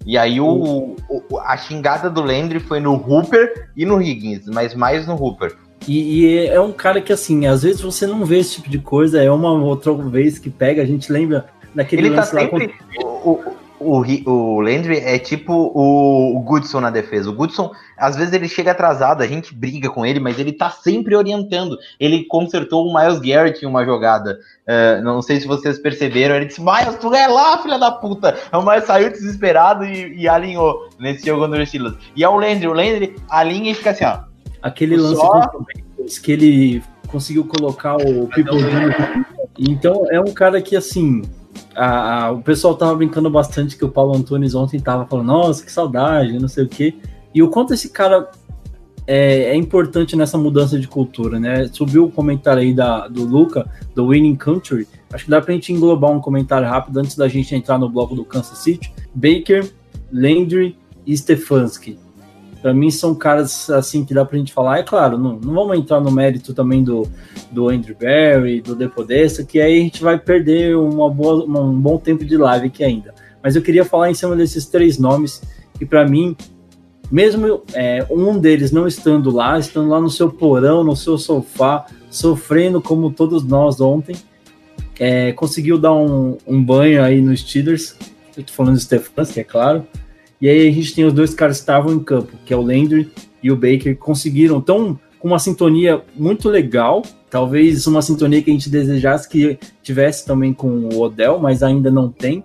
[0.04, 4.74] E aí o, o, a xingada do Landry foi no Hooper e no Higgins, mas
[4.74, 5.56] mais no Hooper.
[5.86, 8.78] E, e, é um cara que, assim, às vezes você não vê esse tipo de
[8.78, 13.04] coisa, é uma outra vez que pega, a gente lembra daquele ele tá sempre, lá.
[13.04, 13.40] O,
[13.82, 17.28] o, o, Landry é tipo o, o Goodson na defesa.
[17.28, 20.70] O Goodson, às vezes ele chega atrasado, a gente briga com ele, mas ele tá
[20.70, 21.76] sempre orientando.
[21.98, 24.38] Ele consertou o Miles Garrett em uma jogada.
[24.66, 26.36] É, não sei se vocês perceberam.
[26.36, 28.38] Ele disse: Miles, tu é lá, filha da puta.
[28.52, 31.96] O Miles saiu desesperado e, e alinhou nesse jogo contra os Steelers.
[32.14, 32.68] E é o Landry.
[32.68, 34.31] O Landry alinha e fica assim, ó.
[34.62, 35.04] Aquele Só-
[35.34, 39.24] lance o Bengals que ele conseguiu colocar o People Jr.
[39.58, 41.22] Então é um cara que assim.
[41.74, 45.62] a- a- o pessoal tava brincando bastante que o Paulo Antunes ontem tava falando, nossa,
[45.64, 46.94] que saudade, não sei o quê.
[47.34, 48.30] E o quanto esse cara
[49.06, 51.68] é, é importante nessa mudança de cultura, né?
[51.72, 54.86] Subiu o comentário aí da, do Luca, do Winning Country.
[55.12, 58.14] Acho que dá pra gente englobar um comentário rápido antes da gente entrar no bloco
[58.14, 58.92] do Kansas City.
[59.14, 59.70] Baker,
[60.12, 61.98] Landry e Stefanski.
[62.62, 64.78] Pra mim são caras assim que dá pra gente falar.
[64.78, 67.08] É claro, não, não vamos entrar no mérito também do,
[67.50, 71.98] do Andrew Barry, do Depodesta, que aí a gente vai perder uma boa, um bom
[71.98, 73.12] tempo de live aqui ainda.
[73.42, 75.42] Mas eu queria falar em cima desses três nomes
[75.76, 76.36] que pra mim,
[77.10, 81.86] mesmo é, um deles não estando lá, estando lá no seu porão, no seu sofá,
[82.08, 84.14] sofrendo como todos nós ontem,
[85.00, 87.96] é, conseguiu dar um, um banho aí nos Steelers.
[88.36, 89.84] Eu tô falando do Stefanski, é claro.
[90.42, 92.60] E aí a gente tem os dois caras que estavam em campo, que é o
[92.60, 93.08] Landry
[93.40, 98.52] e o Baker, conseguiram tão com uma sintonia muito legal, talvez uma sintonia que a
[98.52, 102.44] gente desejasse que tivesse também com o Odell, mas ainda não tem.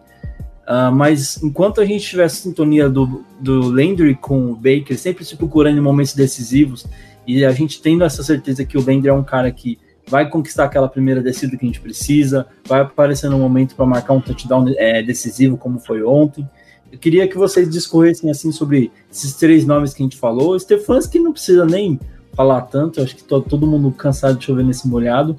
[0.67, 5.35] Ah, mas enquanto a gente tivesse sintonia do, do Landry com o Baker, sempre se
[5.35, 6.85] procurando em momentos decisivos,
[7.25, 10.65] e a gente tendo essa certeza que o Landry é um cara que vai conquistar
[10.65, 14.65] aquela primeira descida que a gente precisa, vai aparecer no momento para marcar um touchdown
[14.77, 16.47] é, decisivo, como foi ontem.
[16.91, 20.57] Eu queria que vocês discorressem assim sobre esses três nomes que a gente falou.
[20.59, 21.99] Stefanski não precisa nem
[22.33, 25.37] falar tanto, acho que tô, todo mundo cansado de chover nesse molhado.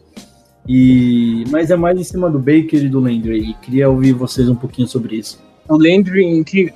[0.66, 3.50] E mas é mais em cima do Baker e do Landry.
[3.50, 5.40] E queria ouvir vocês um pouquinho sobre isso.
[5.68, 6.72] O Landry, que,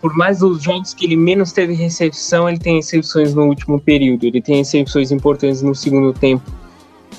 [0.00, 4.24] por mais dos jogos que ele menos teve recepção, ele tem recepções no último período,
[4.24, 6.50] ele tem recepções importantes no segundo tempo.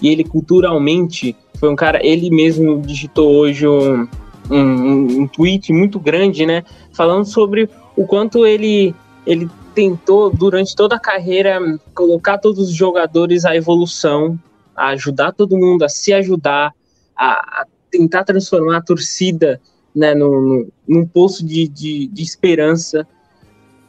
[0.01, 4.07] E ele culturalmente foi um cara, ele mesmo digitou hoje um,
[4.49, 6.63] um, um tweet muito grande, né?
[6.93, 8.93] Falando sobre o quanto ele,
[9.25, 11.59] ele tentou, durante toda a carreira,
[11.93, 14.39] colocar todos os jogadores à evolução,
[14.75, 16.73] a ajudar todo mundo a se ajudar,
[17.15, 19.61] a, a tentar transformar a torcida
[19.95, 23.07] né, no, no, num poço de, de, de esperança.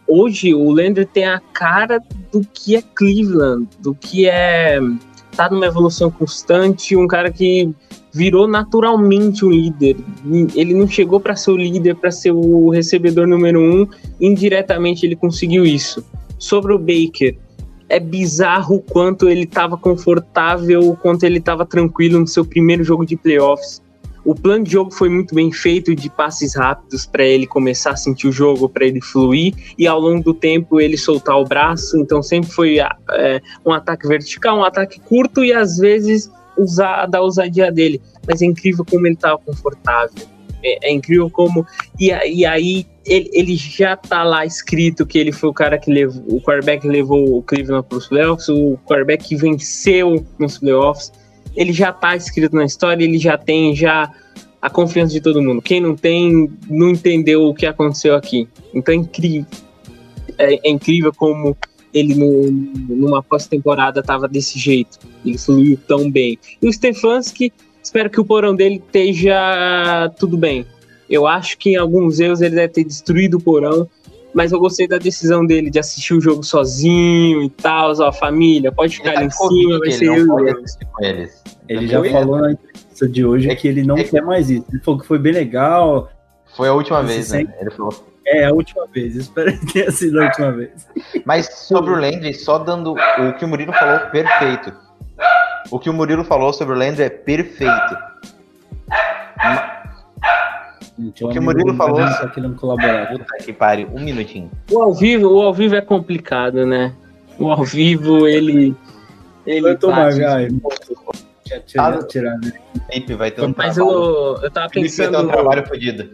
[0.07, 2.01] Hoje o Landry tem a cara
[2.31, 4.79] do que é Cleveland, do que é
[5.37, 7.75] tá numa evolução constante, um cara que
[8.17, 9.97] virou naturalmente um líder.
[10.55, 13.87] Ele não chegou para ser o líder, para ser o recebedor número um,
[14.19, 16.03] indiretamente ele conseguiu isso.
[16.39, 17.37] Sobre o Baker,
[17.89, 22.83] é bizarro o quanto ele estava confortável, o quanto ele estava tranquilo no seu primeiro
[22.83, 23.83] jogo de playoffs.
[24.25, 27.97] O plano de jogo foi muito bem feito, de passes rápidos para ele começar a
[27.97, 31.97] sentir o jogo, para ele fluir, e ao longo do tempo ele soltar o braço.
[31.99, 36.29] Então sempre foi é, um ataque vertical, um ataque curto e às vezes
[36.59, 38.01] usar da ousadia dele.
[38.27, 40.27] Mas é incrível como ele estava confortável.
[40.63, 41.67] É, é, incrível como.
[41.99, 45.91] E, e aí ele, ele já tá lá escrito que ele foi o cara que
[45.91, 46.25] levou.
[46.29, 51.13] O quarterback que levou o Cleveland para os playoffs, o quarterback que venceu nos playoffs
[51.57, 54.13] ele já tá escrito na história, ele já tem já
[54.61, 55.63] a confiança de todo mundo.
[55.63, 58.47] Quem não tem, não entendeu o que aconteceu aqui.
[58.75, 59.47] Então é incrível.
[60.37, 61.57] É, é incrível como
[61.97, 62.51] ele no,
[62.94, 64.99] numa pós-temporada tava desse jeito.
[65.24, 66.38] Ele fluiu tão bem.
[66.61, 67.51] E o Stefanski,
[67.82, 70.66] espero que o porão dele esteja tudo bem.
[71.09, 73.88] Eu acho que em alguns erros ele deve ter destruído o porão,
[74.34, 78.70] mas eu gostei da decisão dele de assistir o jogo sozinho e tal, ó, família,
[78.70, 80.26] pode ficar ali em cima, vai ser eu.
[81.01, 81.42] Eles.
[81.66, 84.66] Ele já falou na entrevista de hoje que ele não quer mais isso.
[84.70, 86.11] Ele falou que foi bem legal.
[86.55, 87.47] Foi a última vez, né?
[87.59, 88.16] Ele falou.
[88.27, 89.14] É, a última vez.
[89.14, 90.89] Espero que tenha sido a última vez.
[91.24, 94.72] Mas sobre o Landry, só dando o que o Murilo falou, perfeito.
[95.70, 97.97] O que o Murilo falou sobre o Landry é perfeito.
[100.99, 101.99] Gente, o que o Murilo falou.
[101.99, 103.09] Tá querendo colaborar.
[103.09, 104.51] Puta que pariu, um minutinho.
[104.70, 106.93] O ao vivo, o ao vivo é complicado, né?
[107.39, 108.74] O ao vivo, ele.
[109.47, 110.49] Ele Vai tomar, vai.
[111.66, 112.53] Tirar, tirar, né?
[113.16, 113.97] Vai ter um Mas trabalho.
[113.97, 115.29] eu, eu tava Felipe vai ter um pensando.
[115.29, 116.11] trabalho fodido.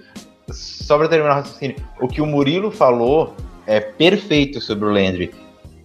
[0.83, 3.35] Só pra terminar o raciocínio, o que o Murilo falou
[3.67, 5.31] é perfeito sobre o Landry.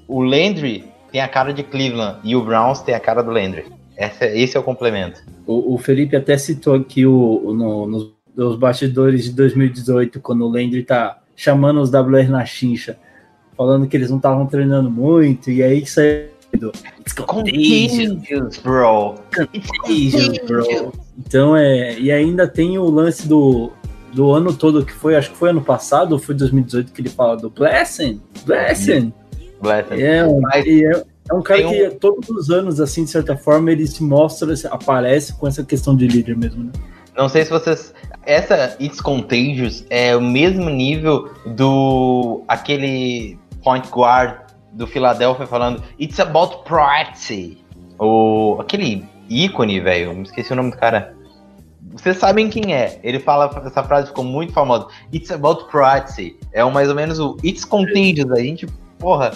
[0.08, 3.66] O Landry tem a cara de Cleveland e o Browns tem a cara do Landry.
[3.96, 5.22] Essa, esse é o complemento.
[5.46, 10.46] O, o Felipe até citou aqui o, o- no- nos, nos bastidores de 2018, quando
[10.46, 12.98] o Landry tá chamando os WR na chincha,
[13.56, 16.28] falando que eles não estavam treinando muito, e aí que saiu
[16.60, 19.16] do It's Contagious, bro.
[19.36, 20.92] contagious, bro.
[21.18, 21.98] Então é.
[22.00, 23.72] E ainda tem o lance do,
[24.14, 27.10] do ano todo que foi, acho que foi ano passado ou foi 2018 que ele
[27.10, 29.14] fala do Blessing, Blessing.
[29.62, 29.94] Blessing.
[29.94, 34.04] É é, é um cara que todos os anos, assim, de certa forma, ele se
[34.04, 36.72] mostra, aparece com essa questão de líder mesmo, né?
[37.18, 37.94] Não sei se vocês.
[38.26, 42.44] Essa It's Contagious é o mesmo nível do.
[42.48, 44.38] aquele point guard
[44.74, 47.58] do Philadelphia falando It's about privacy.
[48.00, 50.14] O, aquele ícone, velho.
[50.14, 51.17] Me esqueci o nome do cara.
[51.98, 53.00] Vocês sabem quem é.
[53.04, 54.88] Ele fala, essa frase ficou muito famosa.
[55.14, 56.38] It's about privacy.
[56.54, 58.32] É o, mais ou menos o It's contagious.
[58.32, 58.68] A gente,
[59.00, 59.32] porra,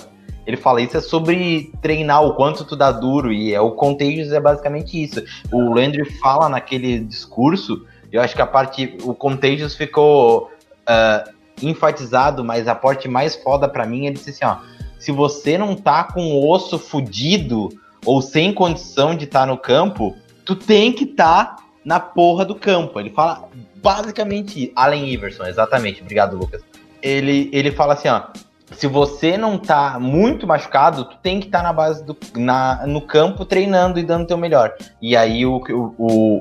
[0.46, 4.32] ele fala isso é sobre treinar o quanto tu dá duro e é o contagious
[4.32, 5.24] é basicamente isso.
[5.52, 10.52] O Landry fala naquele discurso, eu acho que a parte o contagious ficou
[10.86, 11.26] ah,
[11.62, 14.58] enfatizado, mas a parte mais foda pra mim ele disse assim, ó,
[15.00, 17.70] se você não tá com o osso fudido
[18.06, 23.00] ou sem condição de estar no campo, tu tem que estar na porra do campo.
[23.00, 23.48] Ele fala
[23.82, 26.02] basicamente Allen Iverson, exatamente.
[26.02, 26.62] Obrigado, Lucas.
[27.02, 28.24] Ele, ele fala assim, ó,
[28.72, 33.02] se você não tá muito machucado, tu tem que estar na base do na, no
[33.02, 34.74] campo treinando e dando o teu melhor.
[35.02, 36.40] E aí o o,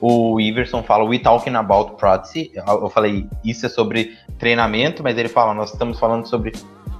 [0.00, 2.52] o, o Iverson fala, we talking about practice.
[2.54, 6.52] Eu falei, isso é sobre treinamento, mas ele fala, nós estamos falando sobre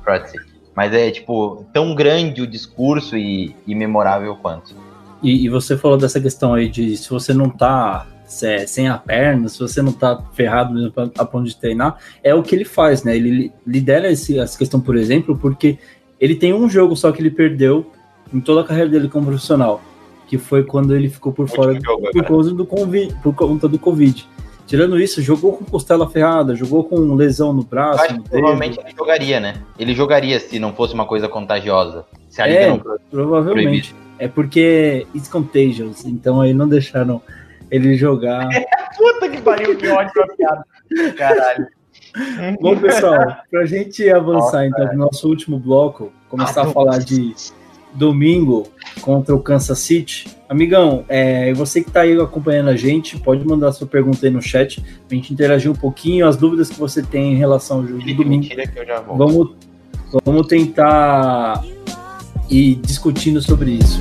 [0.03, 0.38] practice.
[0.74, 4.74] Mas é, tipo, tão grande o discurso e, e memorável quanto.
[5.22, 8.96] E, e você falou dessa questão aí de se você não tá se- sem a
[8.98, 12.54] perna, se você não tá ferrado mesmo pra- a ponto de treinar, é o que
[12.54, 13.14] ele faz, né?
[13.16, 15.78] Ele li- lidera esse, essa questão, por exemplo, porque
[16.20, 17.86] ele tem um jogo só que ele perdeu
[18.32, 19.82] em toda a carreira dele como profissional,
[20.26, 23.78] que foi quando ele ficou por fora jogo por causa do Covid, por conta do
[23.78, 24.26] Covid.
[24.66, 28.94] Tirando isso, jogou com costela ferrada, jogou com lesão no braço, acho no provavelmente ele
[28.96, 29.54] jogaria, né?
[29.78, 32.06] Ele jogaria se não fosse uma coisa contagiosa.
[32.30, 33.94] Se a liga É, não fosse provavelmente.
[34.22, 37.20] É porque it's contagious, então aí não deixaram
[37.68, 38.48] ele jogar.
[38.96, 40.64] Puta que pariu, que ótima piada.
[41.16, 41.66] Caralho.
[42.60, 46.98] Bom, pessoal, pra gente avançar Nossa, então pro nosso último bloco, começar Ah, a falar
[46.98, 47.34] de
[47.94, 48.68] domingo
[49.00, 50.28] contra o Kansas City.
[50.48, 54.40] Amigão, é, você que tá aí acompanhando a gente, pode mandar sua pergunta aí no
[54.40, 58.00] chat, pra gente interagir um pouquinho, as dúvidas que você tem em relação ao jogo
[58.02, 58.42] Felipe, domingo.
[58.42, 59.16] mentira que eu já vou.
[59.16, 59.56] Vamos,
[60.24, 61.60] vamos tentar
[62.53, 64.00] ir discutindo sobre isso.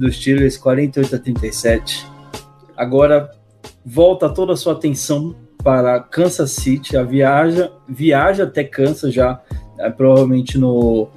[0.00, 2.06] Dos, Steelers 48 a 37.
[2.76, 3.30] Agora
[3.84, 6.96] volta toda a sua atenção para Kansas City.
[6.96, 9.40] A viaja, viaja até Kansas já,
[9.78, 11.08] eh, provavelmente no,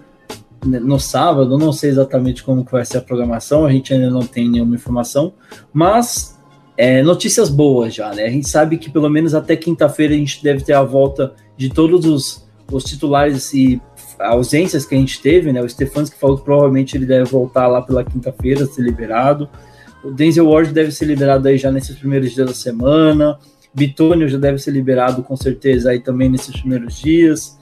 [0.65, 1.57] no sábado.
[1.57, 4.75] Não sei exatamente como que vai ser a programação, a gente ainda não tem nenhuma
[4.75, 5.33] informação,
[5.71, 6.39] mas
[6.77, 8.25] é, notícias boas já, né?
[8.25, 11.69] A gente sabe que pelo menos até quinta-feira a gente deve ter a volta de
[11.69, 13.81] todos os, os titulares e
[14.19, 15.61] ausências que a gente teve, né?
[15.61, 19.49] O Stefanski falou que provavelmente ele deve voltar lá pela quinta-feira, ser liberado.
[20.03, 23.39] O Denzel Ward deve ser liberado aí já nesses primeiros dias da semana.
[23.73, 27.57] Bitônio já deve ser liberado com certeza aí também nesses primeiros dias.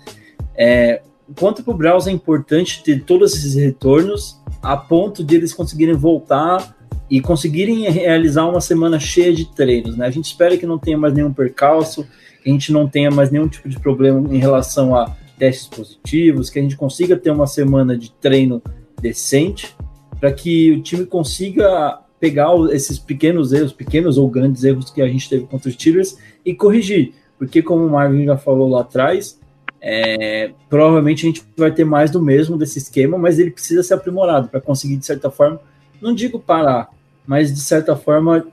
[0.56, 1.02] É,
[1.40, 5.96] quanto para o Browns é importante ter todos esses retornos a ponto de eles conseguirem
[5.96, 6.76] voltar
[7.10, 10.06] e conseguirem realizar uma semana cheia de treinos, né?
[10.06, 12.06] A gente espera que não tenha mais nenhum percalço,
[12.42, 16.52] que a gente não tenha mais nenhum tipo de problema em relação a testes positivos,
[16.52, 18.62] que a gente consiga ter uma semana de treino
[19.02, 19.76] decente,
[20.20, 25.08] para que o time consiga pegar esses pequenos erros, pequenos ou grandes erros que a
[25.08, 26.16] gente teve contra os Steelers
[26.46, 29.40] e corrigir, porque como o Marvin já falou lá atrás,
[29.82, 33.96] é, provavelmente a gente vai ter mais do mesmo desse esquema, mas ele precisa ser
[33.96, 35.60] aprimorado para conseguir de certa forma,
[36.00, 36.90] não digo parar,
[37.26, 38.46] mas de certa forma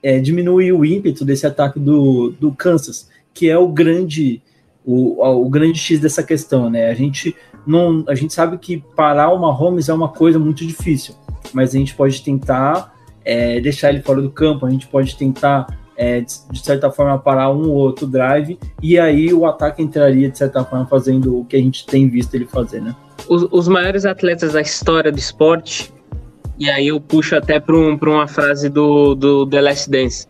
[0.00, 4.40] é, diminuir o ímpeto desse ataque do, do Kansas, que é o grande
[4.84, 6.90] o, o grande X dessa questão, né?
[6.90, 7.36] A gente
[7.66, 11.14] não, a gente sabe que parar o Mahomes é uma coisa muito difícil,
[11.52, 12.94] mas a gente pode tentar
[13.24, 15.66] é, deixar ele fora do campo, a gente pode tentar
[15.96, 20.38] é, de, certa forma parar um ou outro drive e aí o ataque entraria de
[20.38, 22.96] certa forma fazendo o que a gente tem visto ele fazer, né?
[23.28, 25.92] Os, os maiores atletas da história do esporte
[26.58, 30.26] E aí eu puxo até para um, uma frase do, do The Last Dance.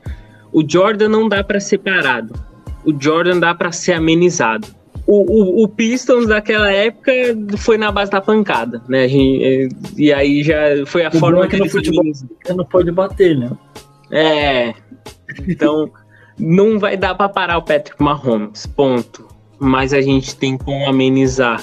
[0.53, 2.50] O Jordan não dá para ser parado.
[2.85, 4.67] O Jordan dá para ser amenizado.
[5.07, 7.13] O, o, o Pistons daquela época
[7.59, 9.09] foi na base da pancada, né?
[9.09, 11.83] Gente- E aí já foi a O forma é que ele foi
[12.55, 13.51] não pode bater, né?
[14.11, 14.75] É.
[15.49, 15.91] Então,
[16.39, 19.27] não vai dar pra parar o Patrick Mahomes, ponto.
[19.59, 21.63] Mas a gente tem como amenizar.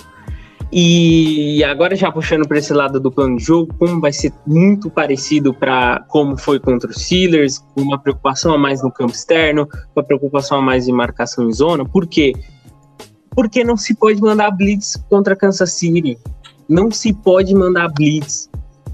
[0.72, 4.90] E agora já puxando para esse lado do plano de jogo, como vai ser muito
[4.90, 9.68] parecido para como foi contra os Steelers, com uma preocupação a mais no campo externo,
[9.96, 11.86] uma preocupação a mais em marcação em zona.
[11.86, 12.34] Por quê?
[13.32, 16.18] Porque não se pode mandar blitz contra Kansas City.
[16.68, 18.50] Não se pode mandar blitz.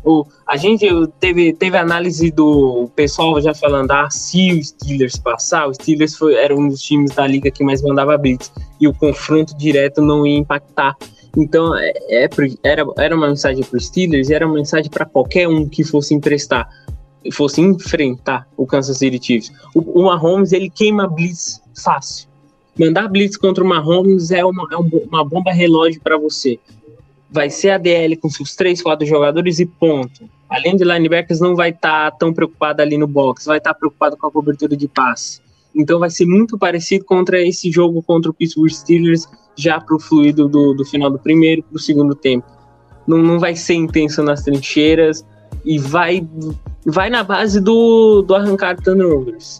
[0.05, 0.85] O, a gente
[1.19, 6.35] teve, teve análise do pessoal já falando, ah, se o Steelers passar, o Steelers foi,
[6.35, 8.51] era um dos times da liga que mais mandava blitz,
[8.81, 10.93] e o confronto direto não ia impactar.
[11.35, 12.30] Então, é, é
[12.64, 15.84] era, era uma mensagem para os Steelers, e era uma mensagem para qualquer um que
[15.84, 16.69] fosse emprestar,
[17.31, 19.51] fosse enfrentar o Kansas City Chiefs.
[19.73, 22.27] O, o Mahomes, ele queima blitz fácil.
[22.80, 26.60] Mandar blitz contra o Mahomes é uma, é um uma bomba relógio para você
[27.34, 30.30] vai ser a DL com seus três, quatro jogadores e ponto.
[30.47, 34.27] Além de linebackers, não vai estar tão preocupado ali no box, vai estar preocupado com
[34.27, 35.41] a cobertura de passe.
[35.75, 39.99] Então vai ser muito parecido contra esse jogo contra o Pittsburgh Steelers, já para o
[39.99, 42.47] fluido do, do final do primeiro para o segundo tempo.
[43.07, 45.25] Não, não vai ser intenso nas trincheiras
[45.65, 46.27] e vai,
[46.85, 49.59] vai na base do, do arrancar turnovers.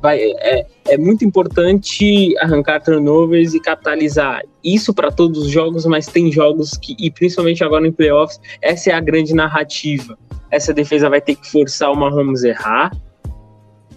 [0.00, 6.06] Vai, é, é muito importante arrancar turnovers e capitalizar isso para todos os jogos, mas
[6.06, 10.18] tem jogos que, e principalmente agora em playoffs, essa é a grande narrativa.
[10.50, 12.90] Essa defesa vai ter que forçar o Mahomes errar,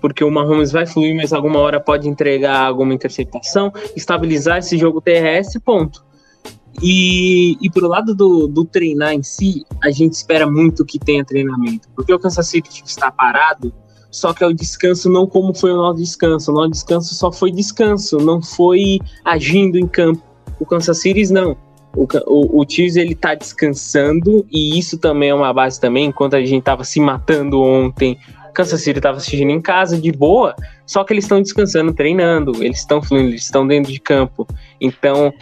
[0.05, 5.01] porque o Mahomes vai fluir, mas alguma hora pode entregar alguma interceptação, estabilizar esse jogo
[5.01, 6.05] terrestre, ponto.
[6.79, 11.25] E, e pro lado do, do treinar em si, a gente espera muito que tenha
[11.25, 13.73] treinamento, porque o Kansas City está parado,
[14.11, 16.51] só que é o descanso não como foi o nosso descanso.
[16.51, 20.21] O nosso descanso só foi descanso, não foi agindo em campo.
[20.59, 21.57] O Kansas City não.
[21.95, 26.05] O, o, o Chiefs ele tá descansando e isso também é uma base também.
[26.05, 28.19] Enquanto a gente tava se matando ontem,
[28.55, 30.55] Kansas City tava assistindo em casa de boa.
[30.85, 34.47] Só que eles estão descansando, treinando, eles estão fluindo, eles estão dentro de campo.
[34.79, 35.33] Então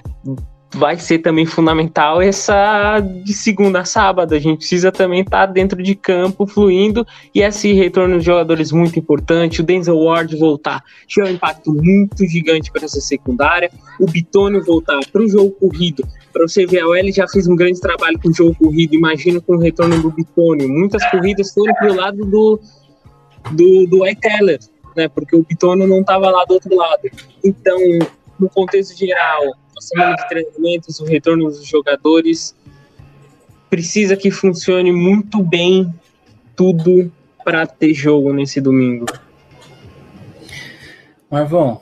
[0.76, 4.34] vai ser também fundamental essa de segunda a sábado.
[4.34, 8.98] A gente precisa também estar dentro de campo, fluindo, e esse retorno de jogadores muito
[8.98, 9.62] importante.
[9.62, 10.84] O Denzel Ward voltar
[11.18, 13.70] é um impacto muito gigante para essa secundária.
[14.00, 16.04] O Bitônio voltar para o jogo corrido.
[16.32, 18.96] Para você ver, a OL já fez um grande trabalho com o jogo corrido.
[18.96, 20.68] Imagina com o retorno do Bitônio.
[20.68, 22.60] Muitas corridas foram para o lado do,
[23.52, 24.60] do, do White Teller,
[24.96, 25.08] né?
[25.08, 27.10] Porque o Bitônio não estava lá do outro lado.
[27.44, 27.78] Então,
[28.40, 32.56] no contexto geral, a semana de treinamentos, o retorno dos jogadores,
[33.70, 35.94] precisa que funcione muito bem
[36.56, 37.12] tudo
[37.44, 39.06] para ter jogo nesse domingo.
[41.30, 41.82] Marvão,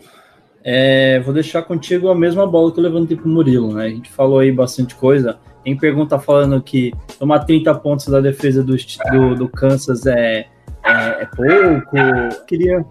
[0.63, 3.85] é, vou deixar contigo a mesma bola que eu levantei pro Murilo, né?
[3.85, 5.38] A gente falou aí bastante coisa.
[5.63, 10.47] Tem pergunta falando que tomar 30 pontos da defesa do, do, do Kansas é,
[10.83, 12.45] é, é pouco.
[12.45, 12.85] Queria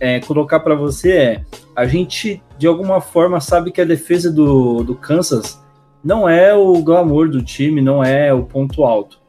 [0.00, 1.44] é, colocar para você é,
[1.76, 5.60] a gente de alguma forma sabe que a defesa do, do Kansas
[6.02, 9.20] não é o glamour do time, não é o ponto alto.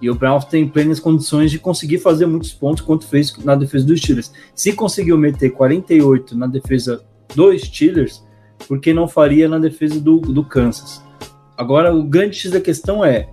[0.00, 3.86] E o Browns tem plenas condições de conseguir fazer muitos pontos quanto fez na defesa
[3.86, 4.32] dos Steelers.
[4.54, 7.02] Se conseguiu meter 48 na defesa
[7.34, 8.22] dos Steelers,
[8.68, 11.02] por que não faria na defesa do, do Kansas?
[11.56, 13.28] Agora, o grande X da questão é: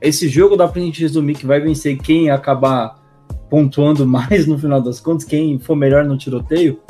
[0.00, 3.05] esse jogo da pra gente resumir que vai vencer quem acabar
[3.48, 6.80] pontuando mais no final das contas, quem for melhor no tiroteio?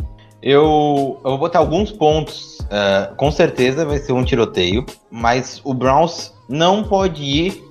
[0.42, 2.58] Eu, eu vou botar alguns pontos.
[2.70, 7.64] eh, com certeza vai ser um tiroteio, mas o Browns não pode ir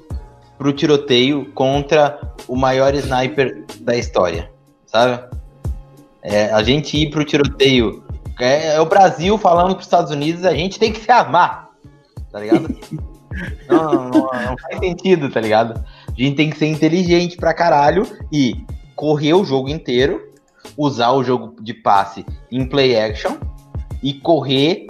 [0.58, 4.50] pro tiroteio contra o maior sniper da história,
[4.86, 5.24] sabe?
[6.22, 8.04] É, a gente ir pro tiroteio
[8.40, 11.70] é, é o Brasil falando pros Estados Unidos, a gente tem que se amar,
[12.32, 12.68] tá ligado?
[13.70, 15.84] não, não, não, não faz sentido, tá ligado?
[16.08, 18.56] A gente tem que ser inteligente pra caralho e
[18.96, 20.32] correr o jogo inteiro,
[20.78, 23.38] usar o jogo de passe em play action
[24.02, 24.88] e correr,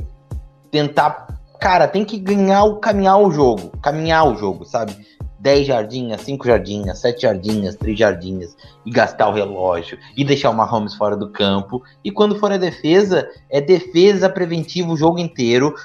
[0.71, 1.25] tentar.
[1.59, 4.95] Cara, tem que ganhar o caminhar o jogo, caminhar o jogo, sabe?
[5.39, 10.53] 10 jardinhas, 5 jardinhas, 7 jardinhas, 3 jardinhas e gastar o relógio e deixar o
[10.55, 11.83] Mahomes fora do campo.
[12.03, 15.75] E quando for a defesa, é defesa preventiva o jogo inteiro.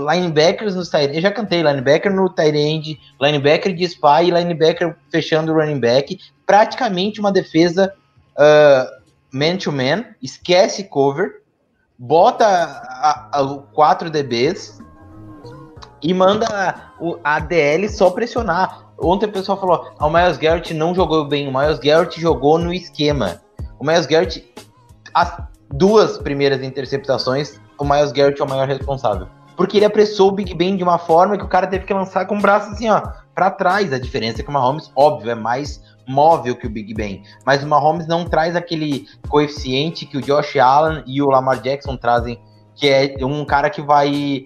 [0.00, 4.96] Linebackers no tight eu já cantei linebacker no tight end, linebacker de spy e linebacker
[5.10, 6.18] fechando o running back.
[6.46, 7.92] Praticamente uma defesa
[8.36, 9.00] uh,
[9.32, 11.42] man to man, esquece cover,
[11.98, 14.80] bota a, a, o 4 DBs
[16.02, 18.86] e manda o, a DL só pressionar.
[18.98, 22.58] Ontem o pessoal falou, ah, o Miles Garrett não jogou bem, o Miles Garrett jogou
[22.58, 23.40] no esquema.
[23.78, 24.44] O Miles Garrett,
[25.14, 29.26] as duas primeiras interceptações, o Miles Garrett é o maior responsável.
[29.60, 32.24] Porque ele apressou o Big Ben de uma forma que o cara teve que lançar
[32.24, 33.02] com o braço assim, ó,
[33.34, 33.92] pra trás.
[33.92, 37.22] A diferença é que o Mahomes, óbvio, é mais móvel que o Big Ben.
[37.44, 41.94] Mas o Mahomes não traz aquele coeficiente que o Josh Allen e o Lamar Jackson
[41.94, 42.40] trazem,
[42.74, 44.44] que é um cara que vai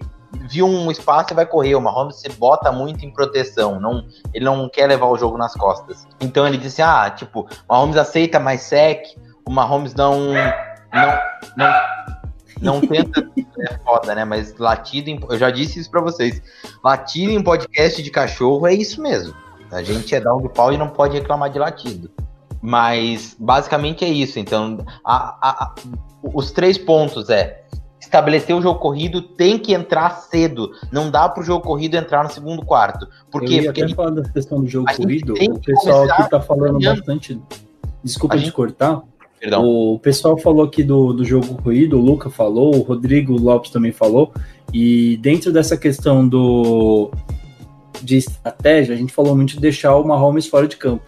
[0.49, 1.75] viu um espaço e vai correr.
[1.75, 5.53] O Mahomes se bota muito em proteção, não, ele não quer levar o jogo nas
[5.53, 6.05] costas.
[6.19, 9.01] Então ele disse: "Ah, tipo, o Mahomes aceita mais sec,
[9.47, 10.33] o Mahomes não
[10.93, 11.19] não
[11.55, 11.73] não
[12.61, 13.29] não tenta
[13.59, 14.25] é foda, né?
[14.25, 16.41] Mas latido em, eu já disse isso pra vocês.
[16.83, 19.33] Latido em podcast de cachorro é isso mesmo.
[19.71, 22.09] A gente é dar um pau e não pode reclamar de latido.
[22.61, 24.39] Mas basicamente é isso.
[24.39, 25.75] Então, a- a- a-
[26.33, 27.63] os três pontos é
[27.99, 30.71] estabelecer o jogo corrido tem que entrar cedo.
[30.91, 33.07] Não dá pro jogo corrido entrar no segundo quarto.
[33.31, 33.63] Por quê?
[33.63, 35.33] Porque até falar da questão do jogo gente corrido.
[35.33, 37.39] O pessoal aqui tá falando bastante.
[38.03, 39.01] Desculpa A te gente- cortar.
[39.39, 39.63] Perdão.
[39.65, 43.91] O pessoal falou aqui do, do jogo corrido, o Luca falou, o Rodrigo Lopes também
[43.91, 44.31] falou.
[44.73, 47.11] E dentro dessa questão do
[48.01, 51.03] de estratégia, a gente falou muito de deixar o Mahomes fora de campo.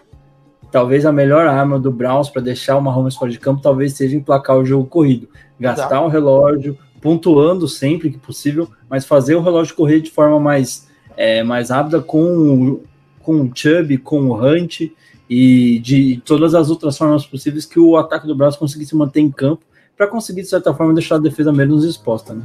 [0.71, 4.15] Talvez a melhor arma do Browns para deixar o Mahomes fora de campo talvez seja
[4.15, 5.27] emplacar o jogo corrido.
[5.59, 10.87] Gastar um relógio, pontuando sempre que possível, mas fazer o relógio correr de forma mais,
[11.15, 12.83] é, mais rápida com, o-
[13.21, 14.81] com o Chubb, com o Hunt
[15.29, 19.31] e de todas as outras formas possíveis que o ataque do Browns conseguisse manter em
[19.31, 19.63] campo
[19.95, 22.33] para conseguir, de certa forma, deixar a defesa menos exposta.
[22.33, 22.43] Né?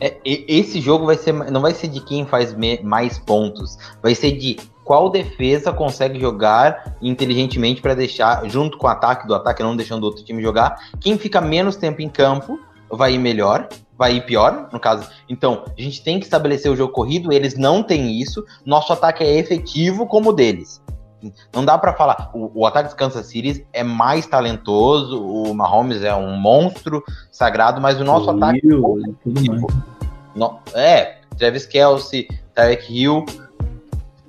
[0.00, 4.14] É, esse jogo vai ser, não vai ser de quem faz me- mais pontos, vai
[4.14, 9.62] ser de qual defesa consegue jogar inteligentemente para deixar, junto com o ataque do ataque,
[9.62, 10.90] não deixando o outro time jogar.
[11.00, 12.58] Quem fica menos tempo em campo
[12.90, 15.08] vai ir melhor, vai ir pior, no caso.
[15.28, 18.44] Então, a gente tem que estabelecer o jogo corrido, eles não têm isso.
[18.64, 20.82] Nosso ataque é efetivo como o deles.
[21.54, 26.02] Não dá pra falar, o, o ataque dos Kansas City é mais talentoso, o Mahomes
[26.02, 28.60] é um monstro sagrado, mas o nosso ataque
[29.22, 29.74] tudo mais.
[30.34, 33.24] no- é, Travis Kelsey, Tarek Hill.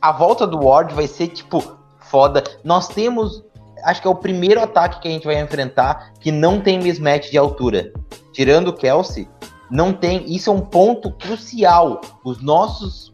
[0.02, 2.44] A volta do Ward vai ser, tipo, foda.
[2.64, 3.44] Nós temos.
[3.84, 7.30] Acho que é o primeiro ataque que a gente vai enfrentar que não tem mismatch
[7.32, 7.92] de altura.
[8.32, 9.28] Tirando o Kelsey,
[9.70, 10.24] não tem.
[10.34, 12.00] Isso é um ponto crucial.
[12.24, 13.12] Os nossos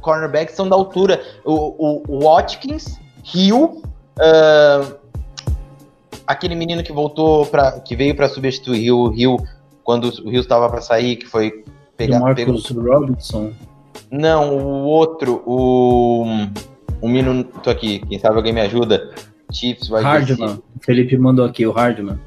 [0.00, 1.22] cornerbacks são da altura.
[1.44, 2.98] O, o, o Watkins,
[3.34, 3.82] Hill,
[4.18, 4.92] ah,
[6.26, 9.36] aquele menino que voltou para que veio para substituir o Hill
[9.84, 11.64] quando o Hill estava para sair, que foi O
[11.96, 13.52] pegar, pegou- Robinson.
[14.10, 16.24] não, o outro, o.
[17.00, 19.10] Um minuto aqui, quem sabe alguém me ajuda.
[19.52, 20.54] Chiefs vai Hardman.
[20.76, 22.18] O Felipe mandou aqui, o Hardman.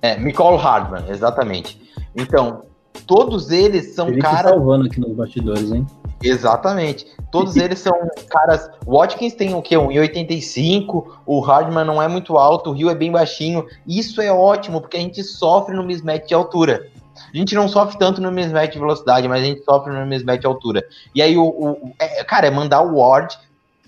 [0.00, 1.78] É, Nicole Hardman, exatamente.
[2.16, 2.62] Então,
[3.06, 4.50] todos eles são Felipe caras.
[4.50, 5.86] salvando aqui nos bastidores, hein?
[6.24, 7.06] Exatamente.
[7.30, 7.92] Todos eles são
[8.30, 8.70] caras.
[8.86, 9.76] O Watkins tem o quê?
[9.76, 11.06] 1,85.
[11.26, 12.70] O Hardman não é muito alto.
[12.70, 13.66] O Rio é bem baixinho.
[13.86, 16.88] Isso é ótimo, porque a gente sofre no mismatch de altura.
[17.32, 20.40] A gente não sofre tanto no mismatch de velocidade, mas a gente sofre no mismatch
[20.40, 20.82] de altura.
[21.14, 23.36] E aí, o, o- é, cara, é mandar o Ward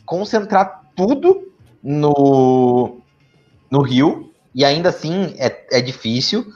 [0.05, 1.49] concentrar tudo
[1.83, 2.99] no,
[3.71, 4.33] no Rio.
[4.55, 6.47] E ainda assim é, é difícil.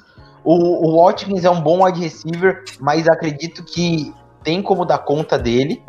[0.43, 4.13] O, o Watkins é um bom wide receiver, mas acredito que
[4.43, 5.83] tem como dar conta dele.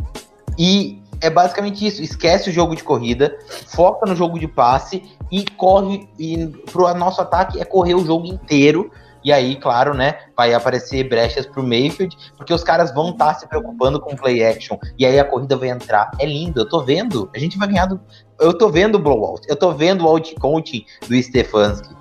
[0.57, 2.01] E é basicamente isso.
[2.01, 3.37] Esquece o jogo de corrida,
[3.67, 6.09] foca no jogo de passe e corre.
[6.19, 8.91] E pro nosso ataque é correr o jogo inteiro.
[9.23, 13.47] E aí, claro, né, vai aparecer brechas pro Mayfield, porque os caras vão estar se
[13.47, 14.77] preocupando com play action.
[14.97, 16.09] E aí a corrida vai entrar.
[16.19, 17.29] É lindo, eu tô vendo.
[17.35, 18.01] A gente vai ganhar do.
[18.39, 19.47] Eu tô vendo o blowout.
[19.47, 22.00] Eu tô vendo o out coaching do Stefanski.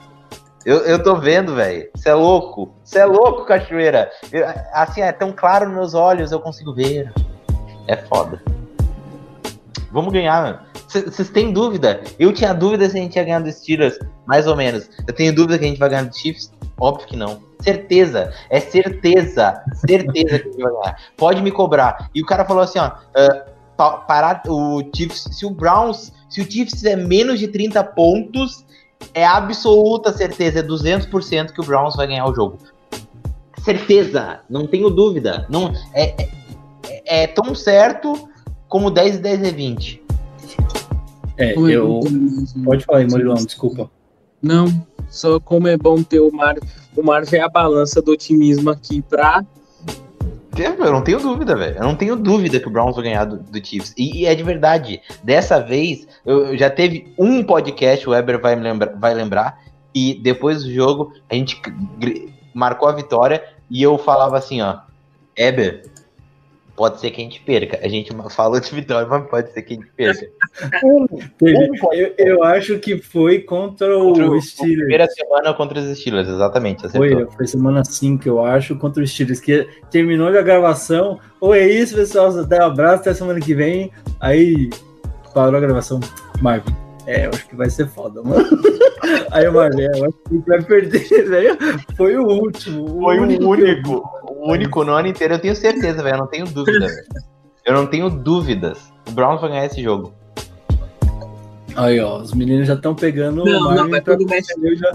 [0.64, 1.88] Eu, eu tô vendo, velho.
[1.94, 2.74] Você é louco.
[2.84, 4.10] Você é louco, Cachoeira.
[4.30, 7.12] Eu- assim, é tão claro nos meus olhos, eu consigo ver.
[7.88, 8.42] É foda.
[9.90, 10.58] Vamos ganhar, mano.
[10.86, 12.00] Vocês têm dúvida?
[12.18, 14.88] Eu tinha dúvida se a gente ia ganhar dos Steelers, mais ou menos.
[15.06, 16.52] Eu tenho dúvida que a gente vai ganhar dos Chiefs?
[16.78, 17.40] Óbvio que não.
[17.60, 18.32] Certeza.
[18.48, 19.62] É certeza.
[19.74, 20.96] Certeza que a gente vai ganhar.
[21.16, 22.08] Pode me cobrar.
[22.14, 22.90] E o cara falou assim, ó.
[23.14, 23.44] ah,
[23.76, 25.28] pa- parar o Chiefs.
[25.32, 26.12] Se o Browns.
[26.28, 28.64] Se o Chiefs fizer menos de 30 pontos,
[29.14, 30.60] é absoluta certeza.
[30.60, 32.58] É 200% que o Browns vai ganhar o jogo.
[33.62, 34.40] Certeza.
[34.48, 35.46] Não tenho dúvida.
[35.50, 36.14] Não, é,
[36.84, 38.28] é, é tão certo
[38.68, 40.02] como 10 e 10 é 20.
[41.36, 42.00] É, eu.
[42.64, 43.90] Pode falar aí, Murilão, desculpa.
[44.42, 44.66] Não,
[45.08, 46.56] só como é bom ter o Mar.
[46.96, 49.44] O Marvel é a balança do otimismo aqui pra.
[50.64, 51.76] Eu não tenho dúvida, velho.
[51.76, 53.94] Eu não tenho dúvida que o Browns vai ganhar do, do Chiefs.
[53.96, 55.00] E, e é de verdade.
[55.22, 59.58] Dessa vez, eu, eu já teve um podcast, o Weber vai, lembra, vai lembrar,
[59.94, 61.60] e depois do jogo, a gente
[62.54, 64.78] marcou a vitória e eu falava assim, ó.
[65.36, 65.89] Eber,
[66.80, 67.78] pode ser que a gente perca.
[67.82, 70.26] A gente falou de vitória, mas pode ser que a gente perca.
[71.92, 74.78] Eu, eu acho que foi contra o Contra o- Steelers.
[74.78, 76.86] Primeira semana contra os Steelers, exatamente.
[76.86, 77.26] Acertou.
[77.26, 81.18] Foi, foi semana 5, eu acho, contra o Steelers, que terminou a gravação.
[81.38, 82.30] Ou é isso, pessoal.
[82.38, 83.90] Até um abraço, até semana que vem.
[84.18, 84.70] Aí
[85.34, 86.00] parou a gravação.
[86.40, 86.74] Marvin,
[87.06, 88.42] é, eu acho que vai ser foda, mano.
[89.32, 91.58] Aí o Marvin, é, eu acho que vai perder, velho.
[91.96, 92.88] Foi o último.
[93.00, 95.34] Foi o que- único, o único no ano inteiro.
[95.34, 96.14] Eu tenho certeza, velho.
[96.14, 97.06] Eu não tenho dúvida, velho.
[97.64, 98.92] Eu não tenho dúvidas.
[99.08, 100.14] O Browns vai ganhar esse jogo.
[101.76, 104.92] Aí, ó, os meninos já estão pegando Não, não, mas quando mexe- já.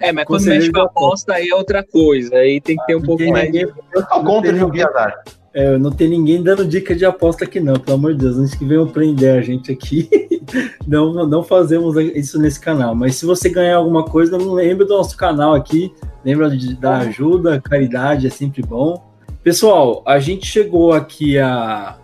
[0.00, 2.36] É, mas quando mexe com a aposta, aí é outra coisa.
[2.36, 3.44] Aí tem que ter um pouco mais.
[3.46, 5.22] ninguém, Eu sou contra o jogo de azar.
[5.56, 8.36] É, não tem ninguém dando dica de aposta aqui, não, pelo amor de Deus.
[8.36, 10.06] Antes que venham prender a gente aqui,
[10.86, 12.94] não, não fazemos isso nesse canal.
[12.94, 15.90] Mas se você ganhar alguma coisa, não lembra do nosso canal aqui.
[16.22, 19.02] Lembra de, da ajuda, caridade é sempre bom.
[19.42, 21.96] Pessoal, a gente chegou aqui a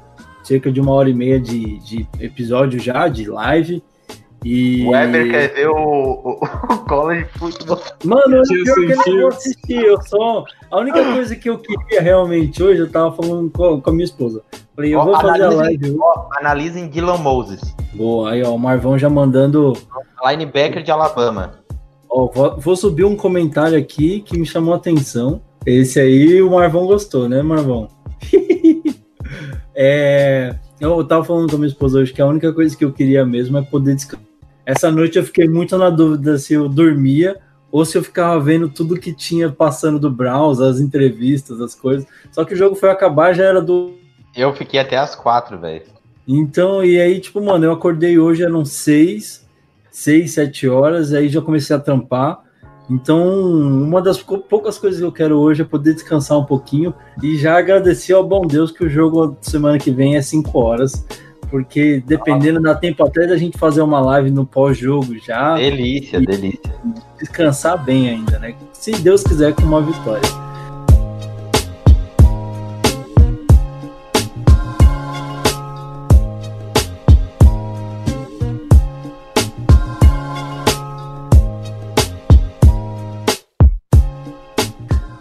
[0.42, 3.82] cerca de uma hora e meia de, de episódio já, de live.
[4.44, 4.84] E...
[4.84, 7.80] O Weber quer ver o, o, o college football.
[8.04, 9.84] Mano, eu pior que eu não vou assistir.
[9.84, 10.44] Eu só.
[10.70, 14.04] A única coisa que eu queria realmente hoje, eu tava falando com, com a minha
[14.04, 14.42] esposa.
[14.74, 15.84] Falei, eu Ó, vou fazer a live.
[15.90, 15.96] hoje.
[16.00, 17.60] Ó, Analisem Dylan Moses,
[17.94, 19.74] Boa, aí ó, o Marvão já mandando.
[20.26, 21.52] linebacker de Alabama.
[22.10, 25.40] Ó, vou, vou subir um comentário aqui que me chamou a atenção.
[25.64, 27.88] Esse aí o Marvão gostou, né, Marvão?
[29.74, 32.92] é, eu tava falando com a minha esposa hoje que a única coisa que eu
[32.92, 34.31] queria mesmo é poder descansar.
[34.64, 37.38] Essa noite eu fiquei muito na dúvida se eu dormia
[37.70, 42.06] ou se eu ficava vendo tudo que tinha passando do Browns, as entrevistas, as coisas.
[42.30, 43.94] Só que o jogo foi acabar, já era do.
[44.36, 45.82] Eu fiquei até as quatro, velho.
[46.28, 49.44] Então, e aí, tipo, mano, eu acordei hoje, eram seis,
[49.90, 52.40] seis, sete horas, aí já comecei a trampar.
[52.90, 56.94] Então, uma das pou- poucas coisas que eu quero hoje é poder descansar um pouquinho
[57.22, 61.06] e já agradecer ao bom Deus que o jogo semana que vem é cinco horas,
[61.52, 66.74] porque dependendo dá tempo até da gente fazer uma live no pós-jogo já, Delícia, delícia.
[67.18, 68.54] descansar bem ainda, né?
[68.72, 70.22] Se Deus quiser com uma vitória.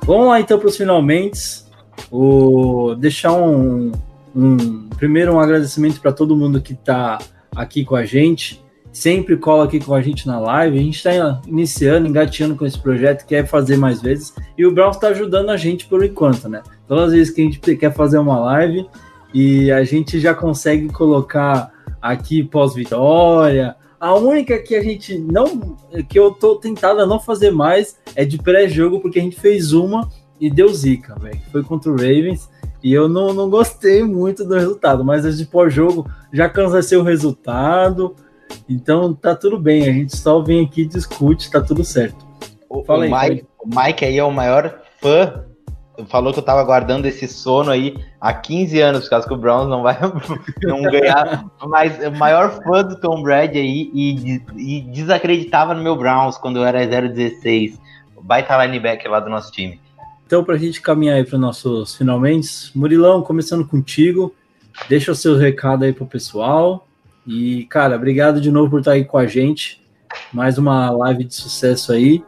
[0.06, 1.66] Vamos lá então para os finalmente.
[2.10, 3.91] O, deixar um,
[4.36, 7.18] um- primeiro um agradecimento para todo mundo que está
[7.56, 8.64] aqui com a gente.
[8.91, 10.78] Sempre cola aqui com a gente na live.
[10.78, 14.34] A gente está iniciando, engateando com esse projeto, quer fazer mais vezes.
[14.58, 16.62] E o Brown está ajudando a gente por enquanto, né?
[16.88, 18.86] Todas as vezes que a gente quer fazer uma live
[19.34, 21.72] e a gente já consegue colocar
[22.02, 23.76] aqui pós-vitória.
[23.98, 25.78] A única que a gente não.
[26.10, 29.72] que eu tô tentado a não fazer mais é de pré-jogo, porque a gente fez
[29.72, 30.10] uma
[30.40, 31.40] e deu zica, velho.
[31.52, 32.49] Foi contra o Ravens.
[32.84, 37.03] E eu não, não gostei muito do resultado, mas as de pós-jogo já cansei o
[37.03, 38.16] resultado.
[38.68, 42.26] Então tá tudo bem, a gente só vem aqui, discute, tá tudo certo.
[42.70, 45.45] O, Fala o aí, Mike, o Mike aí é o maior fã.
[46.08, 49.38] Falou que eu tava guardando esse sono aí há 15 anos, por causa que o
[49.38, 49.98] Browns não vai
[50.64, 51.45] não ganhar.
[51.68, 56.58] Mas o maior fã do Tom Brady aí e, e desacreditava no meu Browns quando
[56.58, 57.80] eu era 016.
[58.24, 59.80] Baita linebacker lá do nosso time.
[60.32, 64.34] Então, para a gente caminhar aí para os nossos finalmente, Murilão, começando contigo,
[64.88, 66.88] deixa o seu recado aí pro pessoal.
[67.28, 69.82] E, cara, obrigado de novo por estar aí com a gente.
[70.32, 72.24] Mais uma live de sucesso aí.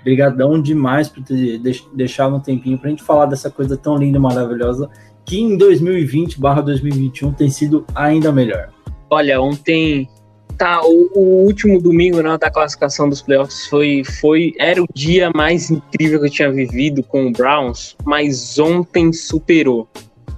[0.00, 3.98] Obrigadão demais por ter deix- deixado um tempinho para a gente falar dessa coisa tão
[3.98, 4.88] linda e maravilhosa
[5.22, 8.70] que em 2020 2021 tem sido ainda melhor.
[9.10, 10.08] Olha, ontem
[10.56, 15.30] tá o, o último domingo né, da classificação dos playoffs foi foi era o dia
[15.34, 19.88] mais incrível que eu tinha vivido com o Browns, mas ontem superou.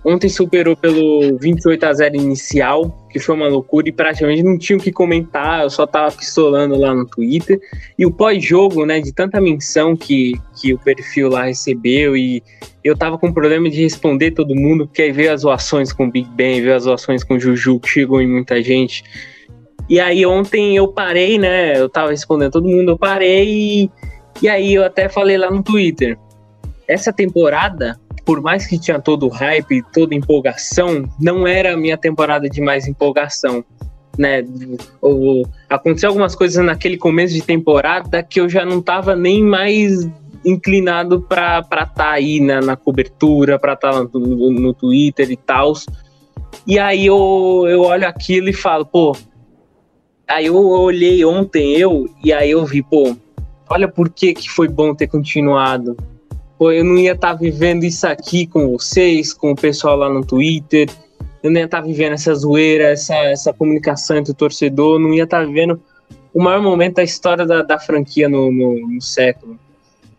[0.04, 4.78] Ontem superou pelo 28 a 0 inicial, que foi uma loucura e praticamente não tinha
[4.78, 7.60] o que comentar, eu só tava pistolando lá no Twitter.
[7.98, 12.42] E o pós-jogo, né, de tanta menção que, que o perfil lá recebeu e
[12.82, 16.10] eu tava com problema de responder todo mundo, porque aí veio as zoações com o
[16.10, 19.04] Big Ben, veio as zoações com o Juju, que chegou em muita gente.
[19.88, 21.78] E aí ontem eu parei, né?
[21.78, 23.90] Eu tava respondendo todo mundo, eu parei e,
[24.42, 26.18] e aí eu até falei lá no Twitter.
[26.86, 31.96] Essa temporada, por mais que tinha todo o hype, toda empolgação, não era a minha
[31.96, 33.64] temporada de mais empolgação.
[34.18, 34.44] Né,
[35.00, 40.10] ou, aconteceu algumas coisas naquele começo de temporada que eu já não tava nem mais
[40.44, 45.36] inclinado para estar tá aí na, na cobertura, para estar tá no, no Twitter e
[45.36, 45.72] tal.
[46.66, 49.16] E aí eu, eu olho aquilo e falo, pô.
[50.28, 53.16] Aí eu olhei ontem eu, e aí eu vi, pô,
[53.68, 55.96] olha por que, que foi bom ter continuado.
[56.58, 60.24] Pô, eu não ia estar vivendo isso aqui com vocês, com o pessoal lá no
[60.24, 60.88] Twitter.
[61.42, 64.98] Eu não ia estar vivendo essa zoeira, essa, essa comunicação entre o torcedor.
[64.98, 65.80] Não ia estar vivendo
[66.34, 69.58] o maior momento da história da, da franquia no, no, no século.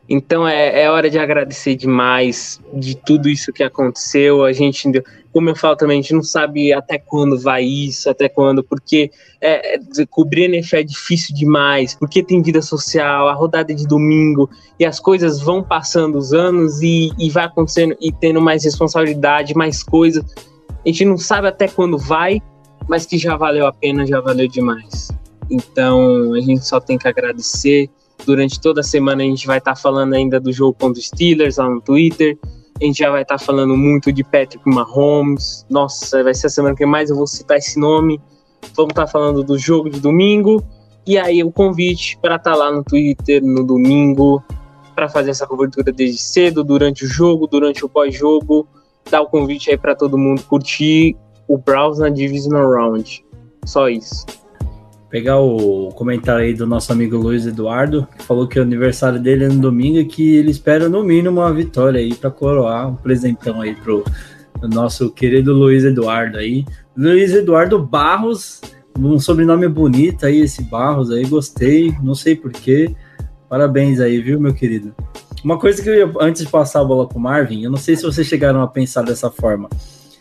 [0.07, 4.43] Então é, é hora de agradecer demais de tudo isso que aconteceu.
[4.43, 4.89] A gente,
[5.31, 9.11] como eu falo também, a gente não sabe até quando vai isso, até quando, porque
[9.39, 9.79] é, é,
[10.09, 14.49] cobrir NFL é difícil demais, porque tem vida social, a rodada é de domingo,
[14.79, 19.55] e as coisas vão passando os anos e, e vai acontecendo e tendo mais responsabilidade,
[19.55, 20.25] mais coisa.
[20.85, 22.41] A gente não sabe até quando vai,
[22.87, 25.09] mas que já valeu a pena, já valeu demais.
[25.49, 27.89] Então a gente só tem que agradecer.
[28.25, 31.57] Durante toda a semana a gente vai estar falando ainda do jogo contra os Steelers
[31.57, 32.37] lá no Twitter.
[32.81, 35.65] A gente já vai estar falando muito de Patrick Mahomes.
[35.69, 38.21] Nossa, vai ser a semana que mais eu vou citar esse nome.
[38.73, 40.63] Vamos estar falando do jogo de domingo.
[41.05, 44.41] E aí o convite para estar lá no Twitter no domingo
[44.95, 48.65] para fazer essa cobertura desde cedo, durante o jogo, durante o pós-jogo.
[49.09, 53.25] Dar o convite aí para todo mundo curtir o Browns na Divisional Round.
[53.65, 54.25] Só isso.
[55.09, 59.45] Pegar o comentário aí do nosso amigo Luiz Eduardo, que falou que o aniversário dele
[59.45, 62.95] é no domingo e que ele espera no mínimo uma vitória aí para coroar um
[62.95, 64.03] presentão aí pro,
[64.67, 66.65] nosso querido Luiz Eduardo aí.
[66.95, 68.61] Luiz Eduardo Barros,
[68.97, 72.93] um sobrenome bonito aí, esse Barros aí, gostei, não sei porquê.
[73.47, 74.93] Parabéns aí, viu, meu querido?
[75.43, 77.95] Uma coisa que eu ia, antes de passar a bola pro Marvin, eu não sei
[77.95, 79.69] se vocês chegaram a pensar dessa forma.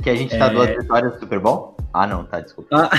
[0.02, 0.50] Que a gente tá É.
[0.54, 1.76] duas vitórias do Super Bowl?
[1.92, 2.68] Ah, não, tá, desculpa.
[2.72, 2.90] Ah,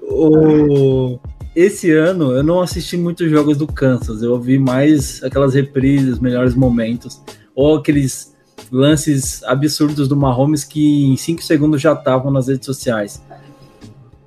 [0.02, 1.18] o...
[1.54, 6.54] Esse ano eu não assisti muitos jogos do Kansas, eu vi mais aquelas reprises, melhores
[6.54, 7.22] momentos,
[7.54, 8.36] ou aqueles
[8.70, 13.22] lances absurdos do Mahomes que em 5 segundos já estavam nas redes sociais.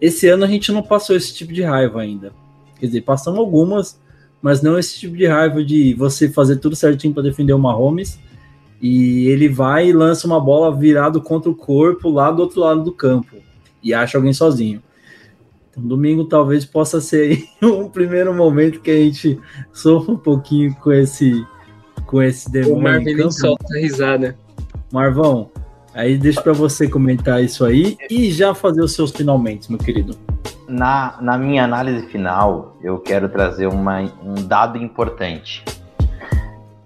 [0.01, 2.31] Esse ano a gente não passou esse tipo de raiva ainda.
[2.79, 3.99] Quer dizer, passamos algumas,
[4.41, 8.17] mas não esse tipo de raiva de você fazer tudo certinho para defender o Mahomes
[8.81, 12.83] e ele vai e lança uma bola virado contra o corpo lá do outro lado
[12.83, 13.37] do campo
[13.83, 14.81] e acha alguém sozinho.
[15.69, 19.39] Então, domingo talvez possa ser aí um primeiro momento que a gente
[19.71, 21.45] sofra um pouquinho com esse
[22.05, 24.37] com esse O demônio em Marvin solta a risada.
[24.91, 25.51] Marvão,
[25.93, 30.15] aí deixa para você comentar isso aí e já fazer os seus finalmente, meu querido.
[30.67, 35.63] Na, na minha análise final, eu quero trazer uma, um dado importante.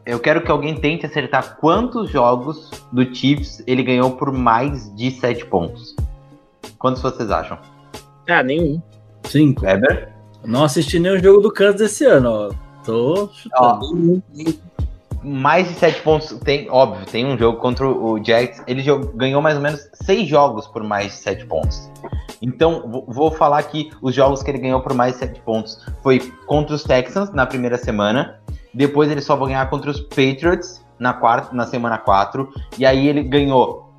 [0.05, 5.09] Eu quero que alguém tente acertar quantos jogos do Chiefs ele ganhou por mais de
[5.11, 5.95] 7 pontos.
[6.77, 7.57] Quantos vocês acham?
[8.29, 8.81] Ah, nenhum.
[9.25, 9.63] Cinco.
[9.65, 10.11] Weber?
[10.43, 12.51] Não assisti nenhum jogo do Kansas esse ano, ó.
[12.83, 14.21] Tô chutando.
[14.33, 14.53] Nenhum.
[15.25, 18.83] Mais de 7 pontos, tem, óbvio, tem um jogo contra o Jags, ele
[19.15, 21.89] ganhou mais ou menos 6 jogos por mais de 7 pontos.
[22.41, 25.79] Então, vou- vou falar aqui os jogos que ele ganhou por mais de 7 pontos.
[26.03, 28.37] Foi contra os Texans na primeira semana,
[28.73, 33.07] depois ele só vai ganhar contra os Patriots na, quarta, na semana 4, e aí
[33.07, 33.93] ele ganhou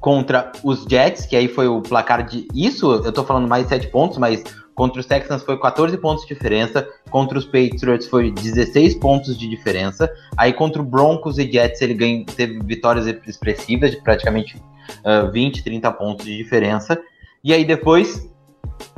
[0.00, 2.46] contra os Jets, que aí foi o placar de.
[2.54, 4.44] Isso, eu tô falando mais de 7 pontos, mas
[4.74, 9.48] contra os Texans foi 14 pontos de diferença, contra os Patriots foi 16 pontos de
[9.48, 14.60] diferença, aí contra o Broncos e Jets ele ganhou, teve vitórias expressivas de praticamente
[15.04, 17.00] ah, 20, 30 pontos de diferença,
[17.42, 18.28] e aí depois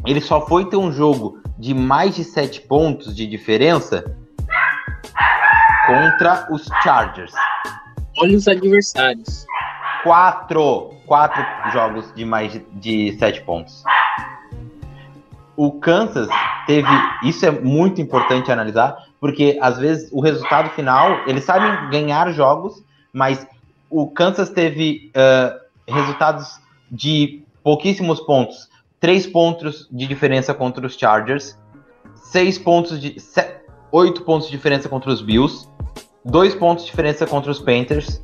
[0.05, 4.05] ele só foi ter um jogo de mais de 7 pontos de diferença
[5.87, 7.33] contra os Chargers.
[8.19, 9.47] Olha os adversários.
[10.03, 13.83] quatro, quatro jogos de mais de, de sete pontos.
[15.57, 16.29] O Kansas
[16.67, 16.89] teve,
[17.23, 22.85] isso é muito importante analisar, porque às vezes o resultado final, eles sabem ganhar jogos,
[23.13, 23.47] mas
[23.89, 25.59] o Kansas teve ah,
[25.89, 26.61] resultados
[26.91, 28.69] de pouquíssimos pontos.
[29.01, 31.59] Três pontos de diferença contra os Chargers,
[32.15, 33.19] seis pontos de.
[33.19, 33.57] se-
[33.93, 35.69] oito pontos de diferença contra os Bills,
[36.25, 38.21] dois pontos de diferença contra os Panthers,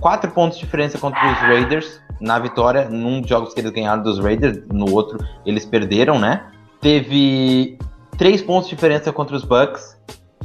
[0.00, 4.02] quatro pontos de diferença contra os Raiders na vitória, num dos jogos que eles ganharam
[4.02, 6.50] dos Raiders, no outro eles perderam, né?
[6.80, 7.78] Teve
[8.16, 9.98] três pontos de diferença contra os Bucks,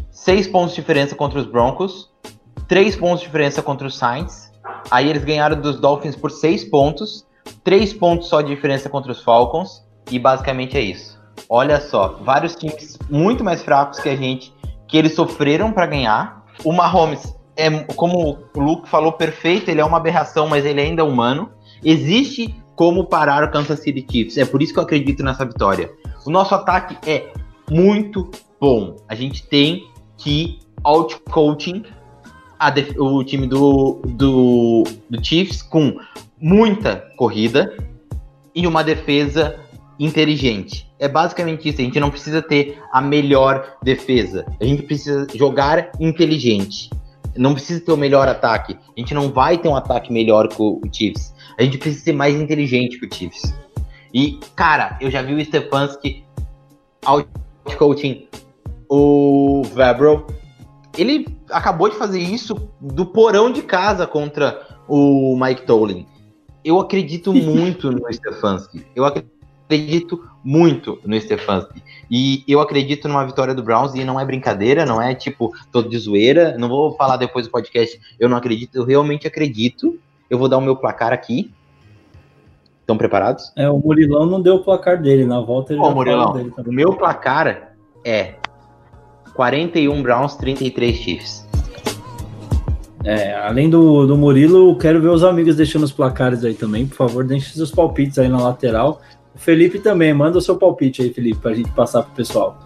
[0.09, 2.09] seis pontos de diferença contra os Broncos,
[2.67, 4.51] três pontos de diferença contra os Saints.
[4.89, 7.25] Aí eles ganharam dos Dolphins por seis pontos,
[7.63, 11.18] três pontos só de diferença contra os Falcons e basicamente é isso.
[11.47, 14.53] Olha só, vários times muito mais fracos que a gente
[14.87, 16.43] que eles sofreram para ganhar.
[16.63, 21.01] O Mahomes é, como o Luke falou, perfeito, ele é uma aberração, mas ele ainda
[21.01, 21.51] é humano.
[21.83, 24.37] Existe como parar o Kansas City Chiefs.
[24.37, 25.91] É por isso que eu acredito nessa vitória.
[26.25, 27.33] O nosso ataque é
[27.69, 28.95] muito bom.
[29.09, 31.83] A gente tem que out-coaching
[32.97, 35.97] o time do, do, do Chiefs com
[36.39, 37.75] muita corrida
[38.55, 39.59] e uma defesa
[39.99, 40.89] inteligente.
[40.97, 41.81] É basicamente isso.
[41.81, 44.45] A gente não precisa ter a melhor defesa.
[44.59, 46.89] A gente precisa jogar inteligente.
[47.35, 48.77] não precisa ter o melhor ataque.
[48.95, 51.33] A gente não vai ter um ataque melhor que o Chiefs.
[51.57, 53.53] A gente precisa ser mais inteligente que o Chiefs.
[54.13, 56.23] E, cara, eu já vi o Stefanski
[57.05, 58.27] out-coaching
[58.89, 60.25] o Vabro.
[60.97, 66.05] Ele acabou de fazer isso do porão de casa contra o Mike Tollin.
[66.65, 68.85] Eu acredito muito no Stefanski.
[68.95, 69.38] Eu acredito
[70.43, 71.83] muito no Stefanski.
[72.09, 75.89] E eu acredito numa vitória do Browns e não é brincadeira, não é tipo todo
[75.89, 76.57] de zoeira.
[76.57, 79.99] Não vou falar depois do podcast, eu não acredito, eu realmente acredito.
[80.29, 81.51] Eu vou dar o meu placar aqui.
[82.81, 83.51] Estão preparados?
[83.55, 86.73] É, o Murilão não deu o placar dele, na volta ele Murilão, dele o também.
[86.73, 88.33] meu placar é
[89.35, 91.47] 41 Browns, 33 Chiefs.
[93.03, 96.85] É, além do, do Murilo, quero ver os amigos deixando os placares aí também.
[96.85, 99.01] Por favor, deixe seus palpites aí na lateral.
[99.39, 102.59] O Felipe também, manda o seu palpite aí, Felipe, pra gente passar pro pessoal.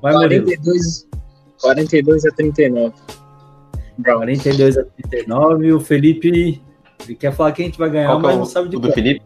[0.00, 0.46] Vai, Murilo.
[0.46, 1.06] 42,
[1.60, 2.94] 42 a 39.
[3.98, 4.18] Browns.
[4.20, 5.72] 42 a 39.
[5.74, 6.62] O Felipe
[7.04, 8.78] ele quer falar que a gente vai ganhar, Qual é mas o, não sabe de
[8.78, 8.90] qual.
[8.92, 9.22] Felipe?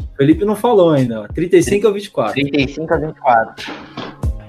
[0.00, 1.22] O Felipe não falou ainda.
[1.22, 1.26] ó.
[1.26, 2.34] 35 a 24.
[2.34, 3.72] 35 a 24.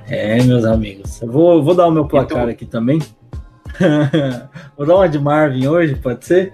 [0.08, 1.20] É, meus amigos.
[1.20, 3.00] Eu vou, vou dar o meu placar aqui também.
[4.78, 6.54] vou dar uma de Marvin hoje, pode ser?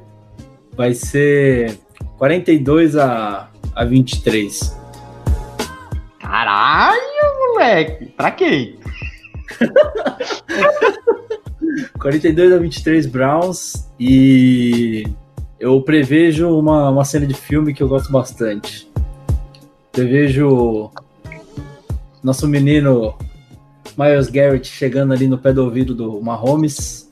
[0.74, 1.78] Vai ser
[2.18, 4.78] 42 a, a 23.
[6.20, 7.00] Caralho,
[7.54, 8.08] moleque.
[8.18, 8.80] Pra quem?
[12.00, 15.04] 42 a 23 Browns e
[15.60, 18.90] eu prevejo uma, uma cena de filme que eu gosto bastante.
[19.92, 20.92] Prevejo
[22.24, 23.16] nosso menino
[23.98, 27.08] Miles Garrett chegando ali no pé do ouvido do Mahomes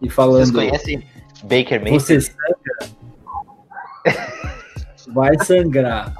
[0.00, 1.02] e Vocês falando: conhecem
[1.44, 2.04] Baker Mayfield?
[2.04, 2.32] Você?
[5.12, 6.14] Vai sangrar.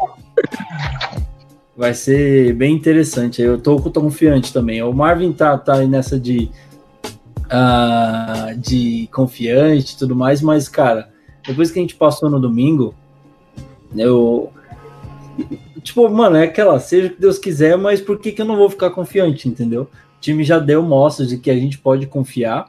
[1.77, 3.41] Vai ser bem interessante.
[3.41, 4.83] Eu tô, tô confiante também.
[4.83, 6.51] O Marvin tá, tá aí nessa de,
[7.51, 11.11] ah, de confiante e tudo mais, mas, cara,
[11.47, 12.95] depois que a gente passou no domingo,
[13.97, 14.53] eu.
[15.83, 18.57] Tipo, mano, é aquela, seja o que Deus quiser, mas por que, que eu não
[18.57, 19.83] vou ficar confiante, entendeu?
[19.83, 22.69] O time já deu mostras de que a gente pode confiar.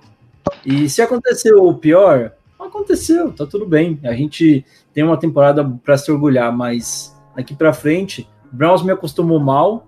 [0.65, 3.99] E se aconteceu o pior, aconteceu, tá tudo bem.
[4.03, 8.91] A gente tem uma temporada para se orgulhar, mas daqui para frente, o Browns me
[8.91, 9.87] acostumou mal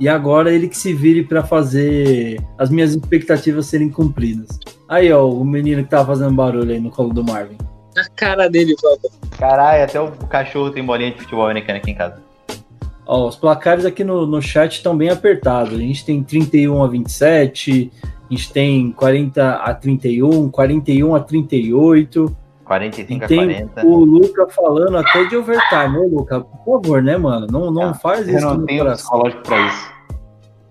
[0.00, 4.58] e agora ele que se vire para fazer as minhas expectativas serem cumpridas.
[4.88, 7.56] Aí, ó, o menino que tava fazendo barulho aí no colo do Marvin.
[7.96, 9.14] A cara dele, Papa.
[9.38, 12.22] Caralho, até o cachorro tem bolinha de futebol americano aqui em casa.
[13.06, 15.74] Ó, os placares aqui no, no chat estão bem apertados.
[15.74, 22.36] A gente tem 31 a 27, a gente tem 40 a 31, 41 a 38.
[22.72, 23.86] 45 E a tem 40.
[23.86, 27.46] o Luca falando até de overtime, ô Luca, por favor, né, mano?
[27.50, 29.04] Não, não Ah, faz Eu isso não no tenho coração.
[29.10, 29.92] psicológico pra isso.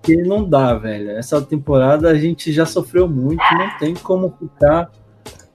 [0.01, 1.11] Porque não dá, velho.
[1.11, 4.89] Essa temporada a gente já sofreu muito, não tem como ficar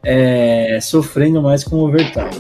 [0.05, 2.31] é, sofrendo mais com overtime.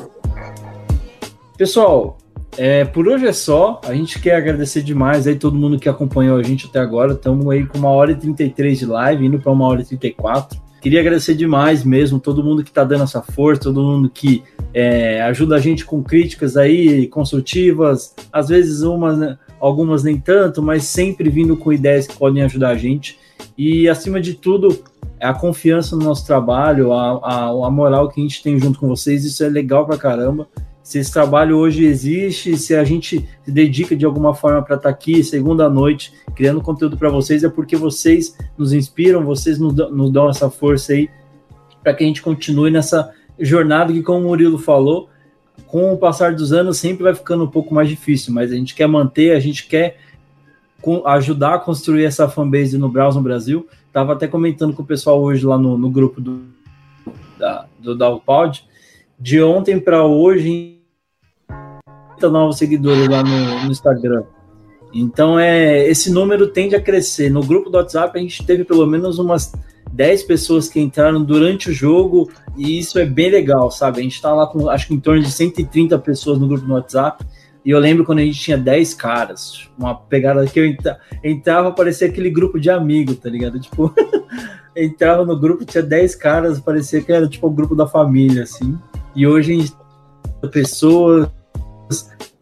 [1.58, 2.16] Pessoal,
[2.56, 3.80] é, por hoje é só.
[3.84, 7.12] A gente quer agradecer demais aí todo mundo que acompanhou a gente até agora.
[7.12, 10.60] Estamos aí com uma hora e 33 de live, indo para uma hora e 34.
[10.80, 14.42] Queria agradecer demais mesmo todo mundo que está dando essa força, todo mundo que
[14.72, 20.62] é, ajuda a gente com críticas aí construtivas, às vezes umas, né, algumas nem tanto,
[20.62, 23.18] mas sempre vindo com ideias que podem ajudar a gente.
[23.56, 24.82] E acima de tudo,
[25.20, 28.88] a confiança no nosso trabalho, a, a, a moral que a gente tem junto com
[28.88, 30.46] vocês, isso é legal pra caramba.
[30.86, 34.88] Se esse trabalho hoje existe, se a gente se dedica de alguma forma para estar
[34.88, 39.90] aqui segunda noite criando conteúdo para vocês, é porque vocês nos inspiram, vocês nos dão,
[39.90, 41.10] nos dão essa força aí
[41.82, 45.08] para que a gente continue nessa jornada que, como o Murilo falou,
[45.66, 48.72] com o passar dos anos sempre vai ficando um pouco mais difícil, mas a gente
[48.72, 49.98] quer manter, a gente quer
[51.06, 53.66] ajudar a construir essa fanbase no Browse no Brasil.
[53.92, 56.42] Tava até comentando com o pessoal hoje lá no, no grupo do,
[57.36, 58.64] da, do Dalpod.
[59.18, 60.75] De ontem para hoje, 30
[62.22, 64.24] novos seguidores lá no, no Instagram.
[64.92, 67.30] Então, é, esse número tende a crescer.
[67.30, 69.52] No grupo do WhatsApp, a gente teve pelo menos umas
[69.92, 74.00] 10 pessoas que entraram durante o jogo, e isso é bem legal, sabe?
[74.00, 76.74] A gente tá lá com, acho que em torno de 130 pessoas no grupo do
[76.74, 77.24] WhatsApp,
[77.64, 81.72] e eu lembro quando a gente tinha 10 caras, uma pegada que eu entra- entrava,
[81.72, 83.58] parecia aquele grupo de amigo, tá ligado?
[83.58, 83.92] Tipo,
[84.74, 88.78] entrava no grupo, tinha 10 caras, parecia que era tipo o grupo da família, assim.
[89.14, 89.72] E hoje a gente
[90.52, 91.28] pessoas,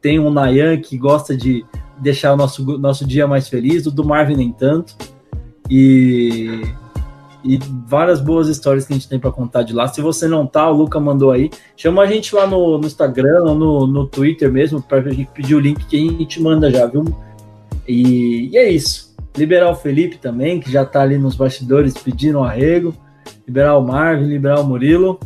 [0.05, 1.64] tem um Nayan que gosta de
[1.98, 4.94] deixar o nosso, nosso dia mais feliz, o do Marvin nem tanto.
[5.70, 6.60] E,
[7.43, 9.89] e várias boas histórias que a gente tem para contar de lá.
[9.89, 11.48] Se você não tá, o Luca mandou aí.
[11.74, 15.31] Chama a gente lá no, no Instagram ou no, no Twitter mesmo, para a gente
[15.32, 17.02] pedir o link que a gente manda já, viu?
[17.89, 19.16] E, e é isso.
[19.35, 22.94] Liberar o Felipe também, que já tá ali nos bastidores pedindo um arrego.
[23.47, 25.18] liberar o Marvin, liberar o Murilo.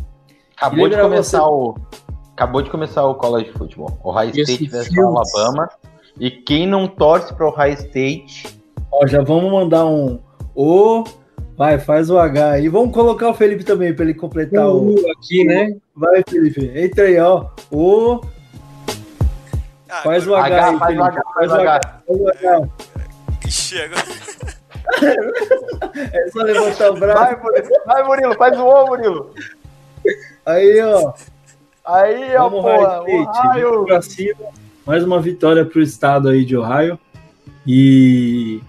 [0.55, 1.75] Acabou de começar você- o.
[2.39, 3.99] Acabou de começar o college football.
[4.01, 5.35] Ohio Esse State versus Fields.
[5.35, 5.69] Alabama.
[6.17, 8.47] E quem não torce para Ohio State.
[8.89, 10.21] Ó, já vamos mandar um
[10.55, 11.03] O.
[11.57, 12.69] Vai, faz o H aí.
[12.69, 14.95] Vamos colocar o Felipe também para ele completar o.
[14.95, 15.75] O aqui, né?
[15.93, 16.71] Vai, Felipe.
[16.73, 17.47] Entra aí, ó.
[17.69, 18.21] O.
[19.89, 21.17] Ah, Faz o H, H, aí, faz o Felipe.
[21.17, 21.81] H, faz o H.
[22.07, 22.69] Faz o H.
[23.45, 24.03] Ixi, agora.
[26.13, 27.19] É só levantar o braço.
[27.19, 29.33] Vai, Murilo, vai, Murilo, faz o O, Murilo.
[30.45, 31.13] Aí, ó.
[31.91, 33.01] Aí, ó, Vamos, porra.
[33.01, 34.35] Ohio pra cima.
[34.85, 36.99] Mais uma vitória pro estado aí de Ohio.
[37.65, 38.61] E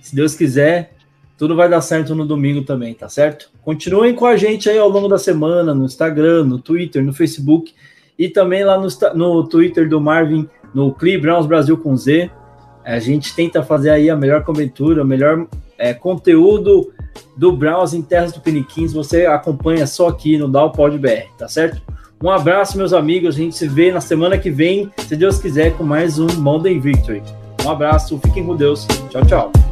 [0.00, 0.94] se Deus quiser,
[1.36, 3.50] tudo vai dar certo no domingo também, tá certo?
[3.62, 7.74] Continuem com a gente aí ao longo da semana, no Instagram, no Twitter, no Facebook
[8.18, 12.30] e também lá no, no Twitter do Marvin, no Clee Browns Brasil com Z.
[12.84, 15.46] A gente tenta fazer aí a melhor cobertura, o melhor
[15.76, 16.90] é, conteúdo
[17.36, 18.94] do Browns em Terras do Piniquins.
[18.94, 21.82] Você acompanha só aqui no Dalpod BR, tá certo?
[22.22, 23.34] Um abraço, meus amigos.
[23.34, 26.78] A gente se vê na semana que vem, se Deus quiser, com mais um Monday
[26.78, 27.20] Victory.
[27.64, 28.86] Um abraço, fiquem com Deus.
[29.10, 29.71] Tchau, tchau.